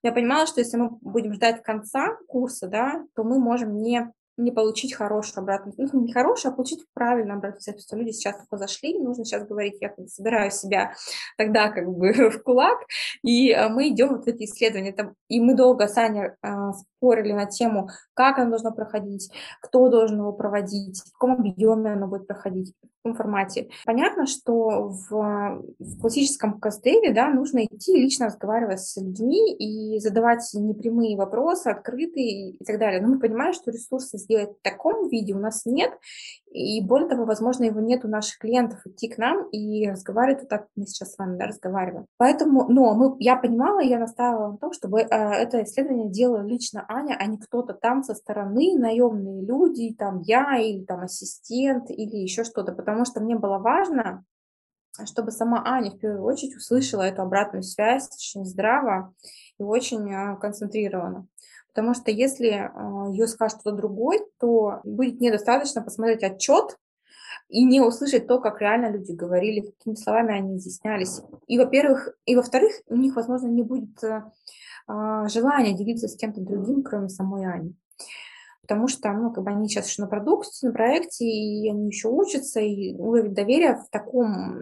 [0.03, 4.51] Я понимала, что если мы будем ждать конца курса, да, то мы можем не не
[4.51, 8.57] получить хорошую обратную, ну, не хорошую, а получить правильную обратную связь, что люди сейчас только
[8.57, 10.93] зашли, нужно сейчас говорить, я собираю себя
[11.37, 12.79] тогда как бы в кулак,
[13.23, 14.95] и э, мы идем вот в эти исследования,
[15.29, 16.73] и мы долго с Аней э,
[17.03, 19.31] спорили на тему, как оно должно проходить,
[19.61, 23.69] кто должен его проводить, в каком объеме оно будет проходить, в каком формате.
[23.85, 25.11] Понятно, что в,
[25.79, 32.53] в классическом кастеве, да, нужно идти лично разговаривать с людьми и задавать непрямые вопросы, открытые
[32.53, 33.01] и так далее.
[33.01, 35.93] Но мы понимаем, что ресурсы сделать в таком виде у нас нет,
[36.53, 40.49] и более того, возможно, его нет у наших клиентов идти к нам и разговаривать вот
[40.49, 42.07] так, мы сейчас с вами да, разговариваем.
[42.19, 46.85] Поэтому, но мы, я понимала, я настаивала на том, чтобы э, это исследование делала лично
[46.89, 52.17] Аня, а не кто-то там со стороны, наемные люди, там я или там ассистент или
[52.17, 54.25] еще что-то, потому что мне было важно,
[55.07, 59.15] чтобы сама Аня в первую очередь услышала эту обратную связь очень здраво
[59.59, 61.27] и очень э, концентрированно.
[61.75, 66.77] Потому что если а, ее скажет кто-то другой, то будет недостаточно посмотреть отчет
[67.49, 71.21] и не услышать то, как реально люди говорили, какими словами они изъяснялись.
[71.47, 74.23] И, во-первых, и во-вторых, у них, возможно, не будет э,
[74.87, 77.75] а, желания делиться с кем-то другим, кроме самой Ани.
[78.63, 82.09] Потому что, ну, как бы они сейчас еще на продукте, на проекте, и они еще
[82.09, 84.55] учатся, и уровень доверия в таком,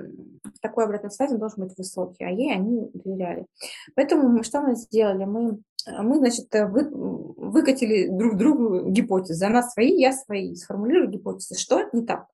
[0.43, 3.47] в такой обратной связи должен быть высокий, а ей они доверяли.
[3.95, 5.27] Поэтому что мы сделали?
[5.27, 9.45] Мы а мы, значит, э, вы, выкатили друг другу гипотезы.
[9.45, 10.55] Она свои, я свои.
[10.55, 12.27] Сформулировали гипотезы, что не так.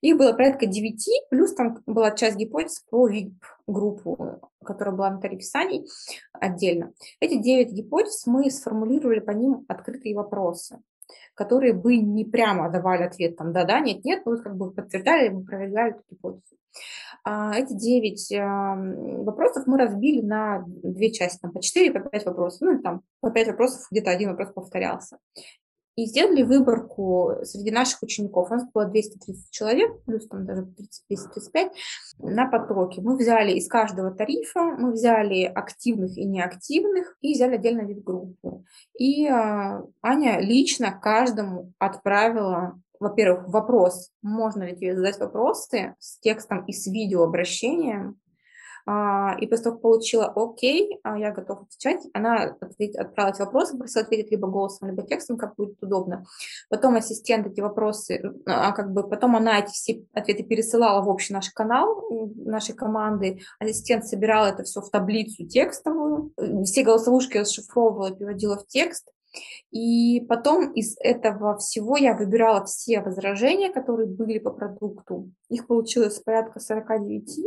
[0.00, 5.44] Их было порядка 9, плюс там была часть гипотез про VIP-группу, которая была на тарифе
[5.44, 5.86] Саней
[6.32, 6.92] отдельно.
[7.20, 10.80] Эти 9 гипотез мы сформулировали по ним открытые вопросы
[11.34, 15.40] которые бы не прямо давали ответ там да-да, нет-нет, но вот как бы подтверждали, мы
[15.40, 16.56] опровергали эту гипотезу.
[17.24, 22.60] А, эти девять вопросов мы разбили на две части, там, по четыре, по пять вопросов,
[22.62, 25.18] ну, там, по пять вопросов, где-то один вопрос повторялся.
[25.96, 28.50] и сделали выборку среди наших учеников.
[28.50, 30.62] У нас было 230 человек, плюс там даже
[31.10, 31.70] 30-35
[32.20, 33.02] на потоке.
[33.02, 38.64] Мы взяли из каждого тарифа, мы взяли активных и неактивных и взяли отдельно вид группу.
[38.98, 46.64] И э, Аня лично каждому отправила во-первых, вопрос, можно ли тебе задать вопросы с текстом
[46.66, 48.20] и с видеообращением,
[48.86, 53.76] а, и после того, как получила окей, а, я готова отвечать, она ответить, отправить вопросы,
[53.76, 56.24] просила ответить либо голосом, либо текстом, как будет удобно.
[56.68, 61.32] Потом ассистент эти вопросы, а как бы потом она эти все ответы пересылала в общий
[61.32, 62.04] наш канал
[62.34, 63.40] нашей команды.
[63.58, 66.32] Ассистент собирал это все в таблицу текстовую,
[66.64, 69.12] все голосовушки расшифровывала, переводила в текст.
[69.70, 75.30] И потом из этого всего я выбирала все возражения, которые были по продукту.
[75.48, 77.38] Их получилось порядка 49.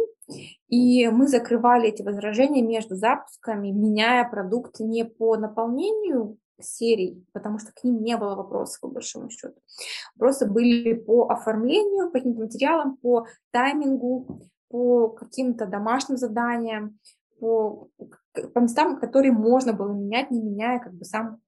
[0.70, 7.72] И мы закрывали эти возражения между запусками, меняя продукт не по наполнению серий, потому что
[7.74, 9.56] к ним не было вопросов, по большому счету.
[10.16, 17.00] Вопросы были по оформлению, по каким-то материалам, по таймингу, по каким-то домашним заданиям,
[17.40, 17.90] по,
[18.54, 21.42] по местам, которые можно было менять, не меняя как бы сам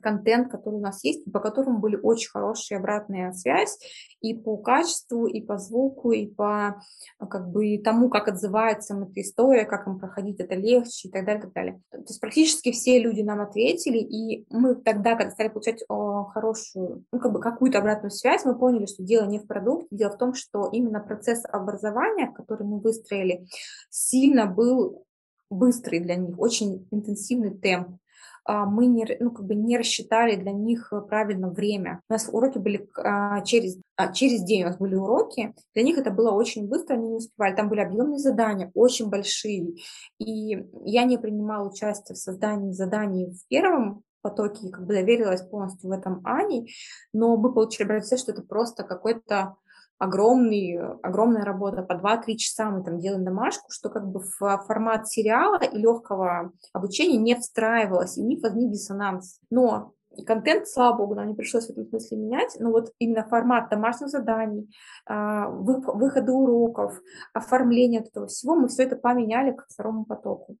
[0.00, 3.78] контент, который у нас есть, по которому были очень хорошие обратная связь
[4.20, 6.80] и по качеству, и по звуку, и по
[7.18, 11.24] как бы тому, как отзывается им эта история, как им проходить это легче и так
[11.24, 11.82] далее, и так далее.
[11.90, 17.04] То есть практически все люди нам ответили, и мы тогда, когда стали получать о, хорошую,
[17.12, 20.18] ну, как бы какую-то обратную связь, мы поняли, что дело не в продукте, дело в
[20.18, 23.46] том, что именно процесс образования, который мы выстроили,
[23.88, 25.04] сильно был
[25.50, 27.98] быстрый для них, очень интенсивный темп.
[28.44, 32.00] А, мы не, ну, как бы не рассчитали для них э, правильно время.
[32.08, 35.98] У нас уроки были а, через, а, через день, у нас были уроки, для них
[35.98, 37.54] это было очень быстро, они не успевали.
[37.54, 39.74] Там были объемные задания, очень большие.
[40.18, 45.88] И я не принимала участие в создании заданий в первом потоке, как бы доверилась полностью
[45.88, 46.66] в этом Ане,
[47.12, 49.56] но мы получили обратную что это просто какой-то
[50.00, 55.06] огромный, огромная работа, по 2-3 часа мы там делаем домашку, что как бы в формат
[55.08, 59.38] сериала и легкого обучения не встраивалось, и у них возник диссонанс.
[59.50, 59.92] Но
[60.26, 64.08] контент, слава богу, нам не пришлось в этом смысле менять, но вот именно формат домашних
[64.08, 64.74] заданий,
[65.06, 66.98] а, выхода уроков,
[67.34, 70.56] оформление этого всего, мы все это поменяли к второму потоку.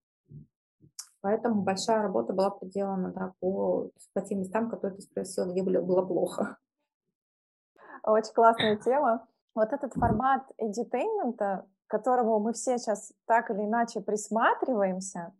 [1.22, 5.80] Поэтому большая работа была проделана да, по, по тем местам, которые ты спросила, где было,
[5.80, 6.58] было плохо.
[8.02, 9.26] Очень классная тема.
[9.54, 15.32] Вот этот формат edutainment, к которому мы все сейчас так или иначе присматриваемся,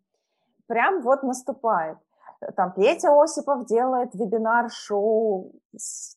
[0.67, 1.97] прям вот наступает.
[2.55, 5.51] Там Петя Осипов делает вебинар-шоу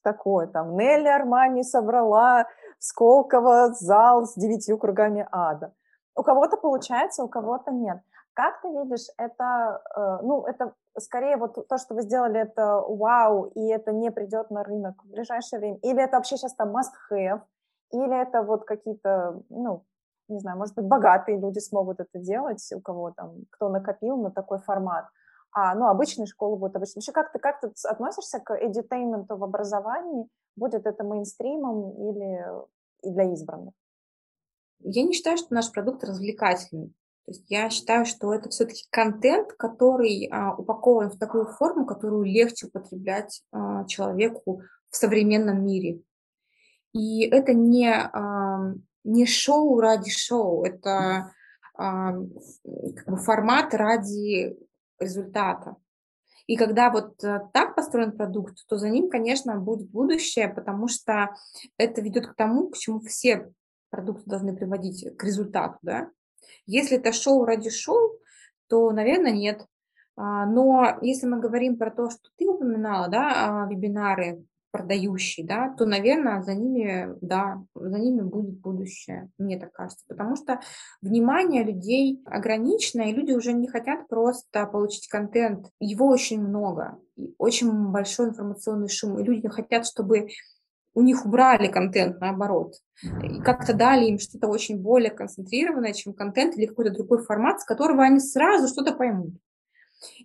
[0.02, 2.46] такое, там Нелли Армани собрала
[2.78, 5.74] в Сколково зал с девятью кругами ада.
[6.16, 7.98] У кого-то получается, у кого-то нет.
[8.34, 13.44] Как ты видишь, это, э, ну, это скорее вот то, что вы сделали, это вау,
[13.54, 15.78] и это не придет на рынок в ближайшее время?
[15.82, 17.42] Или это вообще сейчас там must-have?
[17.92, 19.84] Или это вот какие-то, ну,
[20.28, 24.30] не знаю, может быть, богатые люди смогут это делать, у кого там, кто накопил на
[24.30, 25.06] такой формат?
[25.52, 26.96] А, ну, обычные школы будут обычные.
[27.00, 30.28] Вообще, как ты, как ты относишься к edutainment в образовании?
[30.56, 32.44] Будет это мейнстримом или
[33.02, 33.74] и для избранных?
[34.80, 36.92] Я не считаю, что наш продукт развлекательный.
[37.26, 42.24] То есть я считаю, что это все-таки контент, который а, упакован в такую форму, которую
[42.24, 46.02] легче употреблять а, человеку в современном мире.
[46.92, 48.74] И это не, а,
[49.04, 51.32] не шоу ради шоу, это
[51.76, 54.56] а, как бы формат ради
[55.00, 55.76] результата.
[56.46, 61.34] И когда вот э, так построен продукт, то за ним, конечно, будет будущее, потому что
[61.78, 63.50] это ведет к тому, к чему все
[63.88, 66.10] продукты должны приводить, к результату, да.
[66.66, 68.18] Если это шоу ради шоу,
[68.68, 69.66] то, наверное, нет.
[70.16, 74.44] А, но если мы говорим про то, что ты упоминала, да, а, вебинары
[74.74, 80.34] продающие, да, то, наверное, за ними, да, за ними будет будущее, мне так кажется, потому
[80.34, 80.58] что
[81.00, 86.98] внимание людей ограничено, и люди уже не хотят просто получить контент, его очень много,
[87.38, 90.30] очень большой информационный шум, и люди хотят, чтобы
[90.94, 92.74] у них убрали контент, наоборот,
[93.22, 97.64] и как-то дали им что-то очень более концентрированное, чем контент или какой-то другой формат, с
[97.64, 99.34] которого они сразу что-то поймут.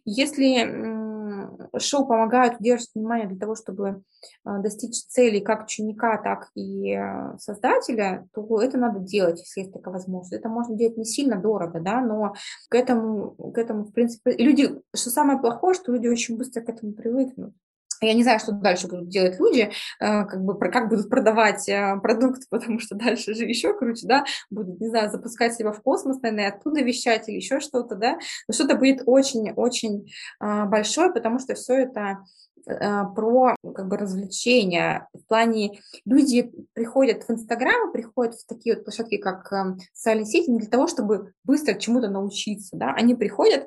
[0.05, 1.07] Если
[1.77, 4.01] шоу помогает удерживать внимание для того, чтобы
[4.43, 9.73] а, достичь целей как ученика, так и а, создателя, то это надо делать, если есть
[9.73, 10.33] такая возможность.
[10.33, 12.33] Это можно делать не сильно дорого, да, но
[12.69, 16.69] к этому, к этому, в принципе, люди, что самое плохое, что люди очень быстро к
[16.69, 17.53] этому привыкнут.
[18.01, 21.99] Я не знаю, что дальше будут делать люди, э, как бы как будут продавать э,
[22.01, 26.21] продукт, потому что дальше же еще круче, да, будут, не знаю, запускать себя в космос,
[26.21, 28.17] наверное, оттуда вещать или еще что-то, да,
[28.47, 32.19] но что-то будет очень-очень а, большое, потому что все это
[33.15, 35.07] про как бы развлечения.
[35.13, 40.51] В плане люди приходят в Инстаграм, приходят в такие вот площадки, как э, социальные сети,
[40.51, 42.77] не для того, чтобы быстро чему-то научиться.
[42.77, 42.93] Да?
[42.93, 43.63] Они приходят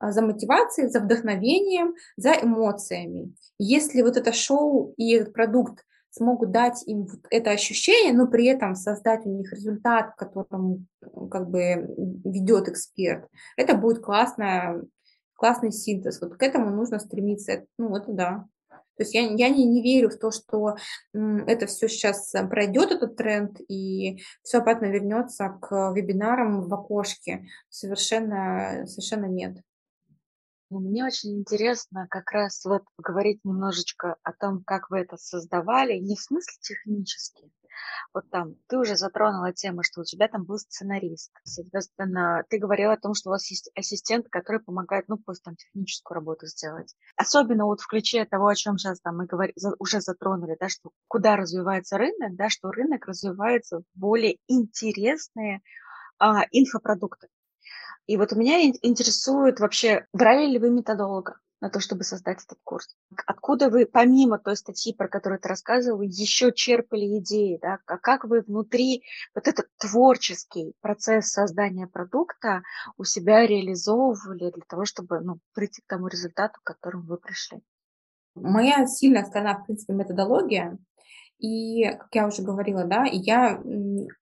[0.00, 3.34] э, за мотивацией, за вдохновением, за эмоциями.
[3.58, 8.46] Если вот это шоу и этот продукт смогут дать им вот это ощущение, но при
[8.46, 10.84] этом создать у них результат, к которому
[11.30, 11.88] как бы
[12.24, 13.26] ведет эксперт,
[13.56, 14.82] это будет классная,
[15.34, 16.20] классный синтез.
[16.20, 17.66] Вот к этому нужно стремиться.
[17.78, 18.46] Ну, это да.
[18.96, 20.76] То есть я, я не, не верю в то, что
[21.12, 27.46] это все сейчас пройдет, этот тренд, и все обратно вернется к вебинарам в окошке.
[27.68, 29.56] Совершенно, совершенно нет.
[30.70, 35.98] Ну, мне очень интересно как раз вот поговорить немножечко о том, как вы это создавали,
[35.98, 37.50] не в смысле технически.
[38.12, 41.32] Вот там ты уже затронула тему, что у тебя там был сценарист.
[41.44, 45.56] Соответственно, ты говорила о том, что у вас есть ассистент, который помогает, ну, просто там
[45.56, 46.94] техническую работу сделать.
[47.16, 50.90] Особенно вот в ключе того, о чем сейчас там мы говори, уже затронули, да, что
[51.08, 55.60] куда развивается рынок, да, что рынок развивается в более интересные
[56.18, 57.28] а, инфопродукты.
[58.06, 62.96] И вот меня интересует вообще, брали ли вы методолога на то, чтобы создать этот курс?
[63.26, 67.78] Откуда вы, помимо той статьи, про которую ты рассказывал, еще черпали идеи, да?
[67.84, 69.02] Как вы внутри
[69.34, 72.62] вот этот творческий процесс создания продукта
[72.96, 77.60] у себя реализовывали для того, чтобы ну, прийти к тому результату, к которому вы пришли?
[78.34, 80.78] Моя сильная сторона, в принципе, методология.
[81.38, 83.62] И, как я уже говорила, да, я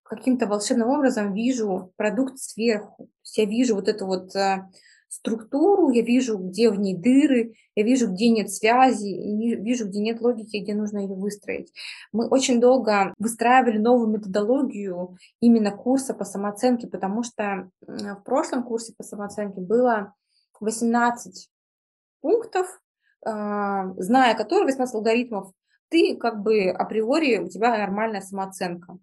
[0.02, 3.04] каким-то волшебным образом вижу продукт сверху.
[3.04, 4.68] То есть я вижу вот эту вот э,
[5.12, 10.00] структуру, я вижу, где в ней дыры, я вижу, где нет связи, и вижу, где
[10.00, 11.70] нет логики, где нужно ее выстроить.
[12.12, 18.94] Мы очень долго выстраивали новую методологию именно курса по самооценке, потому что в прошлом курсе
[18.96, 20.14] по самооценке было
[20.60, 21.50] 18
[22.22, 22.80] пунктов,
[23.24, 25.52] а, зная которые, 18 алгоритмов,
[25.90, 28.96] ты как бы априори, у тебя нормальная самооценка.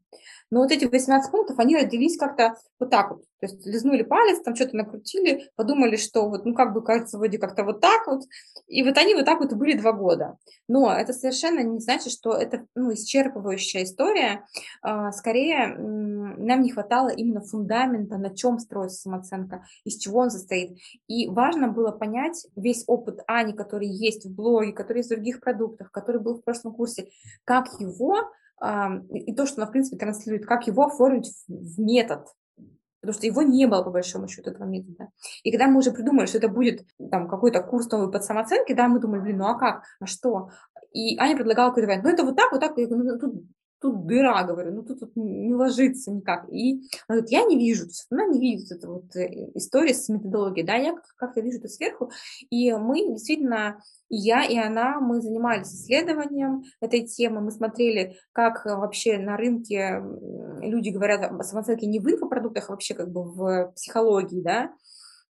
[0.50, 3.24] Но вот эти 18 пунктов, они родились как-то вот так вот.
[3.40, 7.38] То есть лизнули палец, там что-то накрутили, подумали, что вот, ну, как бы кажется, вроде
[7.38, 8.24] как-то вот так вот.
[8.68, 10.38] И вот они вот так вот и были два года.
[10.68, 14.46] Но это совершенно не значит, что это, ну, исчерпывающая история.
[14.82, 20.78] А, скорее, нам не хватало именно фундамента, на чем строится самооценка, из чего он состоит.
[21.08, 25.40] И важно было понять весь опыт Ани, который есть в блоге, который есть в других
[25.40, 27.10] продуктах, который был в прошлом курсе,
[27.46, 28.18] как его
[29.14, 32.28] и то, что она, в принципе, транслирует, как его оформить в метод,
[33.02, 35.10] потому что его не было, по большому счету, этого метода.
[35.44, 38.88] И когда мы уже придумали, что это будет там какой-то курс новый под самооценки, да,
[38.88, 40.50] мы думали, блин, ну а как, а что?
[40.92, 43.44] И Аня предлагала какой-то вариант, ну это вот так, вот так, я говорю, ну тут
[43.82, 46.48] тут дыра, говорю, ну тут, тут не ложится никак.
[46.50, 49.96] И она говорит, я не вижу, то есть она не видит эту вот э, историю
[49.96, 52.12] с методологией, да, я как-то вижу это сверху,
[52.50, 59.18] и мы действительно, я, и она, мы занимались исследованием этой темы, мы смотрели, как вообще
[59.18, 60.04] на рынке
[60.62, 64.72] люди говорят о самооценке не в инфопродуктах, а вообще как бы в психологии, да,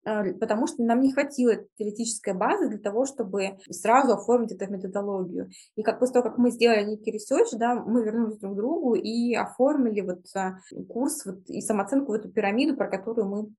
[0.04, 5.50] потому что нам не хватило теоретической базы для того, чтобы сразу оформить эту методологию.
[5.76, 8.96] И как после того, как мы сделали некий research, да, мы вернулись друг к другу
[8.96, 10.58] и оформили вот а,
[10.88, 13.50] курс вот, и самооценку в эту пирамиду, про которую мы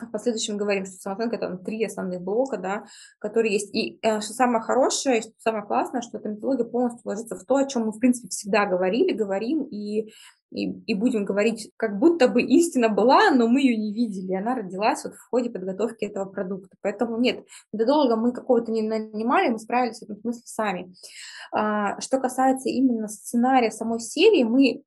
[0.00, 2.84] в последующем говорим, что самооценка это три основных блока, да,
[3.18, 3.74] которые есть.
[3.74, 7.56] И э, что самое хорошее, что самое классное, что эта методология полностью ложится в то,
[7.56, 10.12] о чем мы, в принципе, всегда говорили, говорим и
[10.54, 14.54] и, и будем говорить, как будто бы истина была, но мы ее не видели, она
[14.54, 16.76] родилась вот в ходе подготовки этого продукта.
[16.80, 20.94] Поэтому нет, долго мы какого-то не нанимали, мы справились в этом смысле сами.
[21.52, 24.82] А, что касается именно сценария самой серии, мы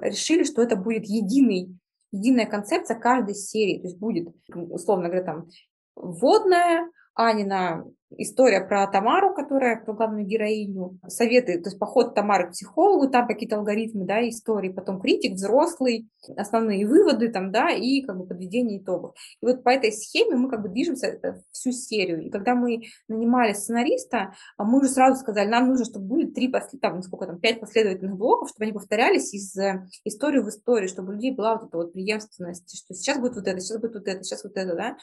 [0.00, 1.76] решили, что это будет единый
[2.16, 5.48] единая концепция каждой серии, то есть будет, условно говоря, там
[5.94, 12.52] вводная, Анина история про Тамару, которая про главную героиню, советы, то есть поход Тамары к
[12.52, 18.16] психологу, там какие-то алгоритмы, да, истории, потом критик, взрослый, основные выводы там, да, и как
[18.16, 19.14] бы подведение итогов.
[19.42, 22.22] И вот по этой схеме мы как бы движемся всю серию.
[22.22, 26.52] И когда мы нанимали сценариста, а мы уже сразу сказали, нам нужно, чтобы были три,
[26.80, 31.10] там, сколько там, пять последовательных блоков, чтобы они повторялись из э, истории в историю, чтобы
[31.10, 34.08] у людей была вот эта вот преемственность, что сейчас будет вот это, сейчас будет вот
[34.08, 34.96] это, сейчас вот это, да,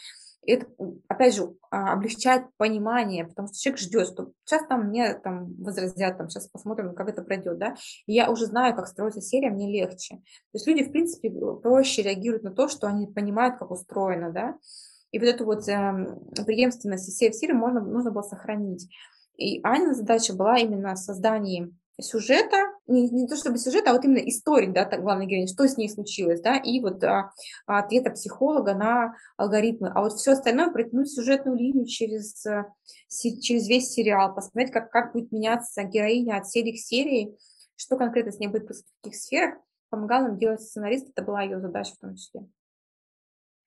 [0.45, 0.67] это,
[1.07, 6.17] опять же, а, облегчает понимание, потому что человек ждет, что сейчас там мне там возразят,
[6.17, 7.75] там сейчас посмотрим, как это пройдет, да,
[8.05, 10.15] и я уже знаю, как строится серия, мне легче.
[10.17, 14.57] То есть люди, в принципе, проще реагируют на то, что они понимают, как устроено, да,
[15.11, 18.89] и вот эту вот э, преемственность из серии в серии можно, нужно было сохранить.
[19.37, 21.71] И Анина задача была именно создание
[22.01, 25.77] сюжета, не, не то чтобы сюжет, а вот именно история, да, главной героини, что с
[25.77, 27.31] ней случилось, да, и вот а,
[27.65, 29.89] ответа психолога на алгоритмы.
[29.93, 32.65] А вот все остальное протянуть сюжетную линию через, э,
[33.07, 37.37] через весь сериал, посмотреть, как, как будет меняться героиня от серии к серии,
[37.75, 39.55] что конкретно с ней будет в каких сферах,
[39.89, 42.41] помогал нам делать сценарист, это была ее задача в том числе.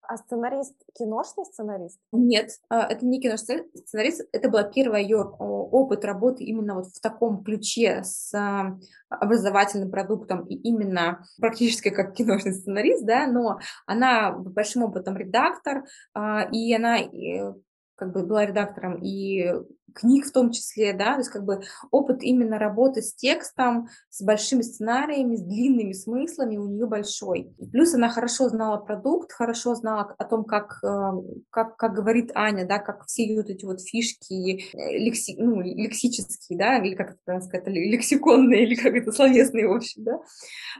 [0.08, 1.98] А сценарист киношный сценарист?
[2.12, 4.28] Нет, а, это не киношный сценарист.
[4.32, 8.78] Это был первый ее опыт работы именно вот в таком ключе с а,
[9.08, 15.84] образовательным продуктом и именно практически как киношный сценарист, да, но она большим опытом редактор,
[16.14, 16.98] а, и она
[17.96, 19.52] как бы была редактором и
[19.96, 24.22] книг в том числе, да, то есть как бы опыт именно работы с текстом, с
[24.22, 27.54] большими сценариями, с длинными смыслами у нее большой.
[27.72, 31.10] Плюс она хорошо знала продукт, хорошо знала о том, как, э,
[31.50, 36.58] как, как говорит Аня, да, как все вот эти вот фишки э, лекси, ну, лексические,
[36.58, 40.20] да, или как это сказать, лексиконные, или как это словесные, в общем, да.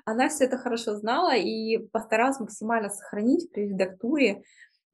[0.04, 4.42] Она все это хорошо знала и постаралась максимально сохранить при редактуре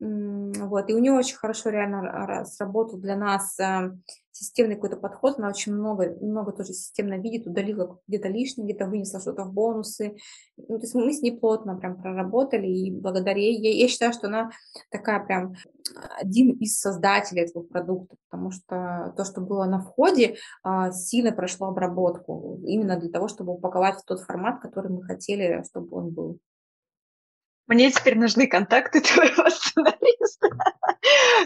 [0.04, 3.92] вот, и у нее очень хорошо реально сработал для нас э,
[4.32, 9.20] системный какой-то подход, она очень много, много тоже системно видит, удалила где-то лишнее, где-то вынесла
[9.20, 10.16] что-то в бонусы.
[10.56, 14.26] Ну, то есть мы с ней плотно прям проработали, и благодаря ей, я считаю, что
[14.26, 14.50] она
[14.90, 15.54] такая прям
[16.20, 21.68] один из создателей этого продукта, потому что то, что было на входе, а, сильно прошло
[21.68, 26.38] обработку, именно для того, чтобы упаковать в тот формат, который мы хотели, чтобы он был.
[27.66, 30.48] Мне теперь нужны контакты твоего сценариста.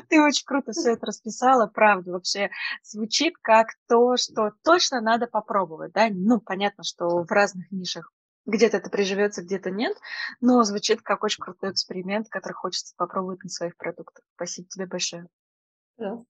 [0.09, 2.13] Ты очень круто все это расписала, правда.
[2.13, 2.51] Вообще
[2.83, 6.09] звучит как то, что точно надо попробовать, да?
[6.11, 8.13] Ну, понятно, что в разных нишах
[8.47, 9.97] где-то это приживется, где-то нет,
[10.41, 14.25] но звучит как очень крутой эксперимент, который хочется попробовать на своих продуктах.
[14.37, 15.27] Спасибо тебе большое.
[15.99, 16.23] Да.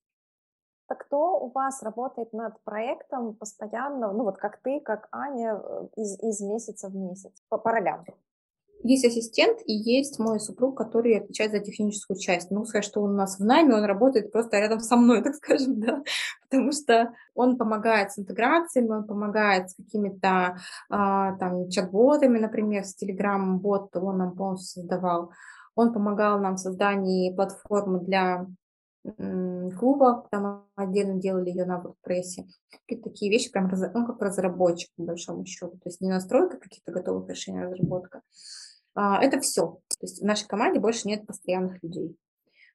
[0.89, 5.89] Так кто у вас работает над проектом постоянно, ну вот как ты, как Аня, э,
[5.97, 8.05] из, из месяца в месяц, по, по ролям?
[8.83, 12.51] Есть ассистент и есть мой супруг, который отвечает за техническую часть.
[12.51, 15.35] Ну, сказать, что он у нас в найме, он работает просто рядом со мной, так
[15.35, 16.03] скажем, да,
[16.43, 20.59] потому что он помогает с интеграциями, он помогает с какими-то
[20.91, 25.33] а, там чат-ботами, например, с Telegram бот он нам полностью создавал.
[25.75, 28.47] Он помогал нам в создании платформы для
[29.79, 32.45] клуба, там отдельно делали ее на WordPress.
[32.71, 35.73] Какие-то такие вещи, прям ну, как разработчик, по большому счету.
[35.73, 38.23] То есть не настройка каких-то готовых решений, а разработка.
[38.97, 39.79] А, это все.
[39.89, 42.17] То есть в нашей команде больше нет постоянных людей.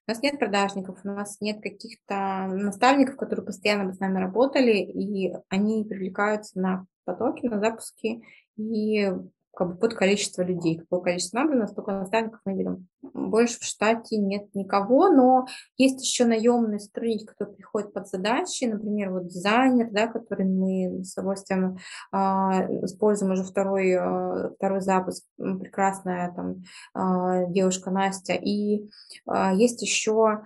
[0.07, 4.77] У нас нет продажников, у нас нет каких-то наставников, которые постоянно бы с нами работали,
[4.77, 8.21] и они привлекаются на потоки, на запуски,
[8.55, 9.11] и
[9.53, 10.77] как бы под количество людей.
[10.77, 12.87] Какое количество набрано, столько наставников мы берем.
[13.01, 15.45] Больше в штате нет никого, но
[15.77, 21.13] есть еще наемные сотрудники, которые приходят под задачи, например, вот дизайнер, да, который мы с
[21.17, 21.77] удовольствием
[22.13, 22.17] э,
[22.85, 26.63] используем уже второй, э, второй запуск, прекрасная там
[26.95, 28.33] э, девушка Настя.
[28.33, 28.89] И
[29.29, 30.43] э, есть еще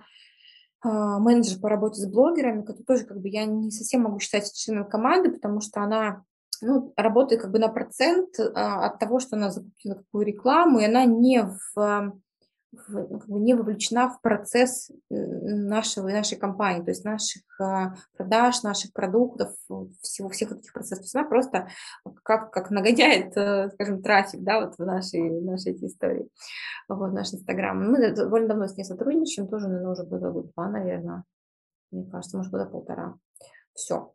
[0.84, 4.88] менеджер по работе с блогерами, который тоже как бы я не совсем могу считать членом
[4.88, 6.22] команды, потому что она
[6.62, 10.84] ну, работает как бы на процент а, от того, что она закупила какую рекламу, и
[10.84, 12.12] она не в, в
[12.88, 18.62] ну, как бы не вовлечена в процесс нашего, нашей компании, то есть наших а, продаж,
[18.62, 19.54] наших продуктов,
[20.00, 20.98] всего, всех этих процессов.
[20.98, 21.68] То есть она просто
[22.22, 26.28] как, как нагоняет, э, скажем, трафик, да, вот в нашей, нашей эти истории,
[26.88, 27.78] вот наш Инстаграм.
[27.78, 31.24] Мы довольно давно с ней сотрудничаем, тоже, наверное, уже года два, наверное,
[31.90, 33.14] мне кажется, может, года полтора.
[33.74, 34.12] Все.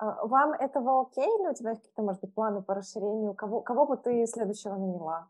[0.00, 3.34] А, вам этого окей или у тебя какие-то, может быть, планы по расширению?
[3.34, 5.28] Кого, кого бы ты следующего наняла?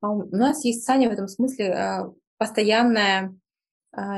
[0.00, 3.34] А у нас есть с Саней в этом смысле а, постоянное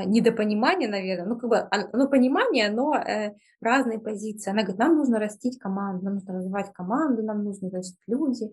[0.05, 4.51] недопонимание, наверное, ну, как бы, ну, понимание, но э, разные позиции.
[4.51, 8.51] Она говорит, нам нужно растить команду, нам нужно развивать команду, нам нужны, значит, люди.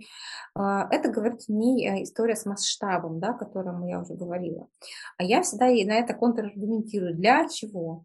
[0.54, 4.68] Это, говорит, не э, история с масштабом, да, о котором я уже говорила.
[5.18, 7.16] А я всегда на это контраргументирую.
[7.16, 8.04] Для чего?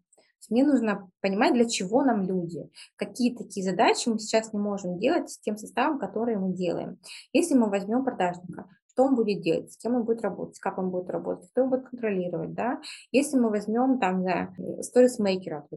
[0.49, 5.29] Мне нужно понимать, для чего нам люди, какие такие задачи мы сейчас не можем делать
[5.29, 6.99] с тем составом, который мы делаем.
[7.33, 10.89] Если мы возьмем продажника, что он будет делать, с кем он будет работать, как он
[10.89, 12.81] будет работать, кто его будет контролировать, да.
[13.11, 15.67] Если мы возьмем там, да, сторисмейкера,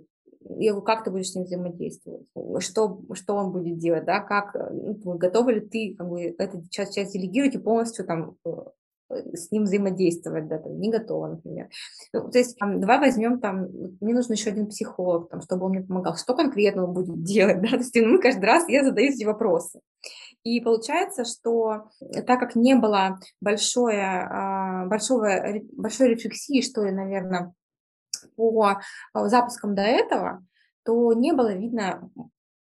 [0.85, 2.27] как ты будешь с ним взаимодействовать,
[2.59, 6.95] что, что он будет делать, да, как, ну, готовы ли ты как бы, эту часть,
[6.95, 11.69] часть делегировать и полностью там э, Э, с ним взаимодействовать, да, там, не готова, например.
[12.13, 13.69] Ну, то есть, там, давай возьмем, там,
[14.01, 16.17] мне нужен еще один психолог, там, чтобы он мне помогал.
[16.17, 19.81] Что конкретно он будет делать, да, то есть, ну, каждый раз я задаю эти вопросы.
[20.43, 21.89] И получается, что
[22.27, 25.31] так как не было большое, а, большого,
[25.73, 27.55] большой рефлексии, что ли, наверное,
[28.37, 28.77] по
[29.15, 30.45] запускам до этого,
[30.85, 32.11] то не было видно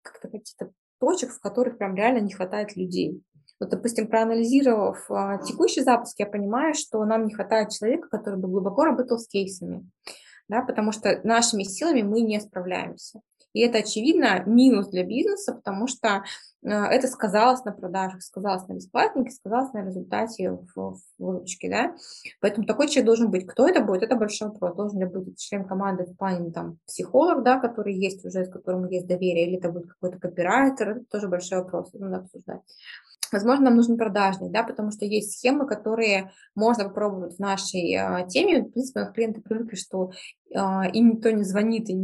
[0.04, 3.24] как-то каких-то точек, в которых прям реально не хватает людей.
[3.60, 8.48] Вот, допустим, проанализировав а, текущий запуск, я понимаю, что нам не хватает человека, который бы
[8.48, 9.90] глубоко работал с кейсами,
[10.50, 13.22] да, потому что нашими силами мы не справляемся.
[13.54, 16.24] И это, очевидно, минус для бизнеса, потому что
[16.64, 21.96] э, это сказалось на продажах, сказалось на бесплатнике, сказалось на результате в, в выручке, да.
[22.42, 23.46] Поэтому такой человек должен быть.
[23.46, 24.02] Кто это будет?
[24.02, 24.76] Это большой вопрос.
[24.76, 28.90] Должен ли быть член команды в плане там психолог, да, который есть уже, с которым
[28.90, 32.62] есть доверие, или это будет какой-то копирайтер, это тоже большой вопрос, это надо обсуждать.
[33.34, 38.28] Возможно, нам нужен продажник, да, потому что есть схемы, которые можно попробовать в нашей э,
[38.28, 38.62] теме.
[38.62, 40.12] В принципе, клиенты привыкли, что
[40.54, 40.58] э,
[40.94, 41.96] им никто не звонит, и, и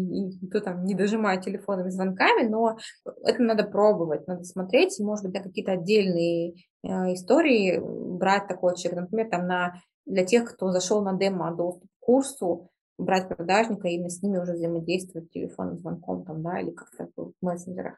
[0.41, 2.77] никто там не дожимает телефонными звонками, но
[3.23, 9.01] это надо пробовать, надо смотреть, может быть, на какие-то отдельные э, истории брать такой человек,
[9.01, 14.09] например, там на, для тех, кто зашел на демо доступ к курсу, брать продажника и
[14.09, 17.95] с ними уже взаимодействовать телефонным звонком там, да, или как-то в мессенджерах.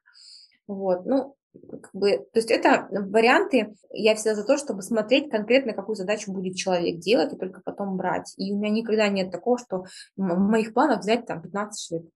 [0.68, 5.74] Вот, ну, как бы, то есть это варианты, я всегда за то, чтобы смотреть конкретно,
[5.74, 8.34] какую задачу будет человек делать, и только потом брать.
[8.38, 12.10] И у меня никогда нет такого, что в моих планах взять там 15 человек.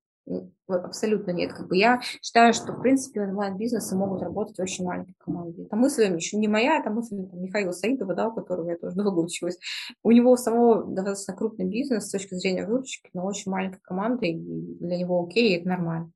[0.67, 1.53] Абсолютно нет.
[1.53, 5.65] Как бы я считаю, что, в принципе, онлайн-бизнесы могут работать очень маленькой командой.
[5.65, 9.19] Это мысль еще не моя, это мысль Михаила Саидова, да, у которого я тоже долго
[9.19, 9.59] училась.
[10.01, 14.33] У него самого достаточно крупный бизнес с точки зрения выручки, но очень маленькая команда, и
[14.35, 16.11] для него окей, и это нормально.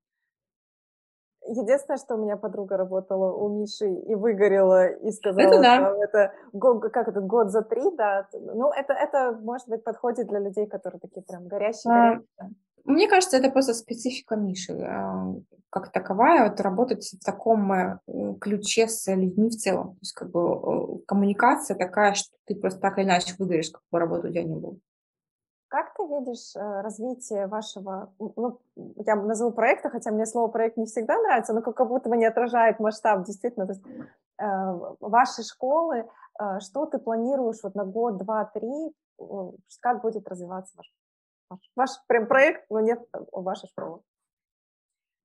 [1.50, 5.96] Единственное, что у меня подруга работала у Миши и выгорела, и сказала, это да.
[6.00, 8.28] это год, как это, год за три, да.
[8.34, 11.94] Ну, это, это, может быть, подходит для людей, которые такие прям горящие,
[12.40, 12.46] а.
[12.86, 15.36] Мне кажется, это просто специфика Миши, а,
[15.70, 18.00] как таковая, вот работать в таком э,
[18.42, 19.92] ключе с людьми в целом.
[19.92, 23.84] То есть, как бы, э, коммуникация такая, что ты просто так или иначе выгоришь, как
[23.92, 24.78] бы работы у тебя не было.
[25.70, 30.86] Как ты видишь э, развитие вашего, ну, я назову проекта, хотя мне слово проект не
[30.86, 36.10] всегда нравится, но как будто бы не отражает масштаб, действительно, то есть э, вашей школы,
[36.40, 38.96] э, что ты планируешь вот на год, два, три,
[39.80, 40.92] как будет развиваться ваш,
[41.52, 43.00] ваш, ваш прям проект, но нет
[43.32, 44.02] ваша школа?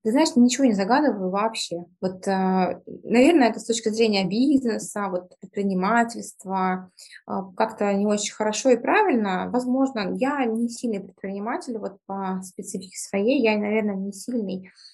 [0.05, 1.87] Ты знаешь, ничего не загадываю вообще.
[2.03, 6.91] Вот, э, наверное, это с точки зрения бизнеса, вот предпринимательства,
[7.27, 9.49] а, как-то не очень хорошо и правильно.
[9.51, 14.94] Возможно, я не сильный предприниматель вот по специфике своей, я, наверное, не сильный а,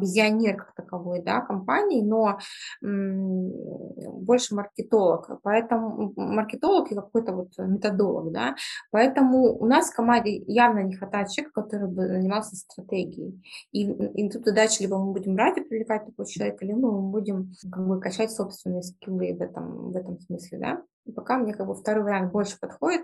[0.00, 2.38] визионер как таковой, да, компании, но
[2.80, 8.54] больше маркетолог, поэтому маркетолог и какой-то вот методолог, да,
[8.90, 13.42] поэтому у нас в команде явно не хватает человека, который бы занимался стратегией.
[13.72, 17.52] И, и тут задача либо мы будем брать и привлекать такого человека, либо мы будем
[17.70, 20.82] как бы качать собственные скиллы в этом, в этом смысле, да.
[21.06, 23.02] И пока мне как бы второй вариант больше подходит,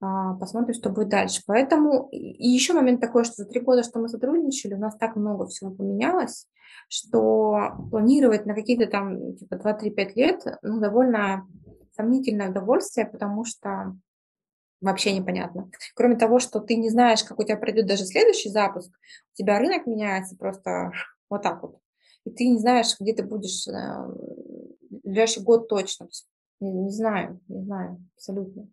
[0.00, 1.42] а, посмотрим, что будет дальше.
[1.46, 5.16] Поэтому и еще момент такой, что за три года, что мы сотрудничали, у нас так
[5.16, 6.46] много всего поменялось,
[6.88, 11.46] что планировать на какие-то там типа 2-3-5 лет, ну, довольно
[11.96, 13.96] сомнительное удовольствие, потому что
[14.80, 15.70] вообще непонятно.
[15.94, 19.58] Кроме того, что ты не знаешь, как у тебя пройдет даже следующий запуск, у тебя
[19.58, 20.92] рынок меняется просто
[21.28, 21.78] вот так вот.
[22.24, 24.06] И ты не знаешь, где ты будешь э,
[25.04, 26.08] ближайший год точно.
[26.60, 28.68] Не, знаю, не знаю, абсолютно.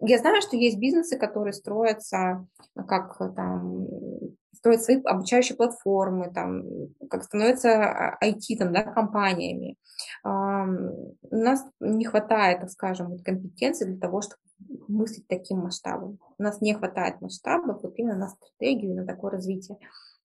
[0.00, 3.86] Я знаю, что есть бизнесы, которые строятся, как там,
[4.54, 6.62] строят свои обучающие платформы, там,
[7.08, 9.76] как становятся IT а, там, да, компаниями.
[10.24, 14.40] У нас не хватает, так скажем, компетенции для того, чтобы
[14.88, 16.18] мыслить таким масштабом.
[16.38, 19.78] У нас не хватает масштабов вот именно на стратегию, на такое развитие.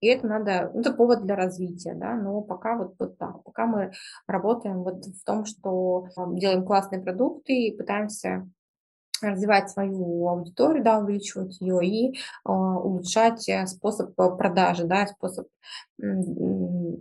[0.00, 3.66] И это надо, ну, это повод для развития, да, но пока вот, вот так, пока
[3.66, 3.92] мы
[4.26, 8.48] работаем вот в том, что делаем классные продукты и пытаемся
[9.22, 15.46] развивать свою аудиторию, да, увеличивать ее и э, улучшать способ э, продажи, да, способ
[15.98, 16.02] э,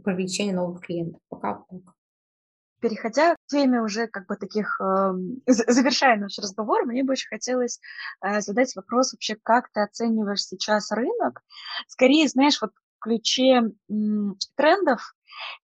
[0.04, 1.22] привлечения новых клиентов.
[1.30, 1.64] Пока.
[2.82, 5.14] Переходя к теме уже как бы таких, э,
[5.46, 7.80] завершая наш разговор, мне бы очень хотелось
[8.22, 11.42] э, задать вопрос вообще, как ты оцениваешь сейчас рынок?
[11.88, 13.64] Скорее, знаешь, вот ключе
[14.56, 15.16] трендов,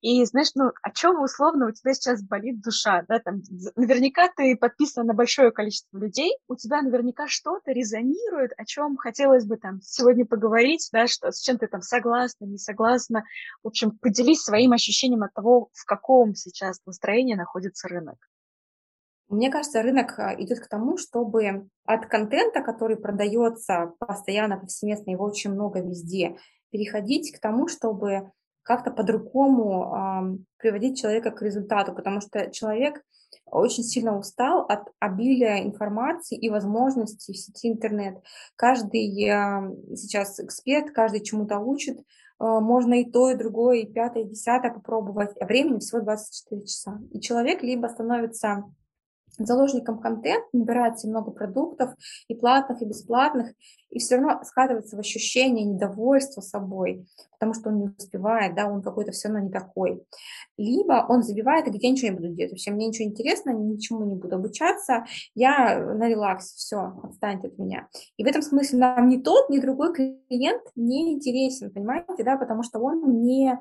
[0.01, 3.43] и знаешь, ну, о чем условно у тебя сейчас болит душа, да, там,
[3.77, 9.47] наверняка ты подписан на большое количество людей, у тебя наверняка что-то резонирует, о чем хотелось
[9.47, 13.25] бы там сегодня поговорить, да, что, с чем ты там согласна, не согласна,
[13.63, 18.17] в общем, поделись своим ощущением от того, в каком сейчас настроении находится рынок.
[19.29, 25.25] Мне кажется, рынок а, идет к тому, чтобы от контента, который продается постоянно, повсеместно, его
[25.25, 26.37] очень много везде,
[26.73, 28.33] переходить к тому, чтобы
[28.65, 33.03] как-то по-другому приводить человека к результату, потому что человек
[33.45, 38.23] очень сильно устал от обилия информации и возможностей в сети интернет.
[38.57, 39.09] Каждый
[39.97, 41.99] сейчас эксперт, каждый чему-то учит,
[42.43, 46.67] а, можно и то, и другое, и пятое, и десятое попробовать, а времени всего 24
[46.67, 47.01] часа.
[47.13, 48.65] И человек либо становится
[49.39, 51.95] заложником контента, набирается много продуктов,
[52.29, 53.53] и платных, и бесплатных,
[53.91, 58.83] и все равно скатывается в ощущение недовольства собой, потому что он не успевает, да, он
[58.83, 60.03] какой-то все равно не такой.
[60.57, 64.15] Либо он забивает, и где ничего не буду делать, вообще мне ничего интересно, ничему не
[64.15, 65.05] буду обучаться,
[65.35, 67.89] я на релаксе, все, отстаньте от меня.
[68.17, 72.63] И в этом смысле нам ни тот, ни другой клиент не интересен, понимаете, да, потому
[72.63, 73.59] что он не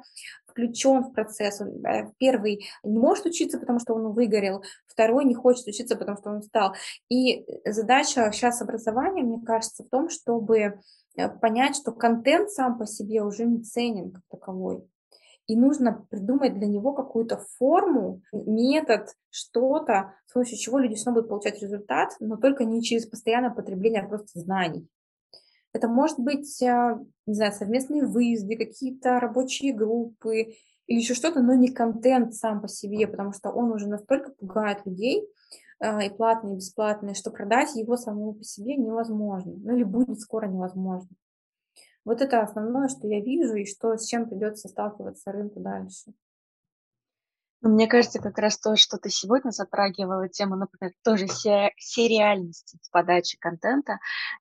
[0.52, 1.62] включен в процесс.
[1.62, 6.18] Он, э, первый не может учиться, потому что он выгорел, второй не хочет учиться, потому
[6.18, 6.76] что он устал.
[7.10, 10.80] И задача сейчас образования, мне кажется, в том, чтобы
[11.18, 14.86] э, понять, что контент сам по себе уже не ценен как таковой.
[15.48, 21.30] И нужно придумать для него какую-то форму, метод, что-то, с помощью чего люди снова будут
[21.30, 24.88] получать результат, но только не через постоянное потребление а просто знаний.
[25.74, 30.56] Это может быть, а, не знаю, совместные выезды, какие-то рабочие группы
[30.88, 34.86] или еще что-то, но не контент сам по себе, потому что он уже настолько пугает
[34.86, 35.28] людей,
[35.80, 40.20] а, и платные, и бесплатные, что продать его самому по себе невозможно, ну или будет
[40.20, 41.10] скоро невозможно.
[42.04, 46.14] Вот это основное, что я вижу и что, с чем придется сталкиваться рынку дальше.
[47.62, 52.92] Но мне кажется, как раз то, что ты сегодня затрагивала, тему, например, тоже сериальности в
[52.92, 54.00] подаче контента,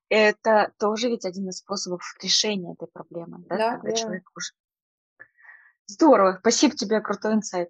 [0.09, 3.95] это тоже ведь один из способов решения этой проблемы, да, да когда да.
[3.95, 4.53] человек уже...
[5.85, 7.69] Здорово, спасибо тебе, крутой инсайт.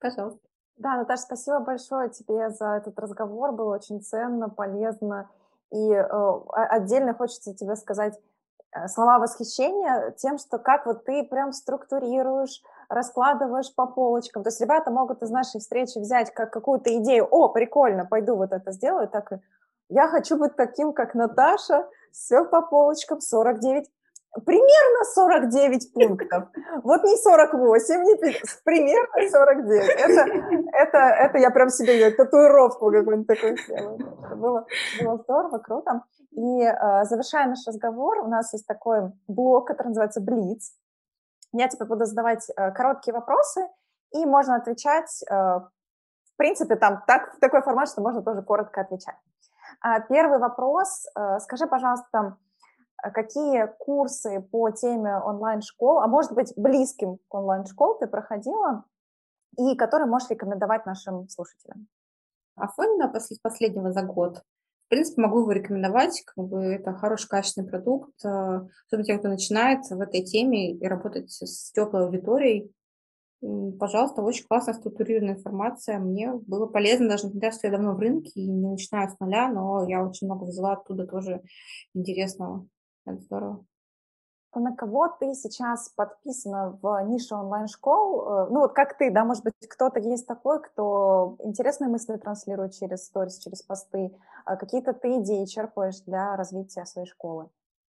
[0.00, 0.40] Пожалуйста.
[0.76, 5.30] Да, Наташа, спасибо большое тебе за этот разговор, было очень ценно, полезно,
[5.70, 8.18] и э, отдельно хочется тебе сказать
[8.72, 14.42] Э, слова восхищения тем, что как вот ты прям структурируешь, раскладываешь по полочкам.
[14.42, 18.52] То есть ребята могут из нашей встречи взять как какую-то идею, о, прикольно, пойду вот
[18.52, 19.36] это сделаю, так и
[19.88, 23.90] я хочу быть таким, как Наташа, все по полочкам, 49,
[24.46, 26.44] примерно 49 пунктов.
[26.84, 29.88] Вот не 48, не 50, примерно 49.
[29.98, 30.20] Это,
[30.72, 33.98] это, это я прям себе татуировку какую-нибудь такую сделаю.
[34.36, 34.66] Было,
[35.02, 36.04] было здорово, круто.
[36.30, 40.72] И э, завершая наш разговор, у нас есть такой блок, который называется Блиц.
[41.52, 43.68] Я тебе буду задавать э, короткие вопросы,
[44.12, 48.80] и можно отвечать, э, в принципе, там так, в такой формат, что можно тоже коротко
[48.80, 49.16] отвечать.
[49.80, 51.06] А, первый вопрос.
[51.16, 52.36] Э, скажи, пожалуйста,
[53.02, 58.84] какие курсы по теме онлайн-школ, а может быть, близким к онлайн-школ ты проходила,
[59.56, 61.88] и которые можешь рекомендовать нашим слушателям?
[62.56, 64.42] Афонина после последнего за год
[64.90, 68.28] в принципе, могу его рекомендовать, как бы это хороший, качественный продукт, э,
[68.88, 72.72] особенно тем, кто начинает в этой теме и работать с теплой аудиторией.
[73.78, 76.00] Пожалуйста, очень классная структурированная информация.
[76.00, 79.48] Мне было полезно, даже несмотря, что я давно в рынке и не начинаю с нуля,
[79.48, 81.40] но я очень много взяла оттуда тоже
[81.94, 82.66] интересного.
[83.06, 83.64] Это здорово
[84.58, 88.22] на кого ты сейчас подписана в нише онлайн-школ?
[88.22, 92.74] Э, ну вот как ты, да, может быть, кто-то есть такой, кто интересные мысли транслирует
[92.74, 94.12] через сторис, через посты,
[94.44, 97.48] а какие-то ты идеи черпаешь для развития своей школы?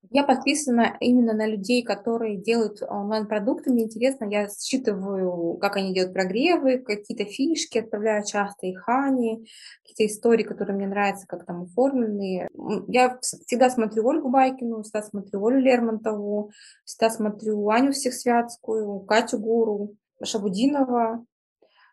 [0.10, 3.72] Я подписана именно на людей, которые делают онлайн-продукты.
[3.72, 9.46] Мне интересно, я считываю, как они делают прогревы, какие-то фишки, отправляю часто их Ани,
[9.84, 12.50] какие-то истории, которые мне нравятся, как там оформлены.
[12.88, 16.52] Я всегда смотрю Ольгу Байкину, всегда смотрю Олю Лермонтову,
[16.84, 21.24] всегда смотрю Аню Всехсвятскую, Катю Гуру, Шабудинова,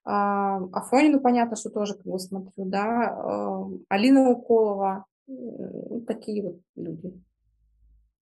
[0.05, 5.05] а, Афонину, понятно, что тоже как бы смотрю, да, а, Алина Уколова,
[6.07, 7.13] такие вот люди.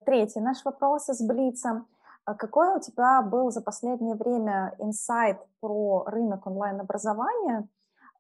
[0.06, 1.86] Третий наш вопрос из Блица.
[2.26, 7.68] А какой у тебя был за последнее время инсайт про рынок онлайн-образования?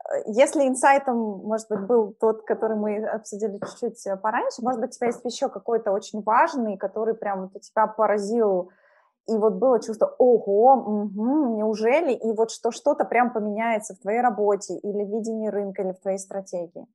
[0.03, 4.91] Э, если инсайтом, может быть, был тот, который мы обсудили чуть-чуть э, пораньше, может быть,
[4.91, 8.71] у тебя есть еще какой-то очень важный, который прям вот у тебя поразил,
[9.27, 14.21] и вот было чувство, ого, угу, неужели, и вот что что-то прям поменяется в твоей
[14.21, 16.87] работе или в видении рынка, или в твоей стратегии?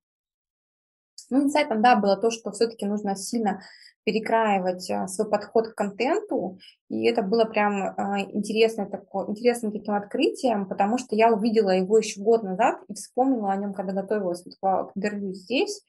[1.30, 3.60] Ну, инсайтом, да, было то, что все-таки нужно сильно
[4.04, 9.94] перекраивать а, свой подход к контенту, и это было прям а, интересное такое, интересным таким
[9.94, 14.42] открытием, потому что я увидела его еще год назад и вспомнила о нем, когда готовилась
[14.42, 15.82] к интервью здесь,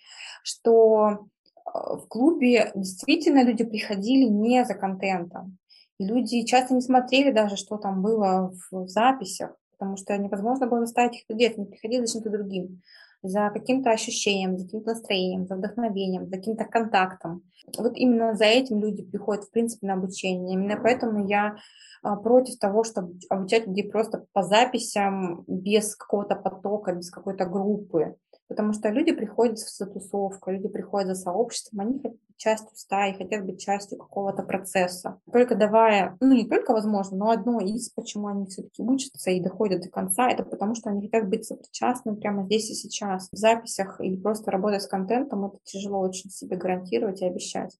[0.43, 1.27] что
[1.65, 5.57] а, в клубе действительно люди приходили не за контентом,
[5.99, 10.81] и люди часто не смотрели даже, что там было в записях, потому что невозможно было
[10.81, 12.81] заставить их это делать, они приходили за чем-то другим.
[13.27, 17.43] За каким-то ощущением, за каким-то настроением, за вдохновением, за каким-то контактом.
[17.77, 20.53] Вот именно за этим люди приходят, в принципе, на обучение.
[20.53, 21.57] Именно поэтому я
[22.03, 28.15] а, против того, чтобы обучать людей просто по записям, без какого-то потока, без какой-то группы.
[28.47, 33.13] Потому что люди приходят в тусовку, люди приходят за сообществом, они хотят быть частью стаи,
[33.13, 35.19] хотят быть частью какого-то процесса.
[35.31, 39.81] Только давая, ну не только возможно, но одно из, почему они все-таки учатся и доходят
[39.81, 43.29] до конца, это потому что они хотят быть сопричастны прямо здесь и сейчас.
[43.31, 47.77] В записях или просто работая с контентом это тяжело очень себе гарантировать и обещать.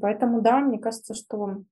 [0.00, 1.62] Поэтому да, мне кажется, что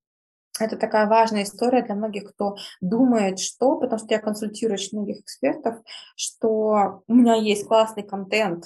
[0.61, 5.21] это такая важная история для многих, кто думает, что, потому что я консультирую очень многих
[5.21, 5.77] экспертов,
[6.17, 8.65] что у меня есть классный контент,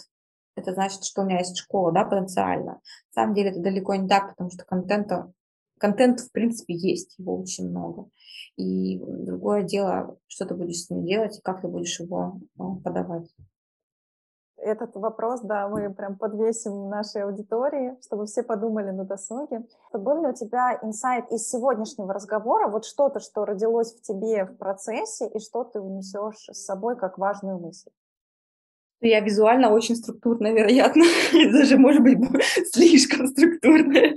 [0.55, 2.73] это значит, что у меня есть школа, да, потенциально.
[2.73, 2.81] На
[3.13, 5.33] самом деле это далеко не так, потому что контента,
[5.79, 8.09] контент в принципе есть, его очень много.
[8.57, 12.63] И другое дело, что ты будешь с ним делать и как ты будешь его э,
[12.85, 13.29] подавать
[14.63, 19.65] этот вопрос, да, мы прям подвесим нашей аудитории, чтобы все подумали на досуге.
[19.93, 24.57] Был ли у тебя инсайт из сегодняшнего разговора, вот что-то, что родилось в тебе в
[24.57, 27.91] процессе, и что ты унесешь с собой как важную мысль?
[29.01, 31.05] Я визуально очень структурная, вероятно,
[31.53, 32.19] даже, может быть,
[32.73, 34.15] слишком структурная.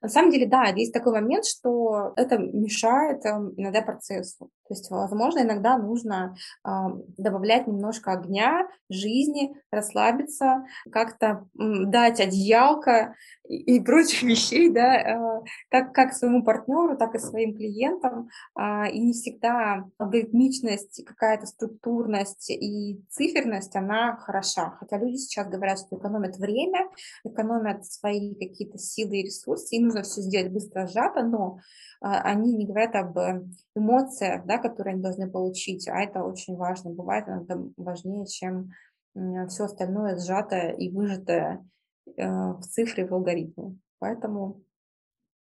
[0.00, 4.50] На самом деле, да, есть такой момент, что это мешает эм, иногда процессу.
[4.68, 6.70] То есть, возможно, иногда нужно э,
[7.16, 13.14] добавлять немножко огня, жизни, расслабиться, как-то дать одеялко
[13.48, 18.28] и, и прочих вещей, да, э, как, как своему партнеру, так и своим клиентам.
[18.58, 24.76] Э, и не всегда алгоритмичность, какая-то структурность и циферность, она хороша.
[24.78, 26.88] Хотя люди сейчас говорят, что экономят время,
[27.24, 31.60] экономят свои какие-то силы и ресурсы, и нужно все сделать быстро, сжато, но
[32.00, 36.56] а, они не говорят об э, эмоциях, да, которые они должны получить, а это очень
[36.56, 36.90] важно.
[36.90, 38.70] Бывает иногда важнее, чем
[39.48, 41.66] все остальное сжатое и выжатое
[42.16, 43.76] э, в цифре, в алгоритме.
[43.98, 44.62] Поэтому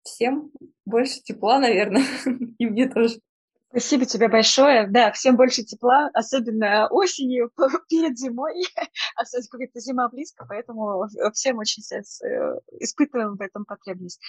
[0.04, 0.52] всем
[0.86, 2.04] больше тепла, наверное,
[2.58, 3.20] и мне тоже.
[3.72, 4.86] Спасибо тебе большое.
[4.88, 7.52] Да, всем больше тепла, особенно осенью,
[7.90, 8.54] перед зимой.
[9.16, 14.20] Особенно какая-то зима близко, поэтому всем очень сейчас э, испытываем в этом потребность.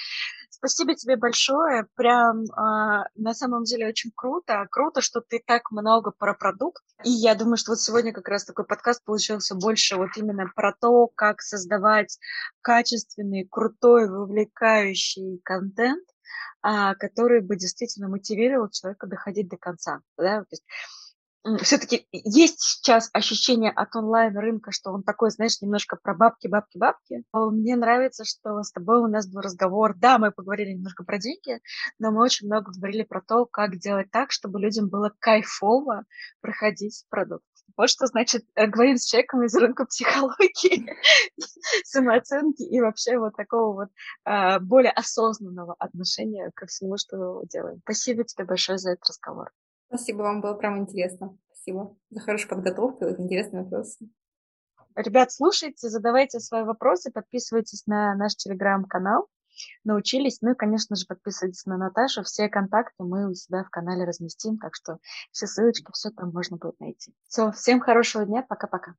[0.49, 1.87] Спасибо тебе большое.
[1.97, 4.67] Прям а, на самом деле очень круто.
[4.71, 6.85] Круто, что ты так много про продукт.
[7.05, 10.73] И я думаю, что вот сегодня как раз такой подкаст получился больше вот именно про
[10.73, 12.19] то, как создавать
[12.61, 16.05] качественный, крутой, вовлекающий контент
[16.63, 20.01] который бы действительно мотивировал человека доходить до конца.
[20.17, 20.45] Да?
[21.63, 27.25] все-таки есть сейчас ощущение от онлайн-рынка, что он такой, знаешь, немножко про бабки, бабки, бабки.
[27.33, 29.95] Мне нравится, что с тобой у нас был разговор.
[29.97, 31.61] Да, мы поговорили немножко про деньги,
[31.99, 36.05] но мы очень много говорили про то, как делать так, чтобы людям было кайфово
[36.41, 37.45] проходить продукт.
[37.77, 40.91] Вот что значит э, говорим с человеком из рынка психологии,
[41.85, 43.89] самооценки и вообще вот такого вот
[44.25, 47.81] э, более осознанного отношения ко всему, что делаем.
[47.85, 49.51] Спасибо тебе большое за этот разговор.
[49.89, 51.37] Спасибо, вам было прям интересно.
[51.53, 54.09] Спасибо за хорошую подготовку и интересные вопросы.
[54.95, 59.29] Ребят, слушайте, задавайте свои вопросы, подписывайтесь на наш телеграм-канал
[59.85, 60.41] научились.
[60.41, 62.23] Ну и, конечно же, подписывайтесь на Наташу.
[62.23, 64.99] Все контакты мы у себя в канале разместим, так что
[65.31, 67.15] все ссылочки, все там можно будет найти.
[67.29, 68.95] Все, всем хорошего дня, пока-пока.